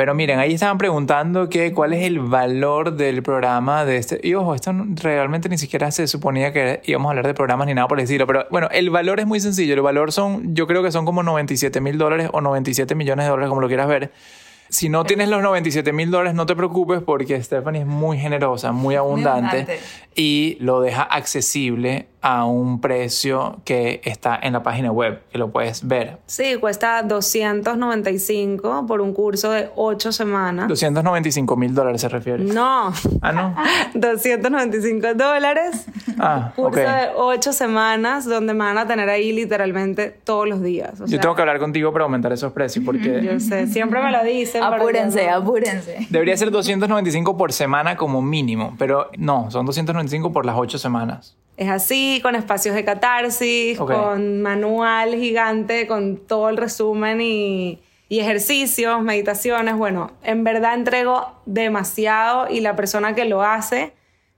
Pero 0.00 0.14
miren, 0.14 0.38
ahí 0.38 0.54
estaban 0.54 0.78
preguntando 0.78 1.50
que 1.50 1.74
cuál 1.74 1.92
es 1.92 2.04
el 2.04 2.20
valor 2.20 2.96
del 2.96 3.22
programa 3.22 3.84
de 3.84 3.98
este. 3.98 4.18
Y 4.22 4.32
ojo, 4.32 4.54
esto 4.54 4.72
realmente 4.94 5.50
ni 5.50 5.58
siquiera 5.58 5.90
se 5.90 6.06
suponía 6.06 6.54
que 6.54 6.80
íbamos 6.86 7.08
a 7.08 7.10
hablar 7.10 7.26
de 7.26 7.34
programas 7.34 7.66
ni 7.66 7.74
nada 7.74 7.86
por 7.86 7.98
el 7.98 8.04
estilo. 8.04 8.26
Pero 8.26 8.46
bueno, 8.50 8.68
el 8.72 8.88
valor 8.88 9.20
es 9.20 9.26
muy 9.26 9.40
sencillo. 9.40 9.74
El 9.74 9.82
valor 9.82 10.10
son, 10.10 10.54
yo 10.54 10.66
creo 10.66 10.82
que 10.82 10.90
son 10.90 11.04
como 11.04 11.22
97 11.22 11.82
mil 11.82 11.98
dólares 11.98 12.30
o 12.32 12.40
97 12.40 12.94
millones 12.94 13.26
de 13.26 13.30
dólares, 13.30 13.50
como 13.50 13.60
lo 13.60 13.68
quieras 13.68 13.88
ver. 13.88 14.10
Si 14.70 14.88
no 14.88 15.04
tienes 15.04 15.28
los 15.28 15.42
97 15.42 15.92
mil 15.92 16.10
dólares, 16.10 16.32
no 16.32 16.46
te 16.46 16.56
preocupes 16.56 17.02
porque 17.02 17.42
Stephanie 17.42 17.82
es 17.82 17.86
muy 17.86 18.16
generosa, 18.16 18.72
muy 18.72 18.94
abundante, 18.94 19.56
abundante. 19.58 19.80
y 20.14 20.56
lo 20.60 20.80
deja 20.80 21.02
accesible 21.02 22.06
a 22.22 22.44
un 22.44 22.80
precio 22.80 23.60
que 23.64 24.00
está 24.04 24.38
en 24.42 24.52
la 24.52 24.62
página 24.62 24.92
web, 24.92 25.22
que 25.30 25.38
lo 25.38 25.50
puedes 25.50 25.86
ver. 25.88 26.18
Sí, 26.26 26.56
cuesta 26.60 27.02
295 27.02 28.86
por 28.86 29.00
un 29.00 29.12
curso 29.14 29.50
de 29.50 29.70
8 29.76 30.12
semanas. 30.12 30.68
295 30.68 31.56
mil 31.56 31.74
dólares 31.74 32.00
se 32.00 32.08
refiere. 32.08 32.44
No, 32.44 32.92
Ah, 33.22 33.32
no. 33.32 33.54
295 33.94 35.14
dólares. 35.14 35.86
Ah, 36.18 36.52
Curso 36.56 36.68
ok. 36.80 36.86
de 36.86 37.08
8 37.16 37.52
semanas 37.52 38.24
donde 38.26 38.52
me 38.54 38.64
van 38.64 38.78
a 38.78 38.86
tener 38.86 39.08
ahí 39.08 39.32
literalmente 39.32 40.10
todos 40.24 40.48
los 40.48 40.62
días. 40.62 41.00
O 41.00 41.04
Yo 41.04 41.08
sea, 41.08 41.20
tengo 41.20 41.34
que 41.34 41.42
hablar 41.42 41.58
contigo 41.58 41.92
para 41.92 42.04
aumentar 42.04 42.32
esos 42.32 42.52
precios 42.52 42.84
porque 42.84 43.22
Yo 43.22 43.40
sé, 43.40 43.66
siempre 43.66 44.02
me 44.02 44.10
lo 44.12 44.22
dicen. 44.24 44.60
pero 44.60 44.70
yo 44.76 44.82
Apúrense, 44.82 45.26
no. 45.26 45.36
apúrense. 45.36 46.06
debería 46.10 46.36
ser 46.36 46.50
295 46.50 47.36
por 47.36 47.52
semana 47.52 47.96
como 47.96 48.20
mínimo, 48.22 48.74
pero 48.78 49.10
no, 49.16 49.50
son 49.50 49.66
295 49.66 50.32
por 50.32 50.44
las 50.46 50.56
8 50.58 50.78
semanas. 50.78 51.36
Es 51.60 51.68
así, 51.68 52.20
con 52.22 52.34
espacios 52.36 52.74
de 52.74 52.84
catarsis, 52.86 53.76
con 53.78 54.40
manual 54.40 55.14
gigante, 55.14 55.86
con 55.86 56.16
todo 56.16 56.48
el 56.48 56.56
resumen 56.56 57.20
y, 57.20 57.78
y 58.08 58.18
ejercicios, 58.20 59.02
meditaciones. 59.02 59.76
Bueno, 59.76 60.10
en 60.22 60.42
verdad 60.42 60.72
entrego 60.72 61.26
demasiado 61.44 62.48
y 62.50 62.60
la 62.60 62.76
persona 62.76 63.14
que 63.14 63.26
lo 63.26 63.42
hace, 63.42 63.92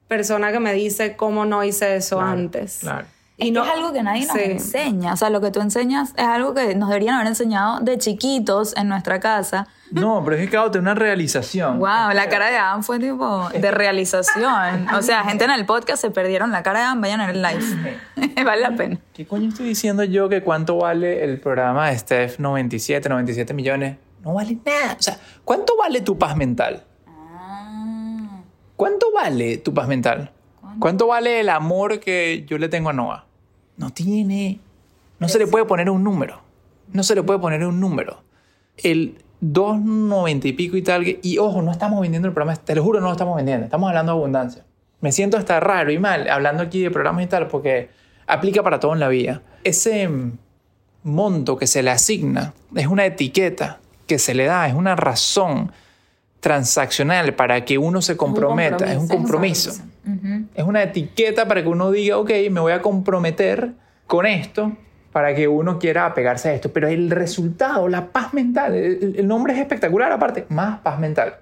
persona 0.09 0.51
que 0.51 0.59
me 0.59 0.73
dice 0.73 1.15
cómo 1.17 1.45
no 1.45 1.63
hice 1.63 1.95
eso 1.95 2.17
Claro, 2.17 2.33
antes. 2.33 2.79
claro. 2.81 3.07
Y 3.37 3.53
no, 3.53 3.65
es 3.65 3.71
algo 3.71 3.93
que 3.93 4.03
nadie 4.03 4.27
nos 4.27 4.37
Sí. 4.37 4.43
enseña. 4.43 5.13
O 5.13 5.17
sea, 5.17 5.31
lo 5.31 5.41
que 5.41 5.53
tú 5.53 5.61
enseñas 5.61 6.15
es 6.17 6.25
algo 6.25 6.55
que 6.55 6.75
nos 6.75 6.89
deberían 6.89 7.15
haber 7.15 7.29
enseñado 7.29 7.79
de 7.81 7.99
chiquitos 7.99 8.77
en 8.77 8.89
nuestra 8.89 9.21
casa. 9.21 9.69
No, 9.93 10.23
pero 10.25 10.37
es 10.37 10.43
que 10.43 10.49
claro, 10.49 10.71
de 10.71 10.79
una 10.79 10.95
realización. 10.95 11.79
Wow, 11.79 12.13
la 12.15 12.29
cara 12.29 12.51
de 12.51 12.57
Adam 12.57 12.83
fue 12.83 12.99
tipo 12.99 13.49
de 13.51 13.71
realización. 13.71 14.89
O 14.95 15.03
sea, 15.03 15.23
gente 15.25 15.45
en 15.45 15.51
el 15.51 15.67
podcast 15.67 16.01
se 16.01 16.11
perdieron 16.11 16.51
la 16.51 16.63
cara 16.63 16.81
de 16.81 16.85
Adam, 16.87 17.01
vayan 17.01 17.21
a 17.21 17.27
ver 17.27 17.37
el 17.37 17.43
live. 17.43 18.43
vale 18.45 18.63
la 18.63 18.75
pena. 18.75 18.99
¿Qué 19.13 19.27
coño 19.27 19.49
estoy 19.49 19.69
diciendo 19.69 20.03
yo 20.05 20.29
que 20.29 20.43
cuánto 20.43 20.79
vale 20.79 21.23
el 21.25 21.39
programa 21.41 21.91
de 21.91 21.99
Steph 21.99 22.39
97, 22.39 23.09
97 23.09 23.53
millones? 23.53 23.99
No 24.25 24.35
vale 24.35 24.57
nada. 24.65 24.97
O 24.99 25.03
sea, 25.03 25.19
¿cuánto 25.45 25.77
vale 25.77 26.01
tu 26.01 26.19
paz 26.19 26.37
mental? 26.37 26.85
¿Cuánto 28.77 29.13
vale 29.13 29.59
tu 29.59 29.75
paz 29.75 29.87
mental? 29.89 30.33
¿Cuánto 30.79 31.07
vale 31.07 31.41
el 31.41 31.51
amor 31.51 32.01
que 32.01 32.45
yo 32.49 32.59
le 32.59 32.69
tengo 32.69 32.89
a 32.89 32.93
Noah? 32.93 33.27
No 33.77 33.91
tiene. 33.91 34.59
No 35.19 35.29
se 35.29 35.39
le 35.39 35.47
puede 35.47 35.65
poner 35.67 35.91
un 35.91 36.03
número. 36.03 36.41
No 36.93 37.03
se 37.03 37.15
le 37.15 37.23
puede 37.23 37.39
poner 37.39 37.65
un 37.65 37.79
número. 37.79 38.23
El 38.77 39.22
2.90 39.43 40.45
y 40.47 40.53
pico 40.53 40.77
y 40.77 40.83
tal. 40.83 41.19
Y 41.21 41.39
ojo, 41.39 41.63
no 41.63 41.73
estamos 41.73 42.01
vendiendo 42.01 42.29
el 42.29 42.35
programa. 42.35 42.57
Te 42.57 42.75
lo 42.75 42.83
juro, 42.83 43.01
no 43.01 43.07
lo 43.07 43.13
estamos 43.13 43.37
vendiendo. 43.37 43.65
Estamos 43.65 43.89
hablando 43.89 44.13
de 44.13 44.19
abundancia. 44.19 44.65
Me 45.01 45.11
siento 45.11 45.37
hasta 45.37 45.59
raro 45.59 45.91
y 45.91 45.99
mal 45.99 46.31
hablando 46.31 46.63
aquí 46.63 46.81
de 46.81 46.91
programas 46.91 47.25
y 47.25 47.27
tal 47.27 47.49
porque 47.49 47.91
aplica 48.27 48.63
para 48.63 48.79
todo 48.79 48.93
en 48.95 49.01
la 49.01 49.09
vida. 49.09 49.43
Ese 49.65 50.09
monto 51.03 51.57
que 51.57 51.67
se 51.67 51.83
le 51.83 51.91
asigna 51.91 52.55
es 52.77 52.87
una 52.87 53.05
etiqueta 53.05 53.81
que 54.07 54.21
se 54.21 54.35
le 54.35 54.45
da, 54.45 54.69
es 54.69 54.75
una 54.75 54.95
razón 54.95 55.73
transaccional 56.39 57.35
para 57.35 57.65
que 57.65 57.79
uno 57.79 58.01
se 58.01 58.17
comprometa, 58.17 58.93
es 58.93 58.99
un 58.99 59.09
compromiso. 59.09 59.73
Es 60.55 60.65
una 60.65 60.83
etiqueta 60.83 61.47
para 61.47 61.63
que 61.63 61.69
uno 61.69 61.91
diga, 61.91 62.19
ok, 62.19 62.31
me 62.51 62.61
voy 62.61 62.73
a 62.73 62.81
comprometer 62.81 63.73
con 64.07 64.27
esto 64.27 64.73
para 65.13 65.35
que 65.35 65.47
uno 65.47 65.79
quiera 65.79 66.07
apegarse 66.07 66.49
a 66.49 66.55
esto. 66.55 66.73
Pero 66.73 66.89
el 66.89 67.11
resultado, 67.11 67.89
la 67.89 68.07
paz 68.07 68.35
mental, 68.35 68.75
el, 68.75 69.15
el 69.17 69.29
nombre 69.29 69.53
es 69.53 69.59
espectacular 69.61 70.11
aparte, 70.11 70.47
más 70.49 70.81
paz 70.81 70.99
mental. 70.99 71.37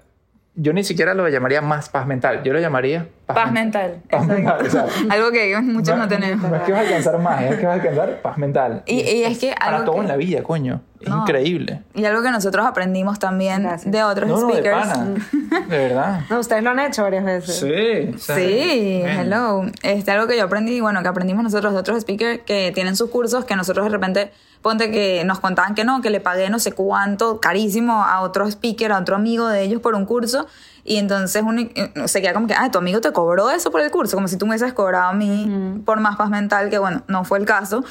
Yo 0.55 0.73
ni 0.73 0.83
siquiera 0.83 1.13
lo 1.13 1.27
llamaría 1.29 1.61
más 1.61 1.89
paz 1.89 2.05
mental, 2.05 2.43
yo 2.43 2.51
lo 2.51 2.59
llamaría 2.59 3.07
Paz 3.33 3.51
mental. 3.51 3.97
Paz 4.09 4.25
mental, 4.27 4.65
exacto. 4.65 4.91
Algo 5.09 5.31
que 5.31 5.57
muchos 5.61 5.97
no, 5.97 6.07
tenemos. 6.07 6.49
No 6.49 6.55
es 6.55 6.61
que 6.63 6.71
vas 6.71 6.81
a 6.81 6.87
alcanzar 6.87 7.19
más, 7.19 7.41
es 7.43 7.55
que 7.59 7.65
vas 7.65 7.79
a 7.79 7.81
alcanzar 7.81 8.21
paz 8.21 8.37
mental. 8.37 8.83
Y, 8.85 9.01
y 9.01 9.23
es 9.23 9.37
que 9.39 9.53
Para 9.57 9.77
algo 9.77 9.85
todo 9.85 9.95
que- 9.95 10.01
en 10.01 10.07
la 10.07 10.15
vida, 10.17 10.43
coño. 10.43 10.81
Es 10.99 11.09
No. 11.09 11.21
increíble. 11.21 11.81
Y 11.95 12.05
algo 12.05 12.21
que 12.21 12.29
nosotros 12.29 12.63
aprendimos 12.65 13.17
también 13.17 13.63
Gracias. 13.63 13.91
de 13.91 14.03
otros 14.03 14.29
No, 14.29 14.39
no, 14.41 14.47
de 14.47 14.53
speakers. 14.53 14.87
pana. 14.87 15.13
De 15.67 15.77
verdad. 15.77 16.21
No, 16.29 16.39
ustedes 16.39 16.63
lo 16.63 16.69
han 16.69 16.79
hecho 16.79 17.01
varias 17.01 17.25
veces. 17.25 17.55
Sí. 17.59 18.13
o 18.15 18.19
sea, 18.19 18.35
Sí, 18.35 18.99
bueno. 19.01 19.21
hello. 19.21 19.71
Este, 19.81 20.11
algo 20.11 20.27
que 20.27 20.37
yo 20.37 20.43
aprendí, 20.43 20.79
bueno, 20.79 21.01
que 21.01 21.07
aprendimos 21.07 21.43
nosotros 21.43 21.73
de 21.73 21.79
otros 21.79 22.01
speakers 22.01 22.41
que 22.45 22.71
tienen 22.75 22.95
sus 22.95 23.09
cursos, 23.09 23.45
que 23.45 23.55
nosotros 23.55 23.85
de 23.87 23.89
repente, 23.91 24.31
ponte 24.61 24.91
que 24.91 25.23
nos 25.25 25.39
contaban 25.39 25.73
que 25.73 25.83
no, 25.83 26.01
que 26.01 26.11
le 26.11 26.19
pagué 26.19 26.51
no 26.51 26.59
sé 26.59 26.71
cuánto, 26.73 27.39
carísimo 27.39 28.03
a 28.03 28.21
otro 28.21 28.45
speaker, 28.47 28.91
a 28.91 28.99
otro 28.99 29.15
amigo 29.15 29.47
de 29.47 29.63
ellos 29.63 29.81
por 29.81 29.95
un 29.95 30.05
curso, 30.05 30.45
y 30.83 30.97
entonces 30.97 31.43
uno 31.45 31.61
eh, 31.61 31.91
se 32.05 32.21
queda 32.21 32.33
como 32.33 32.47
que, 32.47 32.53
ah, 32.53 32.69
tu 32.71 32.77
amigo 32.77 33.01
te 33.01 33.11
cobró 33.11 33.49
eso 33.49 33.71
por 33.71 33.81
el 33.81 33.91
curso, 33.91 34.15
como 34.17 34.27
si 34.27 34.37
tú 34.37 34.45
me 34.45 34.51
hubieses 34.51 34.73
cobrado 34.73 35.09
a 35.09 35.13
mí 35.13 35.81
por 35.85 35.99
más 35.99 36.15
paz 36.15 36.29
mental, 36.29 36.69
que 36.69 36.77
bueno, 36.77 37.03
no 37.07 37.23
fue 37.23 37.39
el 37.39 37.45
caso. 37.45 37.83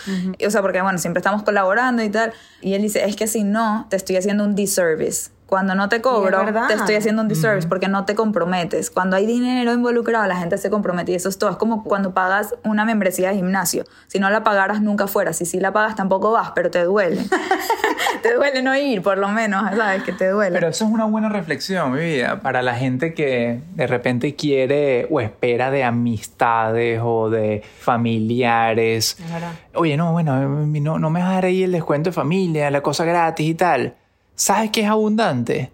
O 0.47 0.51
sea, 0.51 0.63
porque 0.63 0.81
bueno, 0.83 0.99
siempre 0.99 1.21
estamos 1.21 1.43
colaborando 1.43 2.03
y 2.03 2.11
tal. 2.11 2.33
Y 2.61 2.75
él 2.75 2.83
dice, 2.83 3.05
es 3.05 3.17
que 3.17 3.27
si 3.27 3.45
no, 3.45 3.87
te 3.89 3.97
estoy 3.97 4.17
haciendo 4.17 4.45
un 4.45 4.55
disservice. 4.55 5.31
Cuando 5.51 5.75
no 5.75 5.89
te 5.89 6.01
cobro, 6.01 6.47
te 6.69 6.75
estoy 6.75 6.95
haciendo 6.95 7.23
un 7.23 7.29
disservice 7.29 7.67
porque 7.67 7.89
no 7.89 8.05
te 8.05 8.15
comprometes. 8.15 8.89
Cuando 8.89 9.17
hay 9.17 9.27
dinero 9.27 9.73
involucrado, 9.73 10.29
la 10.29 10.37
gente 10.37 10.57
se 10.59 10.71
compromete 10.71 11.11
y 11.11 11.17
eso 11.17 11.29
es 11.29 11.39
todo. 11.39 11.51
Es 11.51 11.57
como 11.57 11.83
cuando 11.83 12.15
pagas 12.15 12.55
una 12.63 12.85
membresía 12.85 13.31
de 13.31 13.35
gimnasio. 13.35 13.85
Si 14.07 14.21
no 14.21 14.31
la 14.31 14.45
pagaras, 14.45 14.81
nunca 14.81 15.09
fueras. 15.09 15.41
Y 15.41 15.47
si 15.47 15.59
la 15.59 15.73
pagas, 15.73 15.97
tampoco 15.97 16.31
vas, 16.31 16.53
pero 16.55 16.71
te 16.71 16.85
duele. 16.85 17.25
te 18.23 18.35
duele 18.35 18.63
no 18.63 18.77
ir, 18.77 19.03
por 19.03 19.19
lo 19.19 19.27
menos, 19.27 19.63
¿sabes? 19.77 20.05
Que 20.05 20.13
te 20.13 20.29
duele. 20.29 20.55
Pero 20.55 20.69
eso 20.69 20.85
es 20.85 20.91
una 20.93 21.05
buena 21.07 21.29
reflexión, 21.29 21.93
mi 21.95 22.01
vida, 22.01 22.41
para 22.41 22.63
la 22.63 22.77
gente 22.77 23.13
que 23.13 23.61
de 23.75 23.87
repente 23.89 24.37
quiere 24.37 25.09
o 25.11 25.21
espera 25.21 25.73
de 25.73 25.83
amistades 25.83 27.01
o 27.03 27.29
de 27.29 27.65
familiares. 27.81 29.17
Oye, 29.75 29.97
no, 29.97 30.13
bueno, 30.13 30.41
no, 30.41 30.99
no 31.01 31.11
me 31.11 31.21
vas 31.21 31.31
a 31.31 31.35
dar 31.35 31.45
ahí 31.47 31.65
el 31.65 31.73
descuento 31.73 32.11
de 32.11 32.15
familia, 32.15 32.71
la 32.71 32.83
cosa 32.83 33.05
gratis 33.05 33.49
y 33.49 33.55
tal. 33.55 33.97
¿Sabes 34.41 34.71
qué 34.71 34.81
es 34.81 34.89
abundante? 34.89 35.71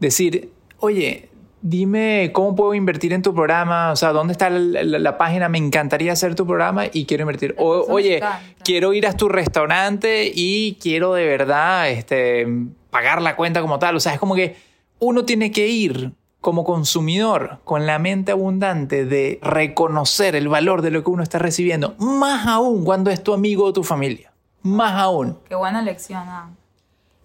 Decir, 0.00 0.50
oye, 0.80 1.28
dime 1.62 2.30
cómo 2.32 2.56
puedo 2.56 2.74
invertir 2.74 3.12
en 3.12 3.22
tu 3.22 3.32
programa, 3.32 3.92
o 3.92 3.96
sea, 3.96 4.12
¿dónde 4.12 4.32
está 4.32 4.50
la, 4.50 4.82
la- 4.82 4.98
la 4.98 5.18
página? 5.18 5.48
Me 5.48 5.58
encantaría 5.58 6.12
hacer 6.12 6.34
tu 6.34 6.44
programa 6.46 6.86
y 6.92 7.04
quiero 7.04 7.22
invertir. 7.22 7.54
O, 7.58 7.84
oye, 7.88 8.20
quiero 8.64 8.92
ir 8.92 9.06
a 9.06 9.12
tu 9.12 9.28
restaurante 9.28 10.32
y 10.34 10.76
quiero 10.82 11.14
de 11.14 11.26
verdad 11.26 11.90
este, 11.90 12.46
pagar 12.90 13.22
la 13.22 13.36
cuenta 13.36 13.60
como 13.60 13.78
tal. 13.78 13.94
O 13.94 14.00
sea, 14.00 14.14
es 14.14 14.18
como 14.18 14.34
que 14.34 14.56
uno 14.98 15.24
tiene 15.24 15.52
que 15.52 15.68
ir 15.68 16.10
como 16.40 16.64
consumidor 16.64 17.60
con 17.64 17.86
la 17.86 17.98
mente 18.00 18.32
abundante 18.32 19.04
de 19.04 19.38
reconocer 19.42 20.34
el 20.34 20.48
valor 20.48 20.82
de 20.82 20.90
lo 20.90 21.04
que 21.04 21.10
uno 21.10 21.22
está 21.22 21.38
recibiendo, 21.38 21.94
más 21.98 22.46
aún 22.48 22.84
cuando 22.84 23.10
es 23.10 23.22
tu 23.22 23.32
amigo 23.34 23.64
o 23.64 23.72
tu 23.72 23.84
familia. 23.84 24.32
Más 24.62 24.92
aún. 24.94 25.38
Qué 25.48 25.54
buena 25.54 25.82
lección. 25.82 26.22
ah. 26.26 26.50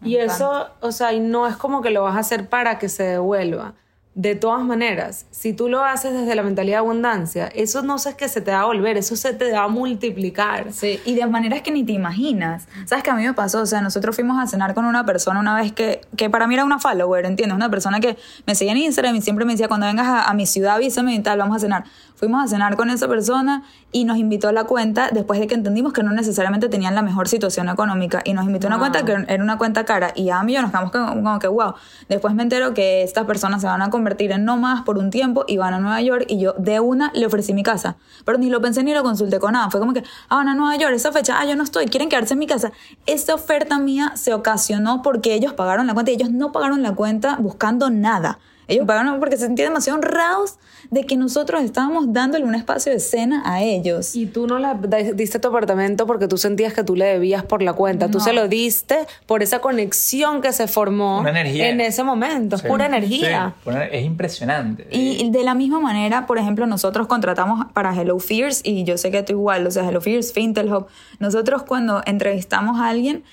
Y 0.04 0.18
eso, 0.18 0.68
o 0.82 0.92
sea, 0.92 1.14
y 1.14 1.20
no 1.20 1.48
es 1.48 1.56
como 1.56 1.82
que 1.82 1.90
lo 1.90 2.04
vas 2.04 2.16
a 2.16 2.20
hacer 2.20 2.50
para 2.50 2.80
que 2.80 2.90
se 2.90 3.04
devuelva. 3.04 3.74
De 4.16 4.36
todas 4.36 4.64
maneras, 4.64 5.26
si 5.32 5.54
tú 5.54 5.70
lo 5.70 5.84
haces 5.84 6.14
desde 6.14 6.36
la 6.36 6.44
mentalidad 6.44 6.76
de 6.76 6.80
abundancia, 6.80 7.48
eso 7.48 7.82
no 7.82 7.96
es 7.96 8.14
que 8.14 8.28
se 8.28 8.42
te 8.42 8.52
va 8.52 8.62
a 8.62 8.66
volver, 8.66 8.96
eso 8.96 9.16
se 9.16 9.34
te 9.34 9.52
va 9.52 9.64
a 9.64 9.68
multiplicar. 9.68 10.72
Sí, 10.72 11.00
y 11.04 11.16
de 11.16 11.26
maneras 11.26 11.62
que 11.62 11.72
ni 11.72 11.84
te 11.84 11.94
imaginas. 11.94 12.68
¿Sabes 12.86 13.04
qué 13.04 13.10
a 13.10 13.16
mí 13.16 13.24
me 13.26 13.34
pasó? 13.34 13.62
O 13.62 13.66
sea, 13.66 13.82
nosotros 13.82 14.16
fuimos 14.16 14.38
a 14.40 14.46
cenar 14.46 14.76
con 14.76 14.86
una 14.86 15.04
persona 15.04 15.40
una 15.40 15.56
vez 15.56 15.72
que, 15.72 16.02
que 16.16 16.30
para 16.30 16.46
mí 16.46 16.54
era 16.54 16.64
una 16.64 16.78
follower, 16.78 17.26
¿entiendes? 17.26 17.56
Una 17.56 17.72
persona 17.72 18.00
que 18.00 18.16
me 18.46 18.54
seguía 18.54 18.74
en 18.74 18.80
Instagram 18.80 19.16
y 19.16 19.22
siempre 19.22 19.46
me 19.46 19.54
decía, 19.54 19.68
cuando 19.68 19.88
vengas 19.88 20.06
a, 20.08 20.26
a 20.26 20.34
mi 20.36 20.46
ciudad, 20.46 20.76
avísame 20.76 21.16
y 21.16 21.20
tal, 21.20 21.40
vamos 21.40 21.58
a 21.58 21.60
cenar. 21.60 21.84
Fuimos 22.16 22.44
a 22.46 22.48
cenar 22.48 22.76
con 22.78 22.90
esa 22.92 23.08
persona 23.08 23.64
y 23.92 24.06
nos 24.06 24.18
invitó 24.18 24.48
a 24.48 24.52
la 24.52 24.64
cuenta 24.66 25.10
después 25.12 25.40
de 25.40 25.48
que 25.48 25.56
entendimos 25.56 25.92
que 25.92 26.04
no 26.04 26.12
necesariamente 26.12 26.70
tenían 26.70 26.96
la 26.96 27.02
mejor 27.02 27.28
situación 27.28 27.68
económica 27.68 28.22
y 28.24 28.34
nos 28.34 28.46
invitó 28.46 28.68
a 28.68 28.70
una 28.70 28.78
Wow. 28.78 28.92
cuenta 28.92 29.06
que 29.06 29.34
era 29.34 29.44
una 29.44 29.58
cuenta 29.58 29.86
cara 29.86 30.12
y 30.16 30.30
a 30.30 30.42
mí 30.44 30.54
y 30.54 30.56
yo 30.56 30.62
nos 30.62 30.72
quedamos 30.72 30.92
como, 30.92 31.08
como 31.08 31.40
que 31.40 31.48
wow. 31.48 31.74
Después 32.10 32.34
me 32.36 32.44
entero 32.44 32.74
que 32.74 33.04
estas 33.04 33.26
personas 33.26 33.60
se 33.62 33.68
van 33.68 33.82
a 33.82 33.90
convertir 34.04 34.34
en 34.34 34.44
nómadas 34.44 34.82
por 34.82 34.98
un 34.98 35.10
tiempo 35.12 35.46
y 35.48 35.56
van 35.56 35.74
a 35.74 35.80
Nueva 35.80 36.02
York 36.02 36.26
y 36.28 36.38
yo 36.38 36.54
de 36.58 36.82
una 36.82 37.10
le 37.16 37.26
ofrecí 37.26 37.54
mi 37.54 37.64
casa. 37.64 37.96
Pero 38.26 38.38
ni 38.38 38.50
lo 38.50 38.60
pensé 38.60 38.84
ni 38.84 38.94
lo 38.94 39.02
consulté 39.02 39.40
con 39.40 39.54
nada. 39.54 39.70
Fue 39.70 39.80
como 39.80 39.94
que, 39.94 40.04
ah, 40.28 40.36
van 40.36 40.50
a 40.50 40.56
Nueva 40.56 40.76
York, 40.76 40.94
esa 40.94 41.14
fecha, 41.14 41.40
ah, 41.40 41.46
yo 41.46 41.56
no 41.56 41.64
estoy, 41.64 41.86
quieren 41.86 42.10
quedarse 42.10 42.34
en 42.34 42.40
mi 42.40 42.48
casa. 42.48 42.74
Esta 43.06 43.34
oferta 43.34 43.80
mía 43.80 44.12
se 44.16 44.34
ocasionó 44.34 45.02
porque 45.02 45.34
ellos 45.34 45.54
pagaron 45.54 45.88
la 45.88 45.94
cuenta 45.94 46.12
y 46.12 46.16
ellos 46.16 46.32
no 46.32 46.52
pagaron 46.52 46.82
la 46.82 46.94
cuenta 46.94 47.38
buscando 47.40 47.90
nada. 47.90 48.40
Ellos 48.68 48.86
pagaron 48.88 49.20
porque 49.20 49.38
se 49.38 49.46
sentían 49.46 49.70
demasiado 49.70 50.00
honrados 50.00 50.58
de 50.92 51.06
que 51.06 51.16
nosotros 51.18 51.62
estábamos 51.64 52.14
dándole 52.14 52.46
un 52.46 52.56
espacio 52.56 52.92
de 52.92 53.00
cena 53.00 53.42
a 53.46 53.62
ellos. 53.64 54.16
Y 54.16 54.26
tú 54.26 54.48
no 54.48 54.60
le 54.60 55.14
diste 55.14 55.40
tu 55.40 55.48
apartamento 55.48 56.06
porque 56.08 56.28
tú 56.28 56.38
sentías 56.38 56.74
que 56.74 56.84
tú 56.84 56.96
le 56.96 57.06
debías 57.06 57.44
por 57.44 57.62
la 57.62 57.74
cuenta. 57.74 58.10
Tú 58.10 58.20
se 58.20 58.34
lo 58.34 58.48
diste 58.48 58.98
por 59.26 59.44
esa 59.44 59.60
conexión 59.60 60.42
que 60.42 60.52
se 60.54 60.68
formó 60.68 61.20
Una 61.20 61.30
energía. 61.32 61.70
en 61.70 61.82
ese 61.82 62.04
momento. 62.04 62.56
Es 62.56 62.62
Sí. 62.62 62.68
pura 62.68 62.86
energía. 62.86 63.56
Sí, 63.64 63.70
es 63.92 64.04
impresionante. 64.06 64.88
Y 64.92 65.30
de 65.30 65.44
la 65.44 65.54
misma 65.56 65.80
manera, 65.80 66.26
por 66.26 66.38
ejemplo, 66.38 66.66
nosotros 66.68 67.08
contratamos 67.08 67.66
para 67.74 67.94
Hello 68.00 68.20
Fears 68.20 68.62
y 68.64 68.84
yo 68.84 68.98
sé 68.98 69.12
que 69.12 69.24
tú 69.24 69.34
igual, 69.34 69.66
o 69.68 69.72
sea, 69.72 69.88
Hello 69.88 70.02
Fears, 70.02 70.32
Fintel 70.34 70.72
Hub. 70.74 70.88
Nosotros 71.20 71.64
cuando 71.64 72.02
entrevistamos 72.06 72.80
a 72.80 72.90
alguien, 72.90 73.24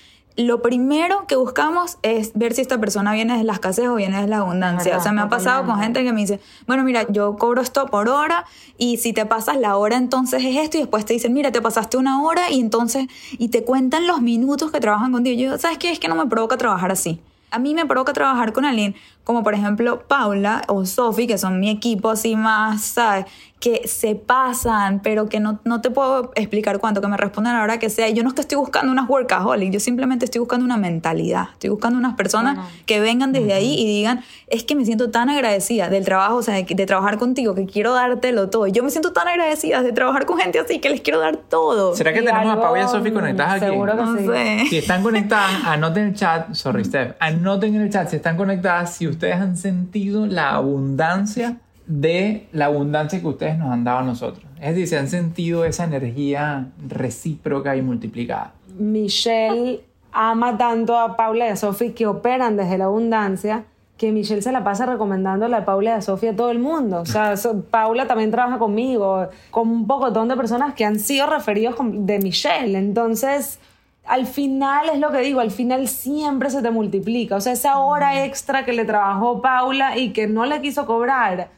lo 0.41 0.61
primero 0.61 1.25
que 1.27 1.35
buscamos 1.35 1.97
es 2.01 2.31
ver 2.33 2.53
si 2.53 2.61
esta 2.61 2.79
persona 2.79 3.13
viene 3.13 3.37
de 3.37 3.43
la 3.43 3.53
escasez 3.53 3.87
o 3.87 3.95
viene 3.95 4.21
de 4.21 4.27
la 4.27 4.37
abundancia. 4.37 4.97
O 4.97 5.01
sea, 5.01 5.11
me 5.11 5.21
ha 5.21 5.29
pasado 5.29 5.65
con 5.65 5.79
gente 5.79 6.03
que 6.03 6.13
me 6.13 6.21
dice, 6.21 6.39
bueno, 6.67 6.83
mira, 6.83 7.05
yo 7.09 7.35
cobro 7.37 7.61
esto 7.61 7.85
por 7.87 8.07
hora 8.09 8.45
y 8.77 8.97
si 8.97 9.13
te 9.13 9.25
pasas 9.25 9.57
la 9.57 9.77
hora 9.77 9.97
entonces 9.97 10.43
es 10.43 10.57
esto 10.57 10.77
y 10.77 10.81
después 10.81 11.05
te 11.05 11.13
dicen, 11.13 11.33
mira, 11.33 11.51
te 11.51 11.61
pasaste 11.61 11.97
una 11.97 12.21
hora 12.23 12.49
y 12.49 12.59
entonces, 12.59 13.07
y 13.31 13.49
te 13.49 13.63
cuentan 13.63 14.07
los 14.07 14.21
minutos 14.21 14.71
que 14.71 14.79
trabajan 14.79 15.11
contigo. 15.11 15.39
Yo, 15.39 15.57
¿sabes 15.57 15.77
qué? 15.77 15.91
Es 15.91 15.99
que 15.99 16.07
no 16.07 16.15
me 16.15 16.25
provoca 16.27 16.57
trabajar 16.57 16.91
así. 16.91 17.19
A 17.51 17.59
mí 17.59 17.73
me 17.73 17.85
provoca 17.85 18.13
trabajar 18.13 18.53
con 18.53 18.63
alguien 18.63 18.95
como 19.23 19.43
por 19.43 19.53
ejemplo 19.53 20.03
Paula 20.07 20.63
o 20.67 20.85
Sophie, 20.85 21.27
que 21.27 21.37
son 21.37 21.59
mi 21.59 21.69
equipo 21.69 22.09
así 22.09 22.35
más, 22.35 22.81
¿sabes? 22.81 23.25
Que 23.59 23.87
se 23.87 24.15
pasan, 24.15 25.01
pero 25.03 25.29
que 25.29 25.39
no, 25.39 25.59
no 25.65 25.81
te 25.81 25.91
puedo 25.91 26.31
explicar 26.33 26.79
cuánto, 26.79 26.99
que 26.99 27.07
me 27.07 27.15
responden 27.15 27.53
a 27.53 27.59
la 27.59 27.63
hora 27.63 27.77
que 27.77 27.91
sea. 27.91 28.09
Yo 28.09 28.23
no 28.23 28.29
es 28.29 28.33
que 28.35 28.41
estoy 28.41 28.57
buscando 28.57 28.91
unas 28.91 29.07
workaholic, 29.07 29.71
yo 29.71 29.79
simplemente 29.79 30.25
estoy 30.25 30.39
buscando 30.39 30.65
una 30.65 30.77
mentalidad. 30.77 31.49
Estoy 31.53 31.69
buscando 31.69 31.99
unas 31.99 32.15
personas 32.15 32.55
Bueno. 32.55 32.69
que 32.87 32.99
vengan 32.99 33.31
desde 33.33 33.53
ahí 33.53 33.75
y 33.77 33.85
digan, 33.85 34.23
es 34.47 34.63
que 34.63 34.73
me 34.73 34.83
siento 34.83 35.11
tan 35.11 35.29
agradecida 35.29 35.89
del 35.89 36.03
trabajo, 36.05 36.37
o 36.37 36.41
sea, 36.41 36.55
de, 36.55 36.63
de 36.63 36.85
trabajar 36.87 37.19
contigo, 37.19 37.53
que 37.53 37.67
quiero 37.67 37.93
dártelo 37.93 38.49
todo. 38.49 38.65
Yo 38.65 38.83
me 38.83 38.89
siento 38.89 39.13
tan 39.13 39.27
agradecida 39.27 39.83
de 39.83 39.91
trabajar 39.91 40.25
con 40.25 40.39
gente 40.39 40.57
así, 40.59 40.79
que 40.79 40.89
les 40.89 41.01
quiero 41.01 41.19
dar 41.19 41.37
todo. 41.37 41.95
¿Será 41.95 42.13
que 42.13 42.21
Y 42.21 42.25
tenemos 42.25 42.47
a 42.47 42.51
algo, 42.53 42.63
Pau 42.63 42.75
y 42.77 42.79
a 42.79 42.87
Sofi 42.87 43.11
conectadas 43.11 43.53
aquí? 43.61 43.65
Seguro 43.65 43.95
que 43.95 44.01
No 44.01 44.17
sí. 44.17 44.25
sé. 44.25 44.65
Si 44.69 44.77
están 44.79 45.03
conectadas, 45.03 45.51
anoten 45.65 46.03
en 46.05 46.09
el 46.09 46.15
chat, 46.15 46.51
sorry 46.55 46.83
Steph, 46.91 47.13
anoten 47.19 47.75
en 47.75 47.81
el 47.81 47.91
chat 47.91 48.09
si 48.09 48.15
están 48.15 48.35
conectadas, 48.37 48.95
si 48.95 49.10
ustedes 49.11 49.35
han 49.35 49.55
sentido 49.57 50.25
la 50.25 50.51
abundancia 50.55 51.57
de 51.87 52.47
la 52.53 52.65
abundancia 52.65 53.19
que 53.21 53.27
ustedes 53.27 53.57
nos 53.57 53.71
han 53.71 53.83
dado 53.83 53.99
a 53.99 54.03
nosotros. 54.03 54.45
Es 54.59 54.69
decir, 54.75 54.87
si 54.87 54.95
han 54.95 55.07
sentido 55.07 55.65
esa 55.65 55.83
energía 55.85 56.67
recíproca 56.87 57.75
y 57.75 57.81
multiplicada. 57.81 58.53
Michelle 58.77 59.81
ama 60.13 60.57
tanto 60.57 60.97
a 60.97 61.15
Paula 61.17 61.47
y 61.47 61.49
a 61.49 61.55
Sophie 61.55 61.93
que 61.93 62.05
operan 62.07 62.55
desde 62.57 62.77
la 62.77 62.85
abundancia 62.85 63.63
que 63.97 64.11
Michelle 64.11 64.41
se 64.41 64.51
la 64.51 64.63
pasa 64.63 64.87
recomendándole 64.87 65.55
a 65.55 65.63
Paula 65.63 65.91
y 65.91 65.93
a 65.93 66.01
Sofía 66.01 66.31
a 66.31 66.35
todo 66.35 66.49
el 66.49 66.57
mundo. 66.57 67.01
O 67.01 67.05
sea, 67.05 67.37
so- 67.37 67.61
Paula 67.61 68.07
también 68.07 68.31
trabaja 68.31 68.57
conmigo, 68.57 69.27
con 69.51 69.69
un 69.69 69.85
pocotón 69.85 70.27
de 70.27 70.35
personas 70.35 70.73
que 70.73 70.85
han 70.85 70.97
sido 70.99 71.27
referidos 71.27 71.75
de 71.79 72.17
Michelle. 72.17 72.75
Entonces, 72.79 73.59
al 74.05 74.25
final 74.25 74.89
es 74.89 74.99
lo 74.99 75.11
que 75.11 75.19
digo, 75.19 75.39
al 75.39 75.51
final 75.51 75.87
siempre 75.87 76.49
se 76.49 76.61
te 76.61 76.71
multiplica. 76.71 77.35
O 77.35 77.41
sea, 77.41 77.53
esa 77.53 77.79
hora 77.79 78.25
extra 78.25 78.65
que 78.65 78.73
le 78.73 78.85
trabajó 78.85 79.41
Paula 79.41 79.97
y 79.97 80.11
que 80.11 80.27
no 80.27 80.45
le 80.45 80.61
quiso 80.61 80.85
cobrar, 80.85 81.49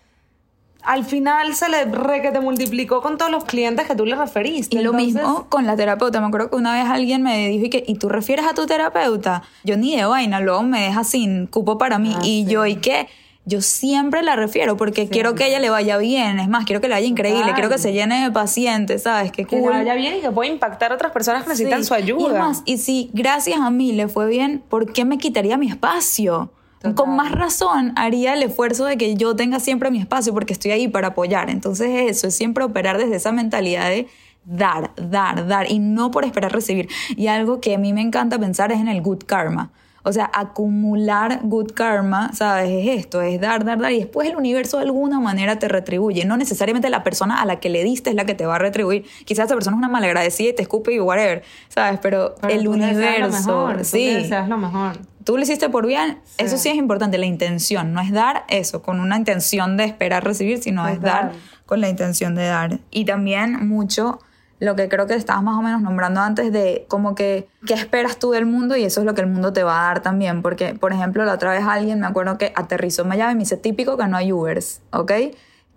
al 0.84 1.06
final 1.06 1.56
se 1.56 1.70
le 1.70 1.86
re 1.86 2.22
que 2.22 2.32
te 2.32 2.42
multiplicó 2.42 3.02
con 3.02 3.18
todos 3.18 3.32
los 3.32 3.46
clientes 3.46 3.88
que 3.88 3.96
tú 3.96 4.06
le 4.06 4.16
referiste. 4.16 4.78
Y 4.78 4.84
lo 4.84 4.94
mismo 4.94 5.48
con 5.50 5.66
la 5.66 5.76
terapeuta. 5.76 6.20
Me 6.20 6.28
acuerdo 6.28 6.50
que 6.50 6.56
una 6.58 6.74
vez 6.74 6.86
alguien 6.90 7.24
me 7.24 7.48
dijo, 7.48 7.66
¿y, 7.66 7.70
que, 7.70 7.84
¿y 7.88 7.96
tú 7.96 8.10
refieres 8.10 8.46
a 8.46 8.54
tu 8.54 8.66
terapeuta? 8.66 9.44
Yo 9.64 9.78
ni 9.78 9.96
de 9.96 10.06
vaina, 10.06 10.42
luego 10.42 10.64
me 10.64 10.82
deja 10.82 11.04
sin 11.04 11.48
cupo 11.48 11.78
para 11.78 12.00
mí. 12.00 12.14
Ah, 12.16 12.22
y 12.24 12.44
sí. 12.44 12.52
yo, 12.52 12.66
¿y 12.66 12.76
qué? 12.76 13.08
Yo 13.46 13.62
siempre 13.62 14.24
la 14.24 14.38
refiero 14.38 14.78
porque 14.78 15.10
quiero 15.10 15.36
que 15.36 15.48
ella 15.48 15.60
le 15.60 15.70
vaya 15.70 15.98
bien. 15.98 16.40
Es 16.40 16.48
más, 16.48 16.64
quiero 16.66 16.80
que 16.80 16.88
le 16.88 16.94
vaya 16.94 17.06
increíble. 17.08 17.52
Quiero 17.54 17.70
que 17.70 17.78
se 17.78 17.92
llene 17.92 18.24
de 18.24 18.32
pacientes, 18.32 19.04
¿sabes? 19.04 19.34
Qué 19.34 19.44
que 19.44 19.58
le 19.58 19.68
vaya 19.68 19.96
bien 19.96 20.16
y 20.18 20.22
que 20.22 20.32
pueda 20.32 20.50
impactar 20.50 20.94
a 20.94 20.96
otras 20.96 21.12
personas 21.12 21.44
que 21.44 21.50
necesitan 21.50 21.82
Sí. 21.82 21.88
su 21.90 21.94
ayuda. 21.94 22.22
Y 22.22 22.26
es 22.28 22.40
más, 22.40 22.62
y 22.66 22.78
si 22.78 23.10
gracias 23.14 23.60
a 23.60 23.70
mí 23.70 23.92
le 23.92 24.08
fue 24.08 24.28
bien, 24.28 24.64
¿por 24.70 24.94
qué 24.94 25.04
me 25.04 25.18
quitaría 25.18 25.58
mi 25.58 25.68
espacio? 25.68 26.52
Total. 26.80 26.96
Con 26.96 27.16
más 27.18 27.32
razón 27.34 27.92
haría 27.98 28.34
el 28.34 28.44
esfuerzo 28.44 28.86
de 28.86 28.98
que 28.98 29.16
yo 29.16 29.36
tenga 29.36 29.60
siempre 29.60 29.92
mi 29.92 30.00
espacio 30.00 30.34
porque 30.34 30.54
estoy 30.54 30.72
ahí 30.72 30.88
para 30.88 31.10
apoyar. 31.10 31.50
Entonces 31.50 32.10
eso 32.10 32.28
es 32.28 32.36
siempre 32.36 32.64
operar 32.64 32.98
desde 32.98 33.18
esa 33.18 33.34
mentalidad 33.34 33.90
de 33.90 34.08
dar, 34.46 34.92
dar, 34.96 35.48
dar 35.48 35.70
y 35.70 35.80
no 35.80 36.12
por 36.12 36.24
esperar 36.24 36.54
recibir. 36.54 36.88
Y 37.16 37.28
algo 37.28 37.60
que 37.60 37.76
a 37.76 37.78
mí 37.78 37.92
me 37.94 38.02
encanta 38.02 38.40
pensar 38.40 38.72
es 38.72 38.80
en 38.80 38.88
el 38.88 39.02
good 39.02 39.24
karma. 39.26 39.72
O 40.06 40.12
sea, 40.12 40.30
acumular 40.34 41.40
good 41.44 41.72
karma, 41.74 42.32
¿sabes? 42.34 42.70
Es 42.70 43.00
esto, 43.00 43.22
es 43.22 43.40
dar, 43.40 43.64
dar, 43.64 43.80
dar. 43.80 43.92
Y 43.92 44.00
después 44.00 44.28
el 44.30 44.36
universo 44.36 44.78
de 44.78 44.84
alguna 44.84 45.20
manera 45.20 45.60
te 45.60 45.68
retribuye. 45.68 46.26
No 46.26 46.36
necesariamente 46.38 46.90
la 46.90 47.04
persona 47.04 47.42
a 47.42 47.46
la 47.46 47.60
que 47.60 47.70
le 47.70 47.84
diste 47.84 48.10
es 48.10 48.16
la 48.16 48.26
que 48.26 48.36
te 48.36 48.46
va 48.46 48.56
a 48.56 48.60
retribuir. 48.60 49.06
Quizás 49.26 49.46
esa 49.46 49.56
persona 49.56 49.76
es 49.76 49.80
una 49.80 49.90
malagradecida 49.90 50.50
y 50.50 50.54
te 50.54 50.62
escupe 50.62 50.94
y 50.94 51.00
whatever, 51.00 51.44
¿sabes? 51.70 52.00
Pero, 52.02 52.36
Pero 52.42 52.54
el 52.54 52.64
tú 52.66 52.74
deseas 52.74 52.92
lo 52.94 53.00
universo, 53.28 53.48
mejor, 53.48 53.78
tú 53.78 53.84
sí. 53.86 54.06
le 54.06 54.14
deseas 54.16 54.50
lo 54.50 54.58
mejor. 54.58 54.98
Tú 55.24 55.38
lo 55.38 55.44
hiciste 55.44 55.70
por 55.70 55.88
bien, 55.88 56.18
Sí. 56.26 56.44
eso 56.46 56.58
sí 56.58 56.68
es 56.68 56.76
importante, 56.76 57.18
la 57.18 57.26
intención, 57.26 57.94
no 57.94 58.02
es 58.02 58.12
dar 58.12 58.44
eso 58.50 58.82
con 58.82 59.00
una 59.00 59.16
intención 59.16 59.78
de 59.78 59.86
esperar 59.86 60.26
recibir, 60.26 60.62
sino 60.62 60.86
es 60.86 60.96
Total. 60.96 61.12
dar 61.30 61.32
con 61.66 61.80
la 61.80 61.88
intención 61.88 62.36
de 62.36 62.46
dar. 62.46 62.80
Y 62.92 63.06
también 63.06 63.70
mucho 63.70 64.20
lo 64.64 64.78
que 64.78 64.88
creo 64.88 65.08
que 65.08 65.16
estabas 65.16 65.44
más 65.44 65.58
o 65.58 65.62
menos 65.62 65.82
nombrando 65.82 66.22
antes 66.22 66.54
de 66.54 66.86
como 66.88 67.16
que 67.16 67.50
qué 67.68 67.74
esperas 67.74 68.18
tú 68.18 68.32
del 68.32 68.46
mundo 68.46 68.78
y 68.78 68.86
eso 68.86 69.02
es 69.02 69.06
lo 69.06 69.14
que 69.14 69.20
el 69.20 69.28
mundo 69.28 69.52
te 69.52 69.62
va 69.62 69.82
a 69.82 69.88
dar 69.88 70.02
también, 70.02 70.42
porque 70.42 70.74
por 70.74 70.94
ejemplo 70.94 71.26
la 71.26 71.34
otra 71.34 71.52
vez 71.52 71.64
alguien 71.68 72.00
me 72.00 72.08
acuerdo 72.08 72.38
que 72.38 72.54
aterrizó 72.56 73.02
en 73.02 73.10
Miami 73.10 73.34
y 73.34 73.36
me 73.36 73.40
dice 73.42 73.58
típico 73.58 73.98
que 73.98 74.08
no 74.08 74.16
hay 74.16 74.32
Ubers, 74.32 74.82
¿ok? 74.92 75.12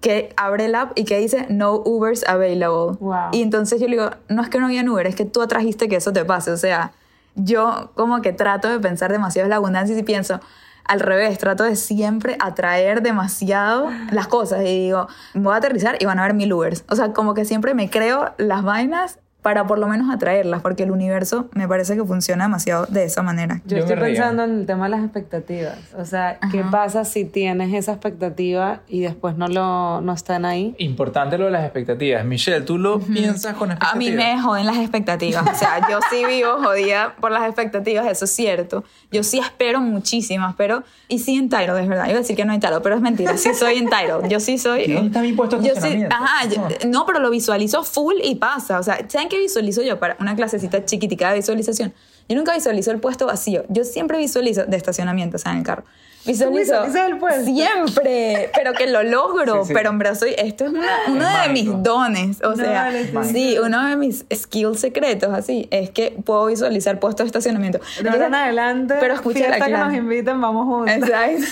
Que 0.01 0.32
abre 0.37 0.66
el 0.66 0.76
app 0.76 0.93
y 0.95 1.05
que 1.05 1.18
dice 1.18 1.47
no 1.49 1.74
Ubers 1.74 2.24
available. 2.28 2.97
Wow. 3.01 3.30
Y 3.32 3.43
entonces 3.43 3.80
yo 3.80 3.89
le 3.89 3.97
digo, 3.97 4.11
no 4.28 4.41
es 4.41 4.49
que 4.51 4.61
no 4.61 4.66
había 4.66 4.89
Uber, 4.89 5.07
es 5.09 5.16
que 5.16 5.24
tú 5.24 5.43
atrajiste 5.43 5.89
que 5.89 5.97
eso 5.97 6.12
te 6.12 6.24
pase. 6.24 6.53
O 6.53 6.57
sea, 6.57 6.93
yo 7.34 7.91
como 7.97 8.22
que 8.22 8.32
trato 8.32 8.68
de 8.68 8.78
pensar 8.78 9.11
demasiado 9.11 9.47
en 9.47 9.51
la 9.51 9.57
abundancia 9.57 9.99
y 9.99 10.03
pienso 10.05 10.41
al 10.89 11.01
revés, 11.01 11.39
trato 11.39 11.64
de 11.64 11.76
siempre 11.76 12.37
atraer 12.41 13.03
demasiado 13.03 13.91
las 14.11 14.28
cosas 14.28 14.62
y 14.62 14.84
digo, 14.84 15.09
voy 15.34 15.55
a 15.55 15.57
aterrizar 15.57 15.97
y 16.01 16.07
van 16.07 16.18
a 16.18 16.22
ver 16.22 16.34
mil 16.34 16.53
Ubers. 16.53 16.84
O 16.89 16.97
sea, 16.97 17.12
como 17.12 17.34
que 17.34 17.45
siempre 17.45 17.74
me 17.74 17.91
creo 17.91 18.34
las 18.39 18.62
vainas 18.62 19.18
para 19.47 19.64
por 19.64 19.78
lo 19.78 19.86
menos 19.86 20.12
atraerlas, 20.12 20.61
porque 20.61 20.82
el 20.82 20.90
universo 20.90 21.49
me 21.55 21.68
parece 21.68 21.94
que 21.94 22.05
funciona 22.05 22.47
demasiado 22.47 22.84
de 22.86 23.05
esa 23.05 23.22
manera. 23.22 23.62
Yo, 23.64 23.76
Yo 23.76 23.84
estoy 23.84 23.97
pensando 23.97 24.42
en 24.42 24.59
el 24.59 24.66
tema 24.66 24.86
de 24.86 24.90
las 24.90 25.05
expectativas. 25.05 25.78
O 25.97 26.05
sea, 26.05 26.40
¿qué 26.51 26.62
Ajá. 26.62 26.70
pasa 26.72 27.05
si 27.05 27.24
tienes 27.24 27.72
esa 27.72 27.92
expectativa 27.92 28.80
y 28.88 29.03
después 29.03 29.36
no, 29.36 29.47
lo, 29.47 30.01
no 30.01 30.12
están 30.12 30.44
ahí? 30.47 30.74
Importante 30.78 31.38
lo 31.38 31.44
de 31.44 31.53
las 31.53 31.62
expectativas. 31.62 32.24
Michelle, 32.24 32.62
¿tú 32.62 32.76
lo 32.76 32.99
piensas 32.99 33.55
con 33.55 33.70
A 33.70 33.74
expectativas? 33.74 34.16
mí 34.16 34.34
me 34.34 34.42
joden 34.42 34.66
las 34.66 34.78
expectativas. 34.78 35.47
O 35.49 35.55
sea, 35.55 35.88
yo 35.88 36.01
sí 36.11 36.24
vivo 36.26 36.57
jodida 36.61 37.14
por 37.20 37.30
las 37.30 37.44
expectativas, 37.44 38.05
eso 38.09 38.24
es 38.24 38.32
cierto. 38.32 38.82
Yo 39.12 39.22
sí 39.22 39.38
espero 39.38 39.80
muchísimas, 39.80 40.57
pero. 40.57 40.82
Y 41.07 41.20
sí 41.20 41.36
entitled, 41.36 41.76
es 41.76 41.86
verdad. 41.88 42.07
Iba 42.07 42.16
a 42.16 42.22
decir 42.22 42.34
que 42.34 42.44
no 42.44 42.53
entitled, 42.53 42.82
pero 42.82 42.97
es 42.97 43.01
mentira. 43.01 43.36
Sí 43.36 43.55
soy 43.55 43.76
entitled. 43.76 44.28
Yo 44.28 44.40
sí 44.40 44.59
soy. 44.59 44.82
¿Y 44.86 44.92
dónde 44.92 45.07
está 45.07 45.20
mi 45.20 45.32
puesto 45.34 45.59
de 45.59 45.68
Yo 45.68 45.80
sí, 45.80 46.03
ajá, 46.11 46.49
yo- 46.49 46.88
no, 46.88 47.07
pero 47.07 47.20
lo 47.20 47.30
visualizo 47.30 47.84
full 47.84 48.16
y 48.24 48.34
pasa. 48.34 48.80
O 48.80 48.82
sea, 48.82 48.99
¿saben 49.09 49.28
qué 49.28 49.36
visualizo 49.39 49.82
yo 49.82 49.99
para 49.99 50.16
una 50.20 50.34
clasecita 50.37 50.84
chiquitica 50.84 51.30
de 51.30 51.37
visualización? 51.37 51.93
Yo 52.28 52.37
nunca 52.37 52.55
visualizo 52.55 52.91
el 52.91 52.99
puesto 52.99 53.26
vacío. 53.26 53.64
Yo 53.68 53.84
siempre 53.84 54.18
visualizo 54.18 54.64
de 54.66 54.76
estacionamiento, 54.76 55.37
o 55.37 55.39
sea, 55.39 55.53
en 55.53 55.59
el 55.59 55.64
carro. 55.64 55.84
Visualizo 56.24 56.72
visualizas 56.82 57.09
el 57.09 57.18
puesto? 57.18 57.45
siempre, 57.45 58.51
pero 58.53 58.72
que 58.72 58.89
lo 58.89 59.05
logro. 59.05 59.62
Sí, 59.62 59.68
sí. 59.68 59.74
Pero 59.74 59.97
verdad 59.97 60.16
soy, 60.18 60.34
esto 60.37 60.64
es 60.64 60.70
una- 60.72 60.87
uno 61.07 61.24
Es 61.28 61.47
de 61.47 61.53
mis 61.53 61.82
dones. 61.84 62.43
O 62.43 62.51
No, 62.51 62.57
sea, 62.57 62.82
vale, 62.82 63.11
sí, 63.30 63.57
uno 63.62 63.87
de 63.87 63.95
mis 63.97 64.24
skills 64.34 64.80
secretos, 64.80 65.32
así, 65.32 65.68
es 65.70 65.91
que 65.91 66.16
puedo 66.24 66.47
visualizar 66.47 66.99
puestos 66.99 67.24
de 67.24 67.28
estacionamiento. 67.28 67.78
De 68.03 68.09
ahora 68.11 68.26
en 68.26 68.34
adelante, 68.34 68.95
pero 68.99 69.14
escucha 69.14 69.49
la 69.49 69.64
que 69.64 69.70
nos 69.72 69.95
inviten, 69.95 70.41
vamos 70.41 70.66
juntos. 70.66 70.97
Exacto. 70.97 71.45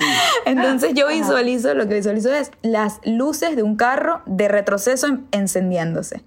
Entonces 0.46 0.92
yo 0.94 1.08
visualizo, 1.08 1.74
lo 1.74 1.88
que 1.88 1.94
visualizo 1.96 2.32
es 2.32 2.52
las 2.62 3.00
luces 3.04 3.56
de 3.56 3.62
un 3.64 3.76
carro 3.76 4.22
de 4.26 4.46
retroceso 4.48 5.08
en- 5.08 5.26
encendiéndose. 5.32 6.22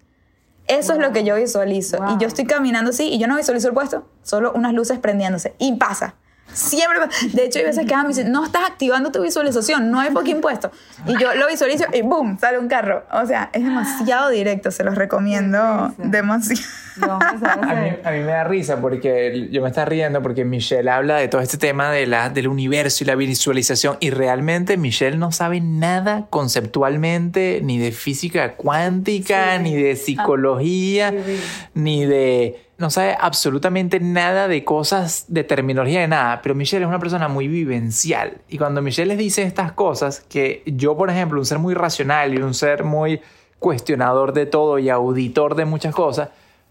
Eso 0.68 0.94
es 0.94 1.00
lo 1.00 1.12
que 1.12 1.24
yo 1.24 1.36
visualizo. 1.36 1.98
Wow. 1.98 2.16
Y 2.16 2.22
yo 2.22 2.28
estoy 2.28 2.46
caminando 2.46 2.92
así 2.92 3.10
y 3.10 3.20
yo 3.20 3.28
no 3.28 3.36
visualizo 3.36 3.68
el 3.68 3.74
puesto, 3.74 4.08
solo 4.22 4.52
unas 4.54 4.74
luces 4.74 5.00
prendiéndose. 5.00 5.56
Y 5.60 5.76
pasa. 5.76 6.16
Siempre. 6.54 7.00
De 7.34 7.46
hecho, 7.46 7.60
hay 7.60 7.66
veces 7.66 7.86
que 7.86 7.96
me 7.96 8.08
dice, 8.08 8.24
no 8.26 8.46
estás 8.46 8.64
activando 8.70 9.12
tu 9.12 9.22
visualización, 9.22 9.90
no 9.92 10.00
hay 10.00 10.12
fucking 10.12 10.42
puesto. 10.42 10.72
Y 11.08 11.18
yo 11.20 11.34
lo 11.36 11.48
visualizo 11.48 11.86
y 11.94 12.02
¡boom! 12.02 12.38
Sale 12.40 12.58
un 12.60 12.68
carro. 12.68 13.04
O 13.12 13.26
sea, 13.26 13.50
es 13.54 13.64
demasiado 13.64 14.30
directo, 14.30 14.72
se 14.72 14.84
los 14.84 14.96
recomiendo 14.96 15.94
demasiado. 15.98 16.62
A 17.02 17.74
mí, 17.76 17.90
a 18.04 18.12
mí 18.12 18.20
me 18.20 18.26
da 18.32 18.44
risa 18.44 18.80
porque 18.80 19.48
yo 19.52 19.64
me 19.64 19.70
está 19.70 19.84
riendo 19.84 20.22
porque 20.22 20.46
Michelle 20.46 20.88
habla 20.92 21.16
de 21.16 21.28
todo 21.28 21.42
este 21.42 21.58
tema 21.58 21.90
de 21.92 22.06
la, 22.06 22.30
del 22.30 22.48
universo 22.48 23.04
y 23.04 23.08
la 23.08 23.16
visualización 23.16 23.98
y 24.00 24.12
realmente 24.12 24.78
Michelle 24.78 25.18
no 25.18 25.32
sabe 25.32 25.60
nada 25.60 26.28
conceptualmente 26.30 27.62
ni 27.64 27.80
de 27.80 27.92
física 27.92 28.54
cuántica, 28.56 29.58
Sí. 29.58 29.64
ni 29.64 29.76
de 29.76 29.96
psicología, 29.96 31.12
Sí. 31.12 31.40
ni 31.74 32.06
de... 32.06 32.63
No 32.84 32.90
sabe 32.90 33.16
absolutamente 33.18 34.02
nada 34.02 34.50
de 34.50 34.66
cosas, 34.66 35.24
de 35.30 35.46
terminología, 35.46 36.02
de 36.02 36.10
nada, 36.10 36.42
pero 36.42 36.54
Michelle 36.54 36.84
es 36.84 36.90
una 36.90 37.00
persona 37.00 37.30
muy 37.30 37.48
vivencial. 37.48 38.42
Y 38.50 38.58
cuando 38.58 38.82
Michelle 38.82 39.08
les 39.08 39.18
dice 39.18 39.44
estas 39.44 39.72
cosas, 39.72 40.20
que 40.28 40.64
yo, 40.66 40.98
por 40.98 41.10
ejemplo, 41.10 41.40
un 41.40 41.46
ser 41.46 41.60
muy 41.60 41.76
racional 41.76 42.34
y 42.34 42.42
un 42.42 42.54
ser 42.54 42.84
muy 42.84 43.22
cuestionador 43.58 44.34
de 44.34 44.48
todo 44.48 44.80
y 44.80 44.90
auditor 44.90 45.56
de 45.56 45.64
muchas 45.64 45.96
cosas, 45.96 46.28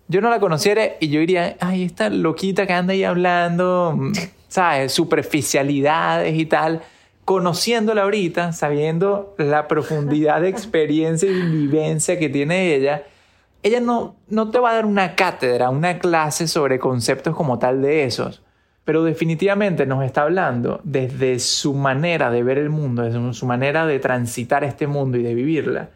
yo 0.06 0.20
no 0.20 0.28
la 0.28 0.38
conociera 0.38 0.82
y 1.00 1.08
yo 1.08 1.20
diría, 1.20 1.56
ay, 1.60 1.84
esta 1.84 2.10
loquita 2.10 2.66
que 2.66 2.74
anda 2.74 2.92
ahí 2.92 3.04
hablando, 3.04 3.94
mm, 3.96 4.12
¿sabes? 4.48 4.92
Superficialidades 4.92 6.38
y 6.38 6.44
tal. 6.44 6.82
Conociéndola 7.24 8.02
ahorita, 8.02 8.52
sabiendo 8.52 9.34
la 9.38 9.66
profundidad 9.66 10.42
de 10.42 10.50
experiencia 10.50 11.30
y 11.30 11.40
vivencia 11.40 12.18
que 12.18 12.28
tiene 12.28 12.74
ella, 12.74 13.04
ella 13.62 13.80
no, 13.80 14.16
no 14.28 14.50
te 14.50 14.58
va 14.58 14.70
a 14.70 14.74
dar 14.74 14.86
una 14.86 15.14
cátedra, 15.14 15.70
una 15.70 15.98
clase 15.98 16.48
sobre 16.48 16.78
conceptos 16.78 17.36
como 17.36 17.58
tal 17.58 17.82
de 17.82 18.04
esos, 18.04 18.42
pero 18.84 19.04
definitivamente 19.04 19.86
nos 19.86 20.04
está 20.04 20.22
hablando 20.22 20.80
desde 20.82 21.38
su 21.38 21.74
manera 21.74 22.30
de 22.30 22.42
ver 22.42 22.58
el 22.58 22.70
mundo, 22.70 23.02
desde 23.02 23.32
su 23.34 23.46
manera 23.46 23.86
de 23.86 24.00
transitar 24.00 24.64
este 24.64 24.86
mundo 24.86 25.18
y 25.18 25.22
de 25.22 25.34
vivirla. 25.34 25.90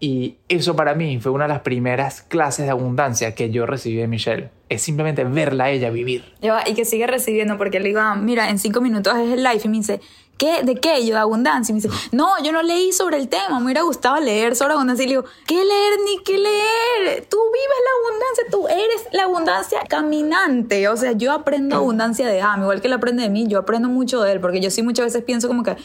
Y 0.00 0.36
eso 0.48 0.76
para 0.76 0.94
mí 0.94 1.18
fue 1.18 1.32
una 1.32 1.44
de 1.44 1.48
las 1.48 1.62
primeras 1.62 2.22
clases 2.22 2.66
de 2.66 2.70
abundancia 2.70 3.34
que 3.34 3.50
yo 3.50 3.66
recibí 3.66 3.96
de 3.96 4.06
Michelle. 4.06 4.50
Es 4.68 4.82
simplemente 4.82 5.24
verla 5.24 5.64
a 5.64 5.70
ella 5.70 5.90
vivir. 5.90 6.24
Y 6.66 6.74
que 6.74 6.84
sigue 6.84 7.06
recibiendo, 7.08 7.58
porque 7.58 7.80
le 7.80 7.88
digo, 7.88 8.00
ah, 8.00 8.14
mira, 8.14 8.48
en 8.50 8.58
cinco 8.58 8.80
minutos 8.80 9.16
es 9.16 9.32
el 9.32 9.42
live, 9.42 9.60
y 9.64 9.68
me 9.68 9.78
dice, 9.78 10.00
¿qué? 10.38 10.62
¿De 10.62 10.76
qué? 10.76 11.04
Yo, 11.04 11.14
de 11.14 11.20
abundancia. 11.20 11.72
Y 11.72 11.74
me 11.74 11.82
dice, 11.82 11.94
no, 12.12 12.42
yo 12.42 12.52
no 12.52 12.62
leí 12.62 12.92
sobre 12.92 13.18
el 13.18 13.28
tema, 13.28 13.58
me 13.58 13.66
hubiera 13.66 13.82
gustado 13.82 14.18
leer 14.20 14.56
sobre 14.56 14.72
abundancia. 14.72 15.04
Y 15.04 15.08
le 15.08 15.12
digo, 15.16 15.24
¿qué 15.46 15.56
leer 15.56 15.98
ni 16.04 16.22
qué 16.22 16.38
leer? 16.38 17.26
Tú 17.28 17.38
vives 17.52 17.78
la 17.84 18.08
abundancia, 18.08 18.44
tú 18.50 18.68
eres 18.68 19.06
la 19.12 19.24
abundancia 19.24 19.80
caminante. 19.88 20.88
O 20.88 20.96
sea, 20.96 21.12
yo 21.12 21.32
aprendo 21.32 21.76
abundancia 21.76 22.26
de 22.26 22.40
Am, 22.40 22.62
igual 22.62 22.80
que 22.80 22.86
él 22.86 22.94
aprende 22.94 23.24
de 23.24 23.28
mí, 23.28 23.46
yo 23.46 23.58
aprendo 23.58 23.88
mucho 23.88 24.22
de 24.22 24.32
él, 24.32 24.40
porque 24.40 24.60
yo 24.60 24.70
sí 24.70 24.82
muchas 24.82 25.06
veces 25.06 25.22
pienso 25.24 25.48
como 25.48 25.62
que... 25.62 25.76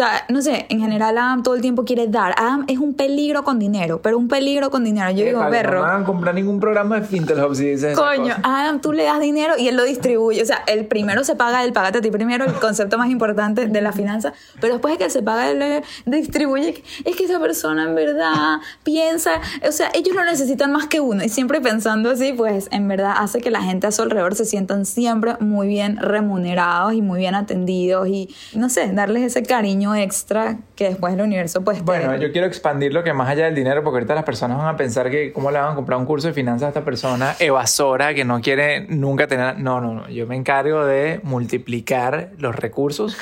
Sea, 0.00 0.24
no 0.30 0.40
sé, 0.40 0.64
en 0.70 0.80
general 0.80 1.18
Adam 1.18 1.42
todo 1.42 1.54
el 1.54 1.60
tiempo 1.60 1.84
quiere 1.84 2.06
dar. 2.06 2.32
Adam 2.38 2.64
es 2.68 2.78
un 2.78 2.94
peligro 2.94 3.44
con 3.44 3.58
dinero, 3.58 4.00
pero 4.00 4.16
un 4.16 4.28
peligro 4.28 4.70
con 4.70 4.82
dinero. 4.82 5.10
Yo 5.10 5.26
digo, 5.26 5.46
perro. 5.50 5.80
No 5.80 5.86
van 5.88 6.02
a 6.04 6.06
comprar 6.06 6.34
ningún 6.34 6.58
programa 6.58 7.00
de 7.00 7.06
Fintelhub 7.06 7.54
si 7.54 7.66
dices 7.66 7.98
Coño. 7.98 8.34
Adam, 8.42 8.80
tú 8.80 8.94
le 8.94 9.04
das 9.04 9.20
dinero 9.20 9.58
y 9.58 9.68
él 9.68 9.76
lo 9.76 9.84
distribuye. 9.84 10.40
O 10.40 10.46
sea, 10.46 10.62
el 10.68 10.86
primero 10.86 11.22
se 11.22 11.36
paga 11.36 11.62
él, 11.64 11.74
págate 11.74 11.98
a 11.98 12.00
ti 12.00 12.10
primero, 12.10 12.46
el 12.46 12.54
concepto 12.54 12.96
más 12.96 13.10
importante 13.10 13.66
de 13.66 13.80
la 13.82 13.92
finanza. 13.92 14.32
Pero 14.58 14.72
después 14.72 14.94
de 14.94 14.98
que 14.98 15.04
él 15.04 15.10
se 15.10 15.22
paga, 15.22 15.50
él 15.50 15.82
distribuye. 16.06 16.82
Es 17.04 17.14
que 17.14 17.24
esa 17.24 17.38
persona 17.38 17.84
en 17.84 17.94
verdad 17.94 18.60
piensa, 18.82 19.32
o 19.68 19.70
sea, 19.70 19.90
ellos 19.92 20.16
no 20.16 20.24
necesitan 20.24 20.72
más 20.72 20.86
que 20.86 21.00
uno. 21.00 21.22
Y 21.22 21.28
siempre 21.28 21.60
pensando 21.60 22.08
así, 22.08 22.32
pues 22.32 22.68
en 22.70 22.88
verdad 22.88 23.16
hace 23.18 23.42
que 23.42 23.50
la 23.50 23.60
gente 23.60 23.86
a 23.86 23.92
su 23.92 24.00
alrededor 24.00 24.34
se 24.34 24.46
sientan 24.46 24.86
siempre 24.86 25.36
muy 25.40 25.68
bien 25.68 25.98
remunerados 25.98 26.94
y 26.94 27.02
muy 27.02 27.18
bien 27.18 27.34
atendidos. 27.34 28.08
Y 28.08 28.34
no 28.54 28.70
sé, 28.70 28.90
darles 28.94 29.24
ese 29.24 29.42
cariño 29.42 29.89
extra 29.94 30.58
que 30.76 30.88
después 30.88 31.14
el 31.14 31.20
universo, 31.20 31.62
pues. 31.62 31.78
te- 31.78 31.84
Bueno, 31.84 32.16
yo 32.16 32.32
quiero 32.32 32.46
expandir 32.46 32.92
lo 32.94 33.02
que 33.04 33.12
más 33.12 33.28
allá 33.28 33.46
del 33.46 33.54
dinero, 33.54 33.82
porque 33.82 33.96
ahorita 33.96 34.14
las 34.14 34.24
personas 34.24 34.58
van 34.58 34.68
a 34.68 34.76
pensar 34.76 35.10
que 35.10 35.32
cómo 35.32 35.50
le 35.50 35.58
van 35.58 35.72
a 35.72 35.74
comprar 35.74 35.98
un 35.98 36.06
curso 36.06 36.28
de 36.28 36.34
finanzas 36.34 36.66
a 36.66 36.68
esta 36.68 36.84
persona 36.84 37.34
evasora 37.38 38.14
que 38.14 38.24
no 38.24 38.40
quiere 38.40 38.86
nunca 38.88 39.26
tener... 39.26 39.58
No, 39.58 39.80
no, 39.80 39.94
no. 39.94 40.08
Yo 40.08 40.26
me 40.26 40.36
encargo 40.36 40.84
de 40.84 41.20
multiplicar 41.22 42.30
los 42.38 42.54
recursos 42.56 43.16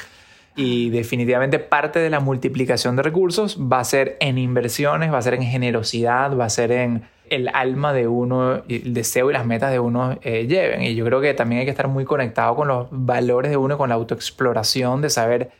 y 0.57 0.91
definitivamente 0.91 1.59
parte 1.59 1.99
de 2.01 2.11
la 2.11 2.21
multiplicación 2.21 2.97
de 2.97 3.03
recursos 3.03 3.59
va 3.61 3.81
a 3.81 3.85
ser 3.85 4.16
en 4.21 4.39
inversiones, 4.39 5.12
va 5.12 5.19
a 5.19 5.23
ser 5.23 5.35
en 5.35 5.43
generosidad, 5.45 6.37
va 6.37 6.47
a 6.47 6.51
ser 6.51 6.73
en 6.73 7.03
el 7.31 7.49
alma 7.53 7.93
de 7.93 8.09
uno, 8.09 8.62
el 8.69 8.95
deseo 8.95 9.31
y 9.31 9.35
las 9.35 9.45
metas 9.47 9.71
de 9.71 9.79
uno 9.79 10.19
eh, 10.23 10.47
lleven. 10.49 10.83
Y 10.83 10.95
yo 10.95 11.05
creo 11.05 11.21
que 11.21 11.35
también 11.35 11.61
hay 11.61 11.64
que 11.66 11.71
estar 11.71 11.87
muy 11.87 12.05
conectado 12.05 12.57
con 12.57 12.69
los 12.69 12.89
valores 12.91 13.51
de 13.51 13.57
uno, 13.57 13.77
con 13.79 13.91
la 13.91 13.95
autoexploración, 13.97 15.03
de 15.03 15.11
saber 15.11 15.51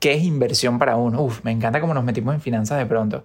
¿Qué 0.00 0.14
es 0.14 0.24
inversión 0.24 0.78
para 0.78 0.96
uno? 0.96 1.22
Uf, 1.22 1.44
me 1.44 1.52
encanta 1.52 1.80
cómo 1.80 1.94
nos 1.94 2.02
metimos 2.02 2.34
en 2.34 2.40
finanzas 2.40 2.78
de 2.78 2.86
pronto. 2.86 3.24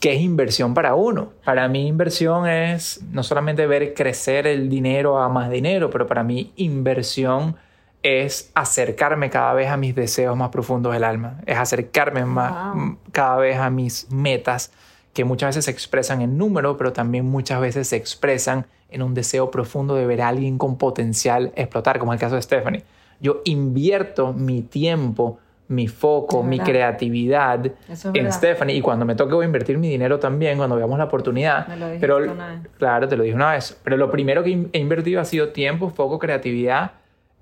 ¿Qué 0.00 0.14
es 0.14 0.20
inversión 0.20 0.72
para 0.74 0.94
uno? 0.94 1.32
Para 1.44 1.66
mí 1.68 1.86
inversión 1.86 2.46
es 2.46 3.00
no 3.10 3.22
solamente 3.22 3.66
ver 3.66 3.94
crecer 3.94 4.46
el 4.46 4.68
dinero 4.68 5.18
a 5.18 5.28
más 5.28 5.50
dinero, 5.50 5.90
pero 5.90 6.06
para 6.06 6.22
mí 6.22 6.52
inversión 6.56 7.56
es 8.02 8.50
acercarme 8.54 9.30
cada 9.30 9.54
vez 9.54 9.68
a 9.70 9.76
mis 9.78 9.94
deseos 9.94 10.36
más 10.36 10.50
profundos 10.50 10.92
del 10.92 11.04
alma, 11.04 11.40
es 11.46 11.56
acercarme 11.56 12.24
más, 12.26 12.74
Wow. 12.74 12.98
cada 13.12 13.36
vez 13.38 13.56
a 13.56 13.70
mis 13.70 14.10
metas 14.12 14.70
que 15.14 15.24
muchas 15.24 15.48
veces 15.50 15.64
se 15.64 15.70
expresan 15.70 16.20
en 16.20 16.36
número, 16.36 16.76
pero 16.76 16.92
también 16.92 17.24
muchas 17.24 17.60
veces 17.60 17.88
se 17.88 17.96
expresan 17.96 18.66
en 18.90 19.02
un 19.02 19.14
deseo 19.14 19.50
profundo 19.50 19.94
de 19.94 20.06
ver 20.06 20.20
a 20.20 20.28
alguien 20.28 20.58
con 20.58 20.76
potencial 20.76 21.50
explotar, 21.56 21.98
como 21.98 22.12
el 22.12 22.18
caso 22.18 22.34
de 22.34 22.42
Stephanie. 22.42 22.84
Yo 23.20 23.40
invierto 23.44 24.32
mi 24.34 24.60
tiempo, 24.60 25.38
mi 25.74 25.88
foco, 25.88 26.42
mi 26.42 26.58
creatividad 26.58 27.66
es 27.88 28.04
en 28.04 28.12
verdad. 28.12 28.32
Stephanie 28.32 28.76
y 28.76 28.80
cuando 28.80 29.04
me 29.04 29.14
toque 29.14 29.34
voy 29.34 29.44
a 29.44 29.46
invertir 29.46 29.78
mi 29.78 29.88
dinero 29.88 30.18
también 30.18 30.56
cuando 30.56 30.76
veamos 30.76 30.98
la 30.98 31.04
oportunidad. 31.04 31.66
Me 31.68 31.76
lo 31.76 31.86
dijiste 31.86 32.06
pero 32.06 32.32
una 32.32 32.48
vez. 32.48 32.60
claro, 32.78 33.08
te 33.08 33.16
lo 33.16 33.22
dije 33.22 33.34
una 33.34 33.52
vez, 33.52 33.78
pero 33.82 33.96
lo 33.96 34.10
primero 34.10 34.42
que 34.42 34.68
he 34.72 34.78
invertido 34.78 35.20
ha 35.20 35.24
sido 35.24 35.48
tiempo, 35.48 35.90
foco, 35.90 36.18
creatividad 36.18 36.92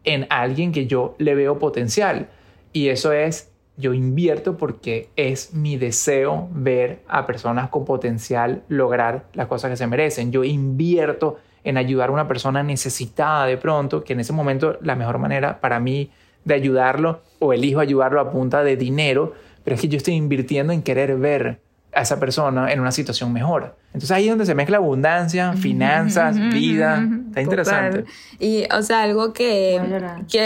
en 0.05 0.27
alguien 0.31 0.73
que 0.73 0.87
yo 0.87 1.15
le 1.19 1.35
veo 1.35 1.59
potencial 1.59 2.29
y 2.73 2.89
eso 2.89 3.13
es 3.13 3.53
yo 3.77 3.95
invierto 3.95 4.57
porque 4.57 5.09
es 5.17 5.55
mi 5.55 5.77
deseo 5.77 6.49
ver 6.53 7.01
a 7.09 7.27
personas 7.27 7.71
con 7.71 7.85
potencial 7.85 8.63
lograr 8.69 9.25
las 9.33 9.47
cosas 9.47 9.71
que 9.71 9.77
se 9.77 9.87
merecen. 9.87 10.31
Yo 10.31 10.45
invierto 10.45 11.39
en 11.65 11.77
ayudar 11.77 12.11
a 12.11 12.13
una 12.13 12.29
persona 12.29 12.63
necesitada 12.63 13.47
de 13.47 13.57
pronto, 13.57 14.05
que 14.05 14.13
en 14.13 14.21
ese 14.21 14.33
momento 14.33 14.79
la 14.83 14.95
mejor 14.95 15.19
manera 15.19 15.61
para 15.61 15.81
mí 15.81 16.11
de 16.45 16.55
ayudarlo 16.55 17.21
o 17.43 17.53
elijo 17.53 17.81
ayudarlo 17.81 18.21
a 18.21 18.31
punta 18.31 18.63
de 18.63 18.77
dinero, 18.77 19.35
pero 19.65 19.75
es 19.75 19.83
que 19.83 19.89
yo 19.89 19.97
estoy 19.97 20.15
invirtiendo 20.15 20.73
en 20.73 20.83
querer 20.83 21.17
ver 21.17 21.61
a 21.93 22.03
esa 22.03 22.21
persona 22.21 22.73
en 22.73 22.81
una 22.81 22.93
situación 22.93 23.33
mejor. 23.33 23.77
Entonces 23.95 24.11
ahí 24.13 24.25
es 24.25 24.31
donde 24.31 24.47
se 24.47 24.55
mezcla 24.55 24.79
abundancia, 24.79 25.53
finanzas, 25.53 26.37
vida. 26.51 27.07
Está 27.29 27.43
interesante. 27.43 27.99
Total. 28.01 28.15
Y, 28.39 28.65
o 28.75 28.83
sea, 28.83 29.03
algo 29.03 29.33
que. 29.35 29.79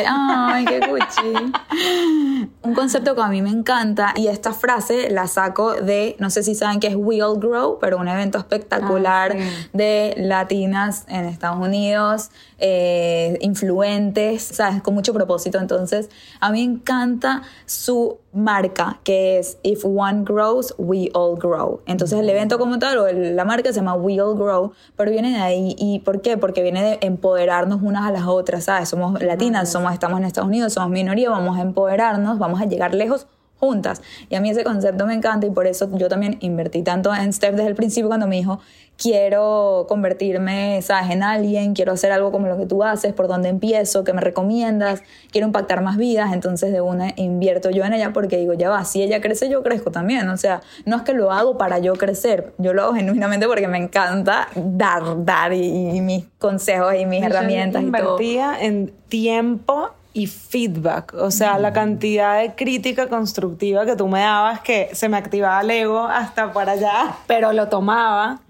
Ay, 0.09 0.65
qué 0.65 0.81
cuchi. 0.81 2.49
Un 2.63 2.75
concepto 2.75 3.15
que 3.15 3.23
a 3.23 3.29
mí 3.29 3.43
me 3.43 3.51
encanta, 3.51 4.13
y 4.17 4.27
esta 4.27 4.53
frase 4.53 5.11
la 5.11 5.27
saco 5.29 5.75
de, 5.75 6.17
no 6.19 6.29
sé 6.31 6.43
si 6.43 6.55
saben 6.55 6.81
que 6.81 6.89
es 6.89 6.97
We 6.97 7.23
All 7.23 7.39
Grow, 7.39 7.79
pero 7.81 7.99
un 7.99 8.09
evento 8.09 8.39
espectacular 8.39 9.33
Ah, 9.35 9.39
sí. 9.39 9.69
de 9.73 10.15
latinas 10.19 11.05
en 11.09 11.25
Estados 11.27 11.59
Unidos, 11.65 12.31
eh, 12.59 13.39
influentes, 13.41 14.43
¿sabes? 14.43 14.83
Con 14.83 14.95
mucho 14.95 15.15
propósito. 15.15 15.59
Entonces, 15.59 16.11
a 16.41 16.51
mí 16.51 16.67
me 16.67 16.75
encanta 16.75 17.43
su 17.65 18.19
marca, 18.33 18.99
que 19.05 19.39
es 19.39 19.59
If 19.63 19.85
One 19.85 20.25
Grows, 20.25 20.75
We 20.79 21.11
All 21.15 21.39
Grow. 21.39 21.81
Entonces, 21.87 22.19
el 22.19 22.29
evento 22.29 22.59
como 22.59 22.79
tal, 22.79 22.99
o 22.99 23.07
el- 23.07 23.36
la 23.37 23.45
marca 23.45 23.73
se 23.73 23.77
llama 23.77 23.95
We 23.95 24.21
All 24.21 24.37
Grow, 24.37 24.73
pero 24.97 25.11
viene 25.11 25.31
de 25.31 25.39
ahí. 25.39 25.77
¿Y 25.79 26.01
por 26.01 26.23
qué? 26.23 26.37
Porque 26.37 26.63
viene 26.63 26.83
de 26.83 26.99
empoderarnos 27.03 27.81
unas 27.83 28.07
a 28.07 28.11
las 28.11 28.25
otras, 28.25 28.65
¿sabes? 28.65 28.89
Somos 28.89 29.23
latinas, 29.23 29.71
somos, 29.71 29.93
estamos 29.93 30.19
en 30.19 30.25
Estados 30.25 30.49
Unidos, 30.49 30.73
somos 30.73 30.91
minoría, 30.91 31.31
vamos 31.31 31.59
a 31.59 31.63
empoderarnos, 31.63 32.39
vamos 32.39 32.61
a 32.61 32.65
llegar 32.65 32.95
lejos 32.95 33.27
juntas. 33.59 34.03
Y 34.29 34.35
a 34.35 34.41
mí 34.41 34.51
ese 34.51 34.65
concepto 34.65 35.07
me 35.07 35.15
encanta 35.15 35.47
y 35.47 35.51
por 35.51 35.67
eso 35.67 35.89
yo 35.97 36.09
también 36.09 36.39
invertí 36.41 36.83
tanto 36.83 37.15
en 37.15 37.33
Steph 37.33 37.55
desde 37.55 37.69
el 37.69 37.75
principio 37.75 38.09
cuando 38.09 38.27
me 38.27 38.37
dijo, 38.37 38.61
quiero 38.97 39.87
convertirme, 39.89 40.81
¿sabes? 40.83 41.11
En 41.11 41.23
alguien, 41.23 41.75
quiero 41.75 41.93
hacer 41.93 42.13
algo 42.13 42.33
como 42.33 42.47
lo 42.47 42.57
que 42.57 42.67
tú 42.67 42.83
haces, 42.83 43.13
por 43.13 43.29
dónde 43.29 43.49
empiezo, 43.49 44.05
qué 44.05 44.13
me 44.13 44.21
recomiendas, 44.21 45.03
quiero 45.31 45.47
impactar 45.47 45.83
más 45.83 45.97
vidas, 45.97 46.33
entonces 46.33 46.73
de 46.73 46.81
una 46.81 47.13
invierto 47.17 47.71
yo 47.71 47.85
en 47.85 47.93
ella 47.93 48.13
porque 48.13 48.39
digo, 48.39 48.55
ya 48.55 48.71
va, 48.71 48.85
si 48.85 49.03
ella 49.03 49.21
crece, 49.21 49.49
yo 49.49 49.63
crezco 49.63 49.91
también. 49.91 50.29
O 50.29 50.37
sea, 50.37 50.63
no 50.85 50.97
es 50.97 51.03
que 51.03 51.13
lo 51.13 51.31
hago 51.33 51.59
para 51.59 51.79
yo 51.79 51.95
crecer, 51.95 52.55
yo 52.59 52.73
lo 52.73 52.83
hago 52.83 52.95
genuinamente 52.95 53.47
porque 53.47 53.69
me 53.69 53.79
encanta 53.79 54.49
dar, 54.55 55.25
dar 55.25 55.53
y, 55.53 55.97
y 55.97 56.01
mis 56.01 56.25
consejos 56.39 56.95
y 56.95 57.05
mis 57.05 57.21
Michelle 57.21 57.27
herramientas 57.27 57.83
y 57.83 57.91
todo. 57.91 57.99
invertía 57.99 58.57
en 58.61 58.93
tiempo 59.09 59.91
y 60.17 60.27
feedback, 60.29 61.13
o 61.13 61.31
sea, 61.31 61.59
la 61.59 61.75
cantidad 61.75 62.41
de 62.41 62.55
crítica 62.55 63.07
constructiva 63.11 63.85
que 63.85 63.97
tú 63.97 64.09
me 64.09 64.21
dabas 64.21 64.61
que 64.61 64.89
se 64.95 65.11
me 65.11 65.19
activaba 65.19 65.61
el 65.61 65.71
ego 65.71 66.05
hasta 66.05 66.55
para 66.55 66.73
allá, 66.73 67.17
pero 67.27 67.53
lo 67.53 67.69
tomaba 67.69 68.41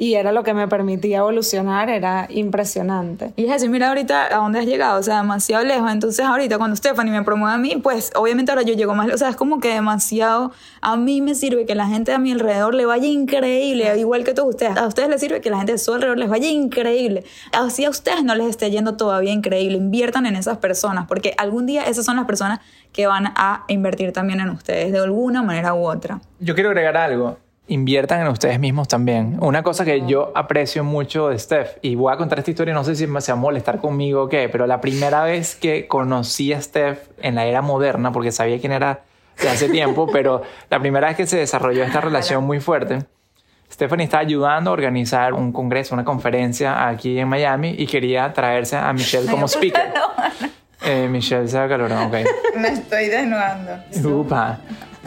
y 0.00 0.14
era 0.14 0.32
lo 0.32 0.42
que 0.42 0.54
me 0.54 0.66
permitía 0.66 1.18
evolucionar, 1.18 1.90
era 1.90 2.26
impresionante. 2.30 3.34
Y 3.36 3.44
es 3.44 3.50
así, 3.50 3.68
mira 3.68 3.88
ahorita 3.88 4.34
a 4.34 4.38
dónde 4.38 4.58
has 4.58 4.64
llegado, 4.64 4.98
o 4.98 5.02
sea, 5.02 5.18
demasiado 5.18 5.62
lejos. 5.62 5.92
Entonces 5.92 6.24
ahorita 6.24 6.56
cuando 6.56 6.74
Stephanie 6.74 7.12
me 7.12 7.22
promueve 7.22 7.54
a 7.54 7.58
mí, 7.58 7.76
pues 7.82 8.10
obviamente 8.16 8.50
ahora 8.50 8.62
yo 8.62 8.72
llego 8.72 8.94
más, 8.94 9.12
o 9.12 9.18
sea, 9.18 9.28
es 9.28 9.36
como 9.36 9.60
que 9.60 9.74
demasiado, 9.74 10.52
a 10.80 10.96
mí 10.96 11.20
me 11.20 11.34
sirve 11.34 11.66
que 11.66 11.74
la 11.74 11.86
gente 11.86 12.14
a 12.14 12.18
mi 12.18 12.32
alrededor 12.32 12.74
le 12.74 12.86
vaya 12.86 13.06
increíble, 13.06 13.94
igual 13.98 14.24
que 14.24 14.32
todos 14.32 14.48
ustedes. 14.48 14.74
A 14.78 14.86
ustedes 14.86 15.10
les 15.10 15.20
sirve 15.20 15.42
que 15.42 15.50
la 15.50 15.58
gente 15.58 15.72
de 15.72 15.78
su 15.78 15.92
alrededor 15.92 16.16
les 16.16 16.30
vaya 16.30 16.48
increíble. 16.48 17.24
Así 17.52 17.84
a 17.84 17.90
ustedes 17.90 18.24
no 18.24 18.34
les 18.34 18.46
esté 18.46 18.70
yendo 18.70 18.96
todavía 18.96 19.32
increíble, 19.32 19.76
inviertan 19.76 20.24
en 20.24 20.34
esas 20.34 20.56
personas, 20.56 21.08
porque 21.08 21.34
algún 21.36 21.66
día 21.66 21.82
esas 21.82 22.06
son 22.06 22.16
las 22.16 22.24
personas 22.24 22.60
que 22.94 23.06
van 23.06 23.34
a 23.36 23.64
invertir 23.68 24.12
también 24.12 24.40
en 24.40 24.48
ustedes 24.48 24.92
de 24.92 24.98
alguna 25.00 25.42
manera 25.42 25.74
u 25.74 25.86
otra. 25.86 26.22
Yo 26.38 26.54
quiero 26.54 26.70
agregar 26.70 26.96
algo. 26.96 27.36
Inviertan 27.70 28.22
en 28.22 28.26
ustedes 28.26 28.58
mismos 28.58 28.88
también. 28.88 29.36
Una 29.40 29.62
cosa 29.62 29.84
que 29.84 30.04
yo 30.04 30.32
aprecio 30.34 30.82
mucho 30.82 31.28
de 31.28 31.38
Steph, 31.38 31.76
y 31.82 31.94
voy 31.94 32.12
a 32.12 32.16
contar 32.16 32.40
esta 32.40 32.50
historia, 32.50 32.74
no 32.74 32.82
sé 32.82 32.96
si 32.96 33.06
me 33.06 33.20
se 33.20 33.30
va 33.30 33.38
a 33.38 33.40
molestar 33.40 33.78
conmigo 33.78 34.24
o 34.24 34.28
qué, 34.28 34.48
pero 34.48 34.66
la 34.66 34.80
primera 34.80 35.22
vez 35.22 35.54
que 35.54 35.86
conocí 35.86 36.52
a 36.52 36.60
Steph 36.60 36.98
en 37.22 37.36
la 37.36 37.46
era 37.46 37.62
moderna, 37.62 38.10
porque 38.10 38.32
sabía 38.32 38.58
quién 38.58 38.72
era 38.72 39.02
de 39.40 39.48
hace 39.48 39.68
tiempo, 39.68 40.08
pero 40.12 40.42
la 40.68 40.80
primera 40.80 41.06
vez 41.06 41.16
que 41.16 41.28
se 41.28 41.36
desarrolló 41.36 41.84
esta 41.84 42.00
relación 42.00 42.42
muy 42.42 42.58
fuerte, 42.58 43.04
Stephanie 43.70 44.02
estaba 44.02 44.22
ayudando 44.22 44.70
a 44.70 44.72
organizar 44.72 45.32
un 45.32 45.52
congreso, 45.52 45.94
una 45.94 46.04
conferencia 46.04 46.88
aquí 46.88 47.20
en 47.20 47.28
Miami 47.28 47.76
y 47.78 47.86
quería 47.86 48.32
traerse 48.32 48.78
a 48.78 48.92
Michelle 48.92 49.30
como 49.30 49.44
speaker. 49.48 49.92
Eh, 50.82 51.06
Michelle 51.08 51.46
se 51.46 51.56
acaloró, 51.56 52.06
ok. 52.06 52.14
Me 52.56 52.68
estoy 52.70 53.06
desnudando. 53.06 53.78
Upa. 54.02 54.58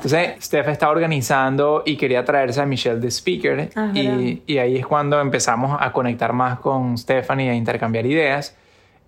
Entonces, 0.04 0.44
Steph 0.44 0.68
estaba 0.68 0.92
organizando 0.92 1.84
y 1.86 1.96
quería 1.96 2.26
traerse 2.26 2.60
a 2.60 2.66
Michelle 2.66 3.00
de 3.00 3.08
speaker. 3.10 3.70
Ah, 3.74 3.92
y, 3.94 4.44
y 4.46 4.58
ahí 4.58 4.76
es 4.76 4.86
cuando 4.86 5.22
empezamos 5.22 5.78
a 5.80 5.94
conectar 5.94 6.34
más 6.34 6.60
con 6.60 6.98
Stephanie, 6.98 7.50
a 7.50 7.56
intercambiar 7.56 8.06
ideas. 8.06 8.54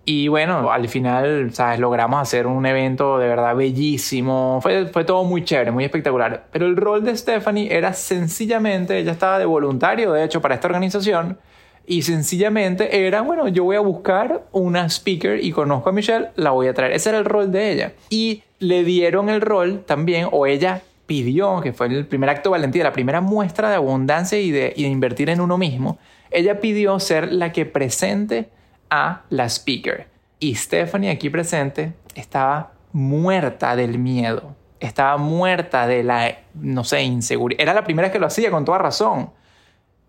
Y 0.05 0.29
bueno, 0.29 0.71
al 0.71 0.87
final, 0.87 1.51
¿sabes? 1.51 1.79
Logramos 1.79 2.21
hacer 2.21 2.47
un 2.47 2.65
evento 2.65 3.17
de 3.17 3.27
verdad 3.27 3.55
bellísimo. 3.55 4.59
Fue, 4.61 4.85
fue 4.85 5.03
todo 5.03 5.25
muy 5.25 5.43
chévere, 5.43 5.71
muy 5.71 5.83
espectacular. 5.83 6.45
Pero 6.51 6.67
el 6.67 6.77
rol 6.77 7.03
de 7.03 7.17
Stephanie 7.17 7.75
era 7.75 7.91
sencillamente, 7.91 8.97
ella 8.97 9.11
estaba 9.11 9.37
de 9.37 9.45
voluntario, 9.45 10.13
de 10.13 10.23
hecho, 10.23 10.41
para 10.41 10.55
esta 10.55 10.67
organización. 10.67 11.39
Y 11.87 12.03
sencillamente 12.03 13.05
era, 13.05 13.21
bueno, 13.21 13.47
yo 13.47 13.63
voy 13.63 13.75
a 13.75 13.79
buscar 13.79 14.45
una 14.51 14.85
speaker 14.85 15.43
y 15.43 15.51
conozco 15.51 15.89
a 15.89 15.91
Michelle, 15.91 16.29
la 16.35 16.51
voy 16.51 16.67
a 16.67 16.73
traer. 16.73 16.93
Ese 16.93 17.09
era 17.09 17.17
el 17.17 17.25
rol 17.25 17.51
de 17.51 17.71
ella. 17.71 17.93
Y 18.09 18.43
le 18.59 18.83
dieron 18.83 19.29
el 19.29 19.41
rol 19.41 19.83
también, 19.85 20.27
o 20.31 20.45
ella 20.45 20.81
pidió, 21.05 21.61
que 21.61 21.73
fue 21.73 21.87
el 21.87 22.05
primer 22.07 22.29
acto 22.29 22.49
de 22.49 22.51
valentía, 22.51 22.83
la 22.83 22.93
primera 22.93 23.21
muestra 23.21 23.69
de 23.69 23.75
abundancia 23.75 24.39
y 24.39 24.51
de, 24.51 24.73
y 24.75 24.83
de 24.83 24.89
invertir 24.89 25.29
en 25.29 25.41
uno 25.41 25.57
mismo, 25.57 25.97
ella 26.31 26.59
pidió 26.59 26.99
ser 26.99 27.31
la 27.31 27.51
que 27.51 27.65
presente 27.65 28.49
a 28.89 29.23
la 29.29 29.45
speaker. 29.45 30.07
Y 30.39 30.55
Stephanie 30.55 31.11
aquí 31.11 31.29
presente 31.29 31.93
estaba 32.15 32.73
muerta 32.91 33.75
del 33.75 33.99
miedo, 33.99 34.55
estaba 34.79 35.17
muerta 35.17 35.87
de 35.87 36.03
la, 36.03 36.39
no 36.53 36.83
sé, 36.83 37.03
inseguridad. 37.03 37.61
Era 37.61 37.73
la 37.73 37.83
primera 37.83 38.11
que 38.11 38.19
lo 38.19 38.27
hacía 38.27 38.51
con 38.51 38.65
toda 38.65 38.77
razón. 38.77 39.31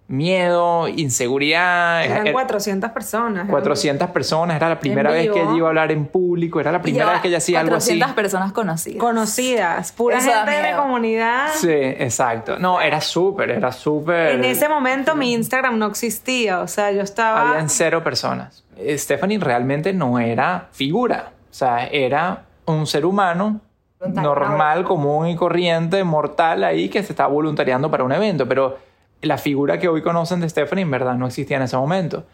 Miedo, 0.08 0.86
inseguridad. 0.86 2.04
Eran 2.04 2.26
era- 2.28 2.32
400 2.32 2.90
personas. 2.92 3.48
400 3.48 4.10
personas, 4.10 4.56
era 4.56 4.68
la 4.68 4.78
primera 4.78 5.10
vez 5.10 5.30
que 5.30 5.40
ella 5.42 5.52
iba 5.56 5.66
a 5.66 5.70
hablar 5.70 5.90
en 5.90 6.06
público, 6.06 6.60
era 6.60 6.70
la 6.70 6.80
primera 6.80 7.10
vez 7.10 7.20
que 7.22 7.28
ella 7.28 7.38
hacía 7.38 7.60
algo 7.60 7.74
así. 7.74 7.98
400 7.98 8.14
personas 8.14 8.52
conocidas. 8.52 9.00
Conocidas, 9.00 9.92
pura 9.92 10.18
Eso 10.18 10.30
gente 10.30 10.50
de 10.52 10.62
la 10.62 10.76
comunidad. 10.76 11.48
Sí, 11.54 11.72
exacto. 11.72 12.58
No, 12.58 12.80
era 12.80 13.00
súper, 13.00 13.50
era 13.50 13.72
súper... 13.72 14.30
En 14.32 14.44
ese 14.44 14.68
momento 14.68 15.16
mi 15.16 15.32
Instagram 15.32 15.76
no 15.76 15.86
existía, 15.86 16.60
o 16.60 16.68
sea, 16.68 16.92
yo 16.92 17.02
estaba... 17.02 17.50
Habían 17.50 17.68
cero 17.68 18.04
personas. 18.04 18.64
Eh, 18.76 18.96
Stephanie 18.98 19.38
realmente 19.38 19.92
no 19.92 20.20
era 20.20 20.68
figura, 20.70 21.30
o 21.50 21.54
sea, 21.54 21.86
era 21.86 22.44
un 22.66 22.86
ser 22.86 23.04
humano 23.06 23.60
normal, 24.06 24.84
común 24.84 25.26
y 25.28 25.36
corriente, 25.36 26.04
mortal 26.04 26.62
ahí 26.64 26.88
que 26.88 27.02
se 27.02 27.12
estaba 27.12 27.28
voluntariando 27.28 27.90
para 27.90 28.04
un 28.04 28.12
evento, 28.12 28.46
pero 28.46 28.78
la 29.22 29.38
figura 29.38 29.78
que 29.78 29.88
hoy 29.88 30.02
conocen 30.02 30.40
de 30.40 30.48
Stephanie 30.48 30.82
en 30.82 30.90
verdad 30.90 31.14
no 31.14 31.26
existía 31.26 31.56
en 31.56 31.64
ese 31.64 31.76
momento. 31.76 32.26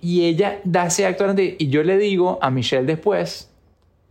Y 0.00 0.24
ella 0.24 0.60
da 0.64 0.86
ese 0.86 1.06
acto 1.06 1.24
delante 1.24 1.56
y 1.58 1.68
yo 1.68 1.82
le 1.82 1.98
digo 1.98 2.38
a 2.40 2.50
Michelle 2.50 2.86
después, 2.86 3.50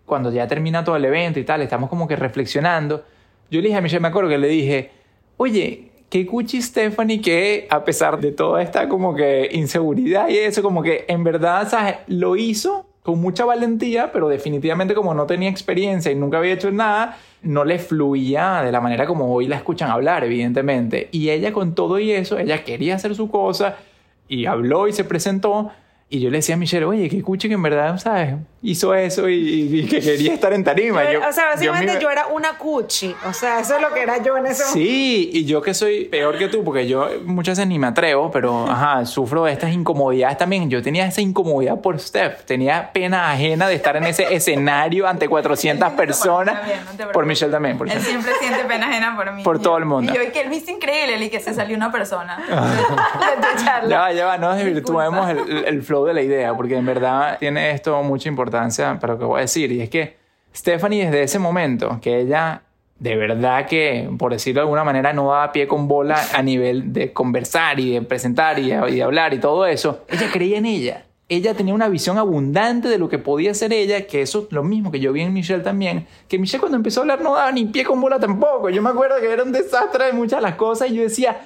cuando 0.06 0.32
ya 0.32 0.48
termina 0.48 0.84
todo 0.84 0.96
el 0.96 1.06
evento 1.06 1.40
y 1.40 1.44
tal, 1.44 1.62
estamos 1.62 1.90
como 1.90 2.08
que 2.08 2.16
reflexionando, 2.16 3.04
yo 3.50 3.62
le 3.62 3.68
dije 3.68 3.78
a 3.78 3.82
Michelle, 3.82 4.02
me 4.02 4.10
acuerdo 4.10 4.30
que 4.30 4.38
le 4.38 4.48
dije, 4.48 4.92
oye, 5.38 5.92
qué 6.10 6.26
cuchi 6.26 6.62
Stephanie 6.62 7.22
que 7.22 7.68
a 7.70 7.84
pesar 7.84 8.20
de 8.20 8.32
toda 8.32 8.62
esta 8.62 8.90
como 8.90 9.16
que 9.16 9.50
inseguridad 9.52 10.30
y 10.30 10.38
eso, 10.38 10.62
como 10.62 10.82
que 10.82 11.06
en 11.08 11.24
verdad, 11.24 11.68
¿sabes? 11.70 11.98
Lo 12.08 12.36
hizo 12.36 12.89
con 13.10 13.22
mucha 13.22 13.44
valentía, 13.44 14.12
pero 14.12 14.30
definitivamente 14.30 14.94
como 14.94 15.16
no 15.16 15.26
tenía 15.26 15.50
experiencia 15.50 16.12
y 16.12 16.16
nunca 16.16 16.38
había 16.38 16.54
hecho 16.54 16.70
nada, 16.70 17.18
no 17.42 17.66
le 17.66 17.80
fluía 17.80 18.62
de 18.62 18.72
la 18.72 18.82
manera 18.82 19.08
como 19.08 19.34
hoy 19.34 19.48
la 19.48 19.56
escuchan 19.56 19.90
hablar, 19.90 20.24
evidentemente. 20.24 21.10
Y 21.12 21.32
ella 21.32 21.52
con 21.52 21.74
todo 21.74 21.98
y 21.98 22.12
eso, 22.12 22.38
ella 22.38 22.64
quería 22.64 22.94
hacer 22.94 23.16
su 23.16 23.32
cosa 23.32 23.78
y 24.28 24.46
habló 24.46 24.88
y 24.88 24.94
se 24.94 25.06
presentó 25.06 25.72
Y 26.12 26.20
yo 26.22 26.32
le 26.32 26.38
decía 26.40 26.56
a 26.56 26.58
Michelle, 26.58 26.86
oye, 26.86 27.08
que 27.08 27.18
escuche 27.18 27.48
que 27.48 27.54
en 27.54 27.62
verdad, 27.62 27.96
¿sabes? 28.00 28.34
Hizo 28.64 28.96
eso 28.96 29.30
y, 29.30 29.36
y 29.80 29.86
que 29.86 30.02
quería 30.02 30.34
estar 30.34 30.52
en 30.54 30.64
tarima. 30.64 31.04
Yo- 31.06 31.20
Yo- 31.22 31.30
o 31.30 31.32
sea, 31.32 31.46
básicamente 31.52 31.94
me- 31.94 32.02
yo, 32.02 32.10
era 32.10 32.26
una 32.28 32.58
cuchi. 32.58 33.16
O 33.28 33.32
sea, 33.32 33.60
eso 33.60 33.76
es 33.76 33.82
lo 33.82 33.94
que 33.94 34.02
era 34.02 34.18
yo 34.22 34.36
en 34.36 34.48
ese 34.48 34.64
momento. 34.66 34.74
Sí, 34.74 35.30
y 35.32 35.46
yo 35.46 35.62
que 35.62 35.76
soy 35.76 36.06
peor 36.06 36.38
que 36.40 36.48
tú, 36.48 36.64
porque 36.64 36.88
yo 36.88 37.08
muchas 37.26 37.58
veces 37.60 37.68
ni 37.70 37.78
me 37.78 37.86
atrevo, 37.88 38.32
pero 38.32 38.68
ajá, 38.68 39.06
sufro 39.06 39.46
de 39.46 39.54
estas 39.54 39.72
incomodidades 39.72 40.38
también. 40.40 40.68
Yo 40.70 40.82
tenía 40.82 41.06
esa 41.06 41.22
incomodidad 41.22 41.80
por 41.80 42.00
Steph, 42.00 42.44
tenía 42.44 42.92
pena 42.92 43.32
ajena 43.32 43.68
de 43.68 43.76
estar 43.76 43.96
en 43.96 44.06
ese 44.06 44.34
escenario 44.34 45.08
ante 45.08 45.28
400 45.30 45.92
personas. 45.92 46.56
También, 46.60 46.80
no 46.98 47.12
por 47.12 47.28
Michelle 47.28 47.52
también, 47.52 47.78
por 47.78 47.88
Él 47.88 48.02
siempre 48.02 48.32
siente 48.40 48.66
pena 48.66 48.88
ajena 48.90 49.16
por 49.16 49.32
mí. 49.32 49.44
Por 49.44 49.60
todo 49.62 49.78
el 49.78 49.86
mundo. 49.86 50.12
Y 50.12 50.16
yo, 50.16 50.24
y 50.24 50.32
que 50.32 50.42
él 50.42 50.50
viste 50.50 50.72
increíble 50.72 51.24
y 51.24 51.30
que 51.30 51.40
se 51.40 51.54
salió 51.54 51.78
una 51.78 51.92
persona. 51.92 52.38
de 52.50 53.48
tu 53.58 53.64
charla. 53.64 53.90
Ya 53.90 54.00
va, 54.00 54.12
ya 54.12 54.26
va, 54.26 54.38
no 54.40 54.56
desvirtuemos 54.56 55.30
el, 55.30 55.66
el 55.66 55.84
flow 55.84 55.99
de 56.06 56.14
la 56.14 56.22
idea, 56.22 56.56
porque 56.56 56.76
en 56.76 56.86
verdad 56.86 57.38
tiene 57.40 57.72
esto 57.72 58.02
mucha 58.04 58.30
importancia 58.30 58.98
para 59.00 59.14
lo 59.14 59.20
que 59.20 59.26
voy 59.26 59.38
a 59.40 59.42
decir. 59.42 59.72
Y 59.72 59.82
es 59.82 59.90
que 59.90 60.18
Stephanie, 60.56 61.06
desde 61.06 61.24
ese 61.24 61.40
momento, 61.40 62.00
que 62.02 62.20
ella 62.20 62.64
de 63.00 63.16
verdad 63.16 63.66
que, 63.66 64.10
por 64.18 64.34
decirlo 64.34 64.60
de 64.60 64.64
alguna 64.64 64.84
manera, 64.84 65.14
no 65.14 65.30
daba 65.30 65.52
pie 65.52 65.68
con 65.68 65.88
bola 65.88 66.22
a 66.34 66.42
nivel 66.44 66.92
de 66.92 67.14
conversar 67.14 67.80
y 67.80 67.94
de 67.94 68.02
presentar 68.02 68.60
y 68.60 68.70
de, 68.70 68.92
y 68.92 68.96
de 68.96 69.04
hablar 69.04 69.34
y 69.34 69.40
todo 69.40 69.66
eso, 69.66 70.04
ella 70.10 70.30
creía 70.32 70.58
en 70.58 70.66
ella. 70.66 71.06
Ella 71.30 71.54
tenía 71.54 71.74
una 71.76 71.88
visión 71.90 72.18
abundante 72.18 72.88
de 72.90 72.98
lo 72.98 73.08
que 73.08 73.20
podía 73.20 73.54
ser 73.54 73.72
ella, 73.72 74.08
que 74.08 74.22
eso 74.22 74.48
es 74.48 74.52
lo 74.52 74.64
mismo 74.64 74.92
que 74.92 75.00
yo 75.00 75.14
vi 75.14 75.22
en 75.22 75.32
Michelle 75.32 75.64
también, 75.64 76.08
que 76.28 76.40
Michelle 76.40 76.60
cuando 76.60 76.76
empezó 76.76 77.00
a 77.00 77.04
hablar 77.04 77.22
no 77.22 77.36
daba 77.36 77.52
ni 77.52 77.66
pie 77.66 77.86
con 77.86 78.02
bola 78.02 78.20
tampoco. 78.20 78.70
Yo 78.70 78.82
me 78.82 78.90
acuerdo 78.90 79.16
que 79.22 79.32
era 79.32 79.44
un 79.44 79.52
desastre 79.52 80.06
de 80.06 80.14
muchas 80.14 80.42
las 80.42 80.56
cosas 80.56 80.90
y 80.90 80.96
yo 80.96 81.04
decía, 81.04 81.40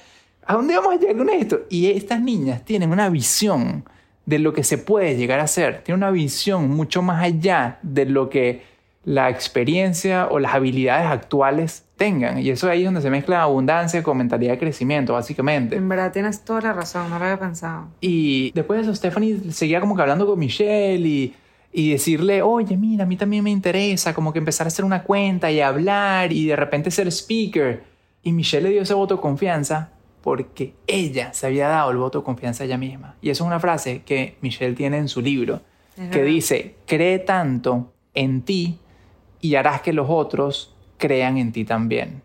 ¿a 0.46 0.54
dónde 0.54 0.76
vamos 0.76 0.94
a 0.94 0.98
llegar 0.98 1.18
con 1.18 1.30
esto? 1.30 1.60
Y 1.70 1.92
estas 1.92 2.22
niñas 2.22 2.64
tienen 2.64 2.92
una 2.92 3.10
visión 3.10 3.84
de 4.26 4.40
lo 4.40 4.54
que 4.54 4.64
se 4.64 4.78
puede 4.78 5.16
llegar 5.18 5.40
a 5.40 5.44
hacer, 5.44 5.82
tienen 5.84 6.04
una 6.04 6.12
visión 6.12 6.70
mucho 6.70 7.02
más 7.02 7.24
allá 7.24 7.80
de 7.82 8.06
lo 8.06 8.30
que 8.30 8.62
la 9.06 9.30
experiencia 9.30 10.28
o 10.28 10.40
las 10.40 10.54
habilidades 10.54 11.08
actuales 11.08 11.84
tengan. 11.98 12.40
Y 12.40 12.50
eso 12.50 12.70
ahí 12.70 12.80
es 12.80 12.86
donde 12.86 13.02
se 13.02 13.10
mezcla 13.10 13.42
abundancia 13.42 14.02
con 14.02 14.18
mentalidad 14.18 14.54
de 14.54 14.60
crecimiento, 14.60 15.14
básicamente. 15.14 15.76
En 15.76 15.90
verdad 15.90 16.12
tienes 16.14 16.46
toda 16.46 16.62
la 16.62 16.74
razón, 16.74 17.10
no 17.10 17.20
lo 17.20 17.26
había 17.26 17.40
pensado. 17.40 17.88
Y 18.00 18.52
después 18.52 18.80
de 18.80 18.84
eso, 18.84 18.96
Stephanie 18.96 19.52
seguía 19.52 19.82
como 19.82 19.96
que 19.96 20.02
hablando 20.02 20.26
con 20.26 20.40
Michelle 20.40 21.06
y, 21.06 21.36
y 21.74 21.92
decirle, 21.92 22.42
oye, 22.42 22.78
mira, 22.78 23.04
a 23.04 23.08
mí 23.08 23.18
también 23.18 23.44
me 23.44 23.52
interesa 23.52 24.14
como 24.14 24.32
que 24.32 24.40
empezar 24.40 24.68
a 24.68 24.70
hacer 24.70 24.86
una 24.86 25.04
cuenta 25.04 25.52
y 25.52 25.60
hablar 25.60 26.32
y 26.32 26.46
de 26.46 26.56
repente 26.56 26.90
ser 26.90 27.08
speaker. 27.08 27.84
Y 28.24 28.32
Michelle 28.32 28.70
le 28.70 28.74
dio 28.74 28.84
ese 28.84 28.94
voto 28.94 29.16
de 29.16 29.22
confianza 29.22 29.90
porque 30.24 30.74
ella 30.88 31.34
se 31.34 31.46
había 31.46 31.68
dado 31.68 31.92
el 31.92 31.98
voto 31.98 32.20
de 32.20 32.24
confianza 32.24 32.64
a 32.64 32.66
ella 32.66 32.78
misma. 32.78 33.16
Y 33.22 33.30
eso 33.30 33.44
es 33.44 33.48
una 33.48 33.60
frase 33.60 34.04
que 34.04 34.38
Michelle 34.42 34.74
tiene 34.74 34.98
en 34.98 35.10
su 35.10 35.22
libro, 35.22 35.62
Es 35.98 36.10
que 36.10 36.20
verdad. 36.20 36.26
dice, 36.26 36.76
cree 36.88 37.20
tanto 37.20 37.94
en 38.14 38.42
ti 38.42 38.80
y 39.42 39.56
harás 39.56 39.82
que 39.82 39.92
los 39.92 40.08
otros 40.10 40.74
crean 40.98 41.38
en 41.38 41.52
ti 41.52 41.66
también. 41.66 42.22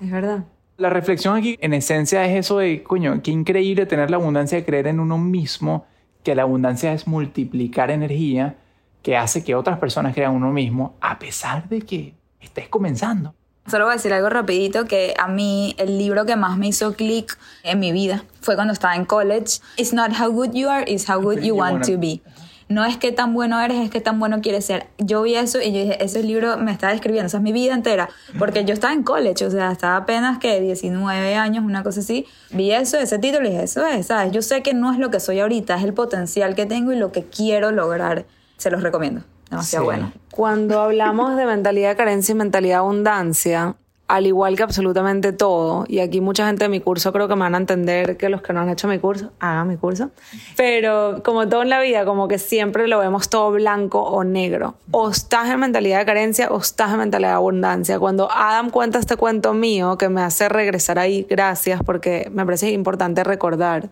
Es 0.00 0.10
verdad. 0.10 0.46
La 0.78 0.88
reflexión 0.88 1.36
aquí, 1.36 1.58
en 1.60 1.74
esencia, 1.74 2.24
es 2.24 2.34
eso 2.36 2.58
de, 2.58 2.82
coño, 2.82 3.20
qué 3.22 3.30
increíble 3.30 3.84
tener 3.84 4.10
la 4.10 4.16
abundancia 4.16 4.56
de 4.56 4.64
creer 4.64 4.86
en 4.86 4.98
uno 4.98 5.18
mismo, 5.18 5.84
que 6.22 6.34
la 6.34 6.42
abundancia 6.42 6.92
es 6.94 7.06
multiplicar 7.06 7.90
energía, 7.90 8.56
que 9.02 9.16
hace 9.16 9.44
que 9.44 9.54
otras 9.54 9.78
personas 9.78 10.14
crean 10.14 10.30
en 10.32 10.38
uno 10.38 10.52
mismo, 10.52 10.96
a 11.00 11.18
pesar 11.18 11.68
de 11.68 11.82
que 11.82 12.14
estés 12.40 12.68
comenzando. 12.68 13.34
Solo 13.70 13.84
voy 13.84 13.92
a 13.92 13.96
decir 13.96 14.12
algo 14.12 14.30
rapidito, 14.30 14.86
que 14.86 15.14
a 15.18 15.28
mí 15.28 15.74
el 15.78 15.98
libro 15.98 16.24
que 16.24 16.36
más 16.36 16.56
me 16.56 16.68
hizo 16.68 16.94
clic 16.94 17.38
en 17.62 17.78
mi 17.78 17.92
vida 17.92 18.24
fue 18.40 18.54
cuando 18.54 18.72
estaba 18.72 18.96
en 18.96 19.04
college. 19.04 19.60
It's 19.76 19.92
not 19.92 20.12
how 20.18 20.30
good 20.30 20.52
you 20.52 20.68
are, 20.68 20.90
it's 20.90 21.08
how 21.08 21.20
good 21.20 21.40
you 21.40 21.54
want 21.54 21.86
to 21.86 21.98
be. 21.98 22.22
No 22.68 22.84
es 22.84 22.98
que 22.98 23.12
tan 23.12 23.32
bueno 23.32 23.58
eres, 23.60 23.78
es 23.78 23.90
que 23.90 24.00
tan 24.00 24.18
bueno 24.20 24.40
quieres 24.42 24.66
ser. 24.66 24.88
Yo 24.98 25.22
vi 25.22 25.34
eso 25.34 25.60
y 25.60 25.72
yo 25.72 25.80
dije, 25.80 26.04
ese 26.04 26.22
libro 26.22 26.58
me 26.58 26.70
está 26.70 26.88
describiendo, 26.88 27.26
esa 27.26 27.38
es 27.38 27.42
mi 27.42 27.52
vida 27.52 27.72
entera. 27.72 28.10
Porque 28.38 28.64
yo 28.66 28.74
estaba 28.74 28.92
en 28.92 29.02
college, 29.02 29.46
o 29.46 29.50
sea, 29.50 29.72
estaba 29.72 29.96
apenas 29.96 30.38
que 30.38 30.60
19 30.60 31.34
años, 31.34 31.64
una 31.64 31.82
cosa 31.82 32.00
así. 32.00 32.26
Vi 32.50 32.72
eso, 32.72 32.98
ese 32.98 33.18
título 33.18 33.46
y 33.48 33.52
dije, 33.52 33.64
eso 33.64 33.86
es, 33.86 34.06
¿sabes? 34.06 34.32
Yo 34.32 34.42
sé 34.42 34.62
que 34.62 34.74
no 34.74 34.92
es 34.92 34.98
lo 34.98 35.10
que 35.10 35.18
soy 35.18 35.40
ahorita, 35.40 35.76
es 35.76 35.84
el 35.84 35.94
potencial 35.94 36.54
que 36.54 36.66
tengo 36.66 36.92
y 36.92 36.96
lo 36.96 37.10
que 37.10 37.24
quiero 37.24 37.70
lograr. 37.70 38.26
Se 38.58 38.70
los 38.70 38.82
recomiendo. 38.82 39.22
Demasiado 39.50 39.84
Sí. 39.84 39.86
bueno. 39.86 40.12
Cuando 40.30 40.80
hablamos 40.80 41.36
de 41.36 41.46
mentalidad 41.46 41.90
de 41.90 41.96
carencia 41.96 42.32
y 42.32 42.36
mentalidad 42.36 42.76
de 42.76 42.78
abundancia, 42.78 43.74
al 44.08 44.26
igual 44.26 44.56
que 44.56 44.62
absolutamente 44.62 45.32
todo, 45.34 45.84
y 45.86 45.98
aquí 45.98 46.22
mucha 46.22 46.46
gente 46.46 46.64
de 46.64 46.70
mi 46.70 46.80
curso 46.80 47.12
creo 47.12 47.28
que 47.28 47.34
me 47.34 47.42
van 47.42 47.54
a 47.54 47.58
entender 47.58 48.16
que 48.16 48.30
los 48.30 48.40
que 48.40 48.54
no 48.54 48.60
han 48.60 48.70
hecho 48.70 48.88
mi 48.88 48.98
curso, 48.98 49.32
hagan 49.38 49.68
mi 49.68 49.76
curso, 49.76 50.10
pero 50.56 51.22
como 51.22 51.46
todo 51.46 51.62
en 51.62 51.68
la 51.68 51.80
vida, 51.80 52.06
como 52.06 52.26
que 52.26 52.38
siempre 52.38 52.88
lo 52.88 53.00
vemos 53.00 53.28
todo 53.28 53.50
blanco 53.50 54.00
o 54.02 54.24
negro. 54.24 54.76
O 54.92 55.10
estás 55.10 55.50
en 55.50 55.60
mentalidad 55.60 55.98
de 55.98 56.06
carencia 56.06 56.48
o 56.50 56.58
estás 56.58 56.92
en 56.92 56.98
mentalidad 57.00 57.30
de 57.30 57.34
abundancia. 57.34 57.98
Cuando 57.98 58.32
Adam 58.32 58.70
cuenta 58.70 58.98
este 58.98 59.16
cuento 59.16 59.52
mío 59.52 59.98
que 59.98 60.08
me 60.08 60.22
hace 60.22 60.48
regresar 60.48 60.98
ahí, 60.98 61.26
gracias, 61.28 61.82
porque 61.84 62.30
me 62.32 62.46
parece 62.46 62.70
importante 62.70 63.24
recordar. 63.24 63.90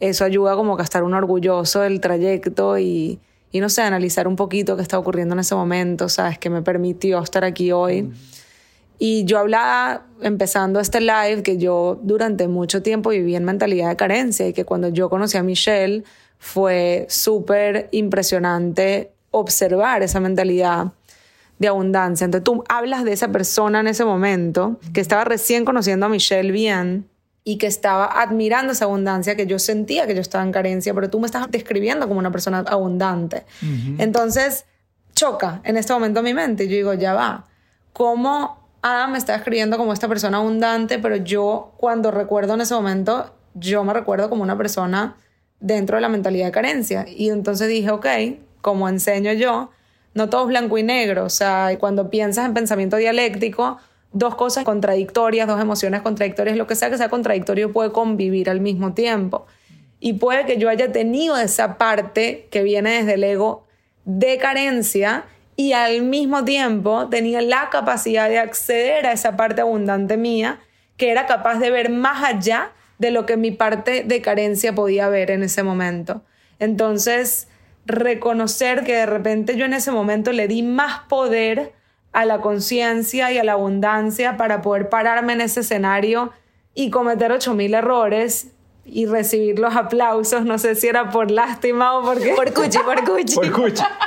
Eso 0.00 0.24
ayuda 0.24 0.54
como 0.54 0.76
que 0.76 0.82
a 0.82 0.84
estar 0.84 1.02
uno 1.02 1.18
orgulloso 1.18 1.80
del 1.80 2.00
trayecto 2.00 2.78
y, 2.78 3.18
y 3.50 3.60
no 3.60 3.68
sé, 3.68 3.82
analizar 3.82 4.28
un 4.28 4.36
poquito 4.36 4.76
qué 4.76 4.82
está 4.82 4.98
ocurriendo 4.98 5.34
en 5.34 5.40
ese 5.40 5.54
momento, 5.54 6.08
¿sabes? 6.08 6.38
Que 6.38 6.50
me 6.50 6.62
permitió 6.62 7.22
estar 7.22 7.44
aquí 7.44 7.72
hoy. 7.72 8.10
Y 8.98 9.24
yo 9.24 9.38
hablaba, 9.38 10.06
empezando 10.20 10.80
este 10.80 11.00
live, 11.00 11.42
que 11.42 11.56
yo 11.56 11.98
durante 12.02 12.48
mucho 12.48 12.82
tiempo 12.82 13.10
viví 13.10 13.36
en 13.36 13.44
mentalidad 13.44 13.88
de 13.90 13.96
carencia 13.96 14.48
y 14.48 14.52
que 14.52 14.64
cuando 14.64 14.88
yo 14.88 15.08
conocí 15.08 15.38
a 15.38 15.42
Michelle 15.42 16.04
fue 16.38 17.06
súper 17.08 17.88
impresionante 17.92 19.12
observar 19.30 20.02
esa 20.02 20.20
mentalidad 20.20 20.92
de 21.58 21.68
abundancia. 21.68 22.24
Entonces 22.24 22.44
tú 22.44 22.64
hablas 22.68 23.04
de 23.04 23.12
esa 23.12 23.28
persona 23.28 23.80
en 23.80 23.88
ese 23.88 24.04
momento 24.04 24.78
que 24.92 25.00
estaba 25.00 25.24
recién 25.24 25.64
conociendo 25.64 26.06
a 26.06 26.08
Michelle 26.08 26.50
bien 26.52 27.08
y 27.48 27.56
que 27.56 27.66
estaba 27.66 28.20
admirando 28.20 28.74
esa 28.74 28.84
abundancia 28.84 29.34
que 29.34 29.46
yo 29.46 29.58
sentía 29.58 30.06
que 30.06 30.14
yo 30.14 30.20
estaba 30.20 30.44
en 30.44 30.52
carencia, 30.52 30.92
pero 30.92 31.08
tú 31.08 31.18
me 31.18 31.24
estás 31.24 31.50
describiendo 31.50 32.06
como 32.06 32.20
una 32.20 32.30
persona 32.30 32.58
abundante. 32.58 33.46
Entonces 33.96 34.66
choca 35.14 35.62
en 35.64 35.78
este 35.78 35.94
momento 35.94 36.22
mi 36.22 36.34
mente 36.34 36.64
y 36.64 36.68
yo 36.68 36.76
digo, 36.76 36.92
ya 36.92 37.14
va, 37.14 37.46
¿cómo 37.94 38.68
Adam 38.82 39.12
me 39.12 39.18
está 39.18 39.32
describiendo 39.32 39.78
como 39.78 39.94
esta 39.94 40.08
persona 40.08 40.36
abundante, 40.36 40.98
pero 40.98 41.16
yo 41.16 41.72
cuando 41.78 42.10
recuerdo 42.10 42.52
en 42.52 42.60
ese 42.60 42.74
momento, 42.74 43.34
yo 43.54 43.82
me 43.82 43.94
recuerdo 43.94 44.28
como 44.28 44.42
una 44.42 44.58
persona 44.58 45.16
dentro 45.58 45.96
de 45.96 46.02
la 46.02 46.10
mentalidad 46.10 46.44
de 46.44 46.52
carencia. 46.52 47.06
Y 47.08 47.30
entonces 47.30 47.68
dije, 47.68 47.90
ok, 47.90 48.06
como 48.60 48.90
enseño 48.90 49.32
yo, 49.32 49.70
no 50.12 50.28
todo 50.28 50.42
es 50.42 50.48
blanco 50.48 50.76
y 50.76 50.82
negro. 50.82 51.24
O 51.24 51.30
sea, 51.30 51.74
cuando 51.80 52.10
piensas 52.10 52.44
en 52.44 52.52
pensamiento 52.52 52.98
dialéctico, 52.98 53.78
dos 54.12 54.34
cosas 54.34 54.64
contradictorias, 54.64 55.46
dos 55.46 55.60
emociones 55.60 56.02
contradictorias, 56.02 56.56
lo 56.56 56.66
que 56.66 56.74
sea 56.74 56.90
que 56.90 56.98
sea 56.98 57.08
contradictorio 57.08 57.72
puede 57.72 57.92
convivir 57.92 58.50
al 58.50 58.60
mismo 58.60 58.94
tiempo. 58.94 59.46
Y 60.00 60.14
puede 60.14 60.46
que 60.46 60.58
yo 60.58 60.68
haya 60.68 60.92
tenido 60.92 61.36
esa 61.36 61.76
parte 61.76 62.48
que 62.50 62.62
viene 62.62 62.98
desde 62.98 63.14
el 63.14 63.24
ego 63.24 63.66
de 64.04 64.38
carencia 64.38 65.24
y 65.56 65.72
al 65.72 66.02
mismo 66.02 66.44
tiempo 66.44 67.08
tenía 67.08 67.42
la 67.42 67.68
capacidad 67.70 68.28
de 68.28 68.38
acceder 68.38 69.06
a 69.06 69.12
esa 69.12 69.36
parte 69.36 69.60
abundante 69.60 70.16
mía 70.16 70.60
que 70.96 71.10
era 71.10 71.26
capaz 71.26 71.58
de 71.58 71.70
ver 71.70 71.90
más 71.90 72.24
allá 72.24 72.72
de 72.98 73.10
lo 73.10 73.26
que 73.26 73.36
mi 73.36 73.50
parte 73.50 74.04
de 74.04 74.20
carencia 74.20 74.74
podía 74.74 75.08
ver 75.08 75.30
en 75.30 75.42
ese 75.42 75.62
momento. 75.62 76.22
Entonces, 76.58 77.48
reconocer 77.86 78.84
que 78.84 78.94
de 78.94 79.06
repente 79.06 79.56
yo 79.56 79.64
en 79.64 79.74
ese 79.74 79.90
momento 79.90 80.32
le 80.32 80.48
di 80.48 80.62
más 80.62 81.00
poder 81.08 81.72
a 82.12 82.24
la 82.24 82.40
conciencia 82.40 83.30
y 83.32 83.38
a 83.38 83.44
la 83.44 83.52
abundancia 83.52 84.36
para 84.36 84.62
poder 84.62 84.88
pararme 84.88 85.34
en 85.34 85.40
ese 85.40 85.60
escenario 85.60 86.32
y 86.74 86.90
cometer 86.90 87.32
8000 87.32 87.74
errores 87.74 88.52
y 88.84 89.06
recibir 89.06 89.58
los 89.58 89.76
aplausos, 89.76 90.44
no 90.44 90.58
sé 90.58 90.74
si 90.74 90.88
era 90.88 91.10
por 91.10 91.30
lástima 91.30 91.98
o 91.98 92.02
porque 92.02 92.34
Por 92.34 92.52
cuchi, 92.54 92.78
por 92.78 93.04
cuchi. 93.04 93.34
Por 93.34 93.44
escucha. 93.44 93.90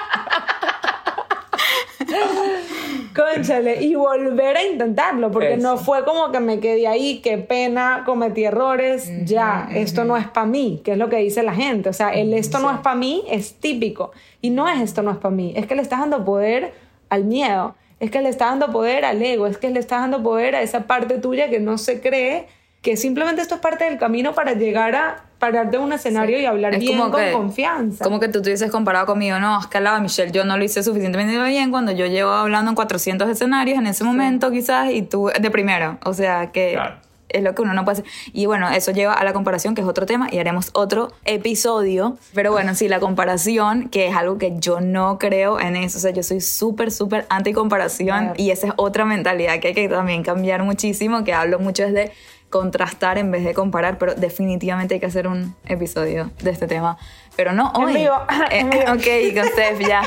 Cónchale, 3.16 3.84
y 3.84 3.96
volver 3.96 4.56
a 4.58 4.64
intentarlo, 4.64 5.32
porque 5.32 5.56
Eso. 5.56 5.64
no 5.64 5.78
fue 5.78 6.06
como 6.06 6.32
que 6.32 6.40
me 6.40 6.60
quedé 6.60 6.88
ahí, 6.88 7.20
qué 7.20 7.38
pena, 7.38 8.04
cometí 8.06 8.46
errores, 8.46 9.12
ya, 9.26 9.68
esto 9.74 10.06
no 10.06 10.16
es 10.16 10.28
para 10.28 10.46
mí, 10.46 10.82
que 10.84 10.94
es 10.94 10.98
lo 10.98 11.10
que 11.10 11.18
dice 11.18 11.44
la 11.44 11.54
gente. 11.54 11.90
O 11.90 11.94
sea, 11.94 12.10
el 12.14 12.34
esto 12.34 12.60
no 12.60 12.72
es 12.72 12.80
para 12.80 12.96
mí 12.96 13.24
es 13.30 13.56
típico. 13.56 14.12
Y 14.42 14.50
no 14.50 14.68
es 14.68 14.80
esto 14.80 15.02
no 15.02 15.12
es 15.12 15.18
para 15.18 15.36
mí, 15.36 15.54
es 15.56 15.68
que 15.68 15.76
le 15.76 15.82
estás 15.82 16.00
dando 16.00 16.24
poder 16.24 16.74
al 17.10 17.26
miedo, 17.26 17.76
es 18.02 18.12
que 18.12 18.22
le 18.22 18.28
estás 18.28 18.50
dando 18.50 18.70
poder 18.72 19.06
al 19.06 19.22
ego, 19.22 19.48
es 19.48 19.58
que 19.58 19.70
le 19.70 19.80
estás 19.80 20.02
dando 20.02 20.22
poder 20.22 20.56
a 20.56 20.62
esa 20.62 20.82
parte 20.82 21.20
tuya 21.20 21.50
que 21.50 21.60
no 21.62 21.78
se 21.78 22.02
cree, 22.02 22.48
que 22.82 22.98
simplemente 22.98 23.42
esto 23.42 23.56
es 23.56 23.62
parte 23.62 23.86
del 23.86 23.98
camino 24.00 24.34
para 24.34 24.54
llegar 24.54 24.96
a 24.96 25.24
pararte 25.38 25.78
en 25.78 25.84
un 25.84 25.94
escenario 25.94 26.40
y 26.40 26.46
hablar 26.46 26.74
Es 26.74 26.80
bien 26.82 26.98
como 26.98 27.12
con 27.12 27.22
que- 27.22 27.32
confianza. 27.32 28.04
Como 28.04 28.20
que 28.20 28.28
tú 28.28 28.42
te 28.42 28.50
hubieses 28.50 28.72
comparado 28.72 29.06
conmigo, 29.06 29.40
no, 29.40 29.60
es 29.60 29.68
que 29.68 29.78
al 29.78 29.84
lado 29.86 29.96
de 29.98 30.02
Michelle 30.04 30.32
yo 30.32 30.44
no 30.46 30.58
lo 30.58 30.64
hice 30.64 30.84
suficientemente 30.84 31.42
bien 31.44 31.70
cuando 31.72 31.92
yo 31.92 32.06
llevo 32.08 32.32
hablando 32.32 32.70
en 32.72 32.76
400 32.76 33.30
escenarios 33.30 33.78
en 33.80 33.88
ese 33.88 34.04
momento 34.04 34.52
quizás 34.52 34.92
y 34.92 35.04
tú 35.04 35.30
de 35.40 35.52
primero, 35.52 35.98
o 36.04 36.14
sea 36.14 36.52
que 36.52 36.74
Claro. 36.74 36.96
Es 37.34 37.44
lo 37.44 37.56
que 37.56 37.62
uno 37.62 37.74
no 37.74 37.86
puede 37.86 38.00
hacer. 38.00 38.12
Y 38.34 38.46
bueno, 38.46 38.70
eso 38.70 38.92
lleva 38.92 39.14
a 39.14 39.24
la 39.24 39.34
comparación, 39.34 39.76
que 39.76 39.82
es 39.82 39.88
otro 39.88 40.06
tema, 40.06 40.28
y 40.32 40.40
haremos 40.40 40.70
otro 40.74 41.12
episodio. 41.26 42.18
Pero 42.34 42.52
bueno, 42.52 42.76
sí, 42.76 42.88
la 42.88 43.00
comparación, 43.00 43.90
que 43.90 44.08
es 44.08 44.16
algo 44.16 44.38
que 44.38 44.54
yo 44.60 44.82
no 44.82 45.20
creo 45.20 45.60
en 45.60 45.76
eso. 45.76 45.98
O 45.98 46.02
sea, 46.02 46.12
yo 46.12 46.24
soy 46.24 46.42
súper, 46.42 46.92
súper 46.92 47.26
anti-comparación 47.30 48.34
y 48.38 48.52
esa 48.52 48.68
es 48.68 48.74
otra 48.78 49.06
mentalidad 49.06 49.60
que 49.60 49.70
hay 49.70 49.74
que 49.74 49.90
también 49.90 50.24
cambiar 50.24 50.64
muchísimo, 50.64 51.24
que 51.24 51.34
hablo 51.34 51.60
mucho 51.60 51.84
es 51.84 51.94
de 51.94 52.12
contrastar 52.50 53.18
en 53.18 53.32
vez 53.32 53.44
de 53.44 53.54
comparar, 53.54 53.98
pero 53.98 54.14
definitivamente 54.14 54.96
hay 54.96 55.00
que 55.00 55.06
hacer 55.08 55.28
un 55.28 55.56
episodio 55.66 56.30
de 56.44 56.52
este 56.52 56.68
tema. 56.68 56.98
Pero 57.36 57.54
no 57.54 57.72
En 57.76 57.84
hoy. 57.84 57.94
vivo, 57.94 58.14
en 58.52 58.70
vivo. 58.70 58.84
ok, 58.84 59.36
con 59.36 59.48
Steph, 59.48 59.80
ya. 59.88 60.02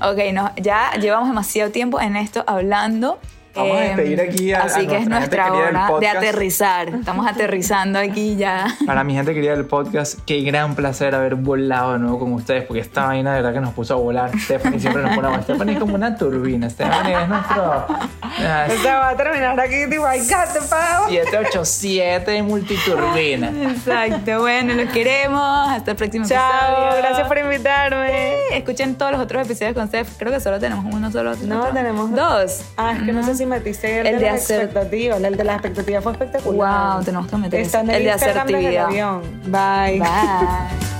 ok, 0.10 0.18
no, 0.34 0.50
ya 0.56 0.92
llevamos 1.00 1.28
demasiado 1.28 1.70
tiempo 1.70 2.00
en 2.00 2.16
esto 2.16 2.44
hablando. 2.46 3.18
Vamos 3.54 3.76
a 3.76 3.80
despedir 3.80 4.20
aquí 4.20 4.52
a- 4.52 4.62
Así 4.62 4.84
a 4.84 4.88
que 4.88 4.96
es 4.98 5.08
nuestra 5.08 5.52
hora 5.52 5.88
de 6.00 6.06
aterrizar. 6.08 6.88
Estamos 6.90 7.26
aterrizando 7.26 7.98
aquí 7.98 8.36
ya. 8.36 8.66
Para 8.86 9.02
mi 9.04 9.14
gente 9.14 9.34
querida 9.34 9.52
del 9.52 9.64
podcast, 9.64 10.18
qué 10.26 10.42
gran 10.42 10.74
placer 10.74 11.14
haber 11.14 11.34
volado 11.34 11.94
de 11.94 11.98
nuevo 11.98 12.18
con 12.20 12.32
ustedes, 12.34 12.64
porque 12.64 12.80
esta 12.80 13.06
vaina 13.06 13.30
de 13.34 13.36
verdad 13.42 13.54
que 13.54 13.60
nos 13.60 13.74
puso 13.74 13.94
a 13.94 13.96
volar. 13.96 14.30
Stephanie 14.38 14.78
siempre 14.78 15.02
nos 15.02 15.14
pone 15.14 15.26
a 15.26 15.30
volar. 15.30 15.42
Stephanie 15.44 15.74
es 15.74 15.80
como 15.80 15.94
una 15.96 16.16
turbina. 16.16 16.70
Stephanie 16.70 17.14
es 17.22 17.28
nuestro 17.28 17.86
O 17.88 18.82
sea, 18.82 18.98
va 18.98 19.08
a 19.10 19.16
terminar 19.16 19.58
aquí, 19.58 19.88
tipo, 19.90 20.06
I 20.12 20.18
got 20.20 20.52
the 20.52 20.60
power. 20.68 21.08
787 21.08 22.42
multiturbina. 22.42 23.48
Exacto, 23.70 24.40
bueno, 24.40 24.74
los 24.74 24.92
queremos. 24.92 25.68
Hasta 25.68 25.90
el 25.92 25.96
próximo 25.96 26.26
Chao, 26.26 26.40
episodio. 26.84 27.02
gracias 27.02 27.28
por 27.28 27.38
invitarme. 27.38 28.34
Escuchen 28.56 28.94
todos 28.96 29.12
los 29.12 29.20
otros 29.20 29.44
episodios 29.46 29.74
con 29.74 29.88
Steph. 29.88 30.16
Creo 30.18 30.32
que 30.32 30.40
solo 30.40 30.58
tenemos 30.60 30.84
uno 30.92 31.10
solo. 31.10 31.34
No, 31.44 31.64
tenemos 31.68 32.10
dos. 32.12 32.62
Ah, 32.76 32.92
es 32.96 33.02
que 33.02 33.12
no 33.12 33.22
sé 33.24 33.34
si 33.38 33.46
metiste 33.46 34.00
el, 34.00 34.06
El 34.06 34.18
de, 34.18 34.24
de 34.26 34.30
las 34.32 34.42
hacer- 34.42 34.60
expectativas. 34.64 35.22
El 35.22 35.36
de 35.36 35.44
las 35.44 35.54
expectativas 35.56 36.02
fue 36.02 36.12
espectacular. 36.12 36.94
Wow, 36.96 37.04
tenemos 37.04 37.26
que 37.30 37.36
meter 37.36 37.60
Está 37.60 37.80
en 37.80 37.90
el, 37.90 37.96
El 37.96 38.04
de. 38.04 39.22
Bye. 39.46 39.98
Bye. 39.98 40.08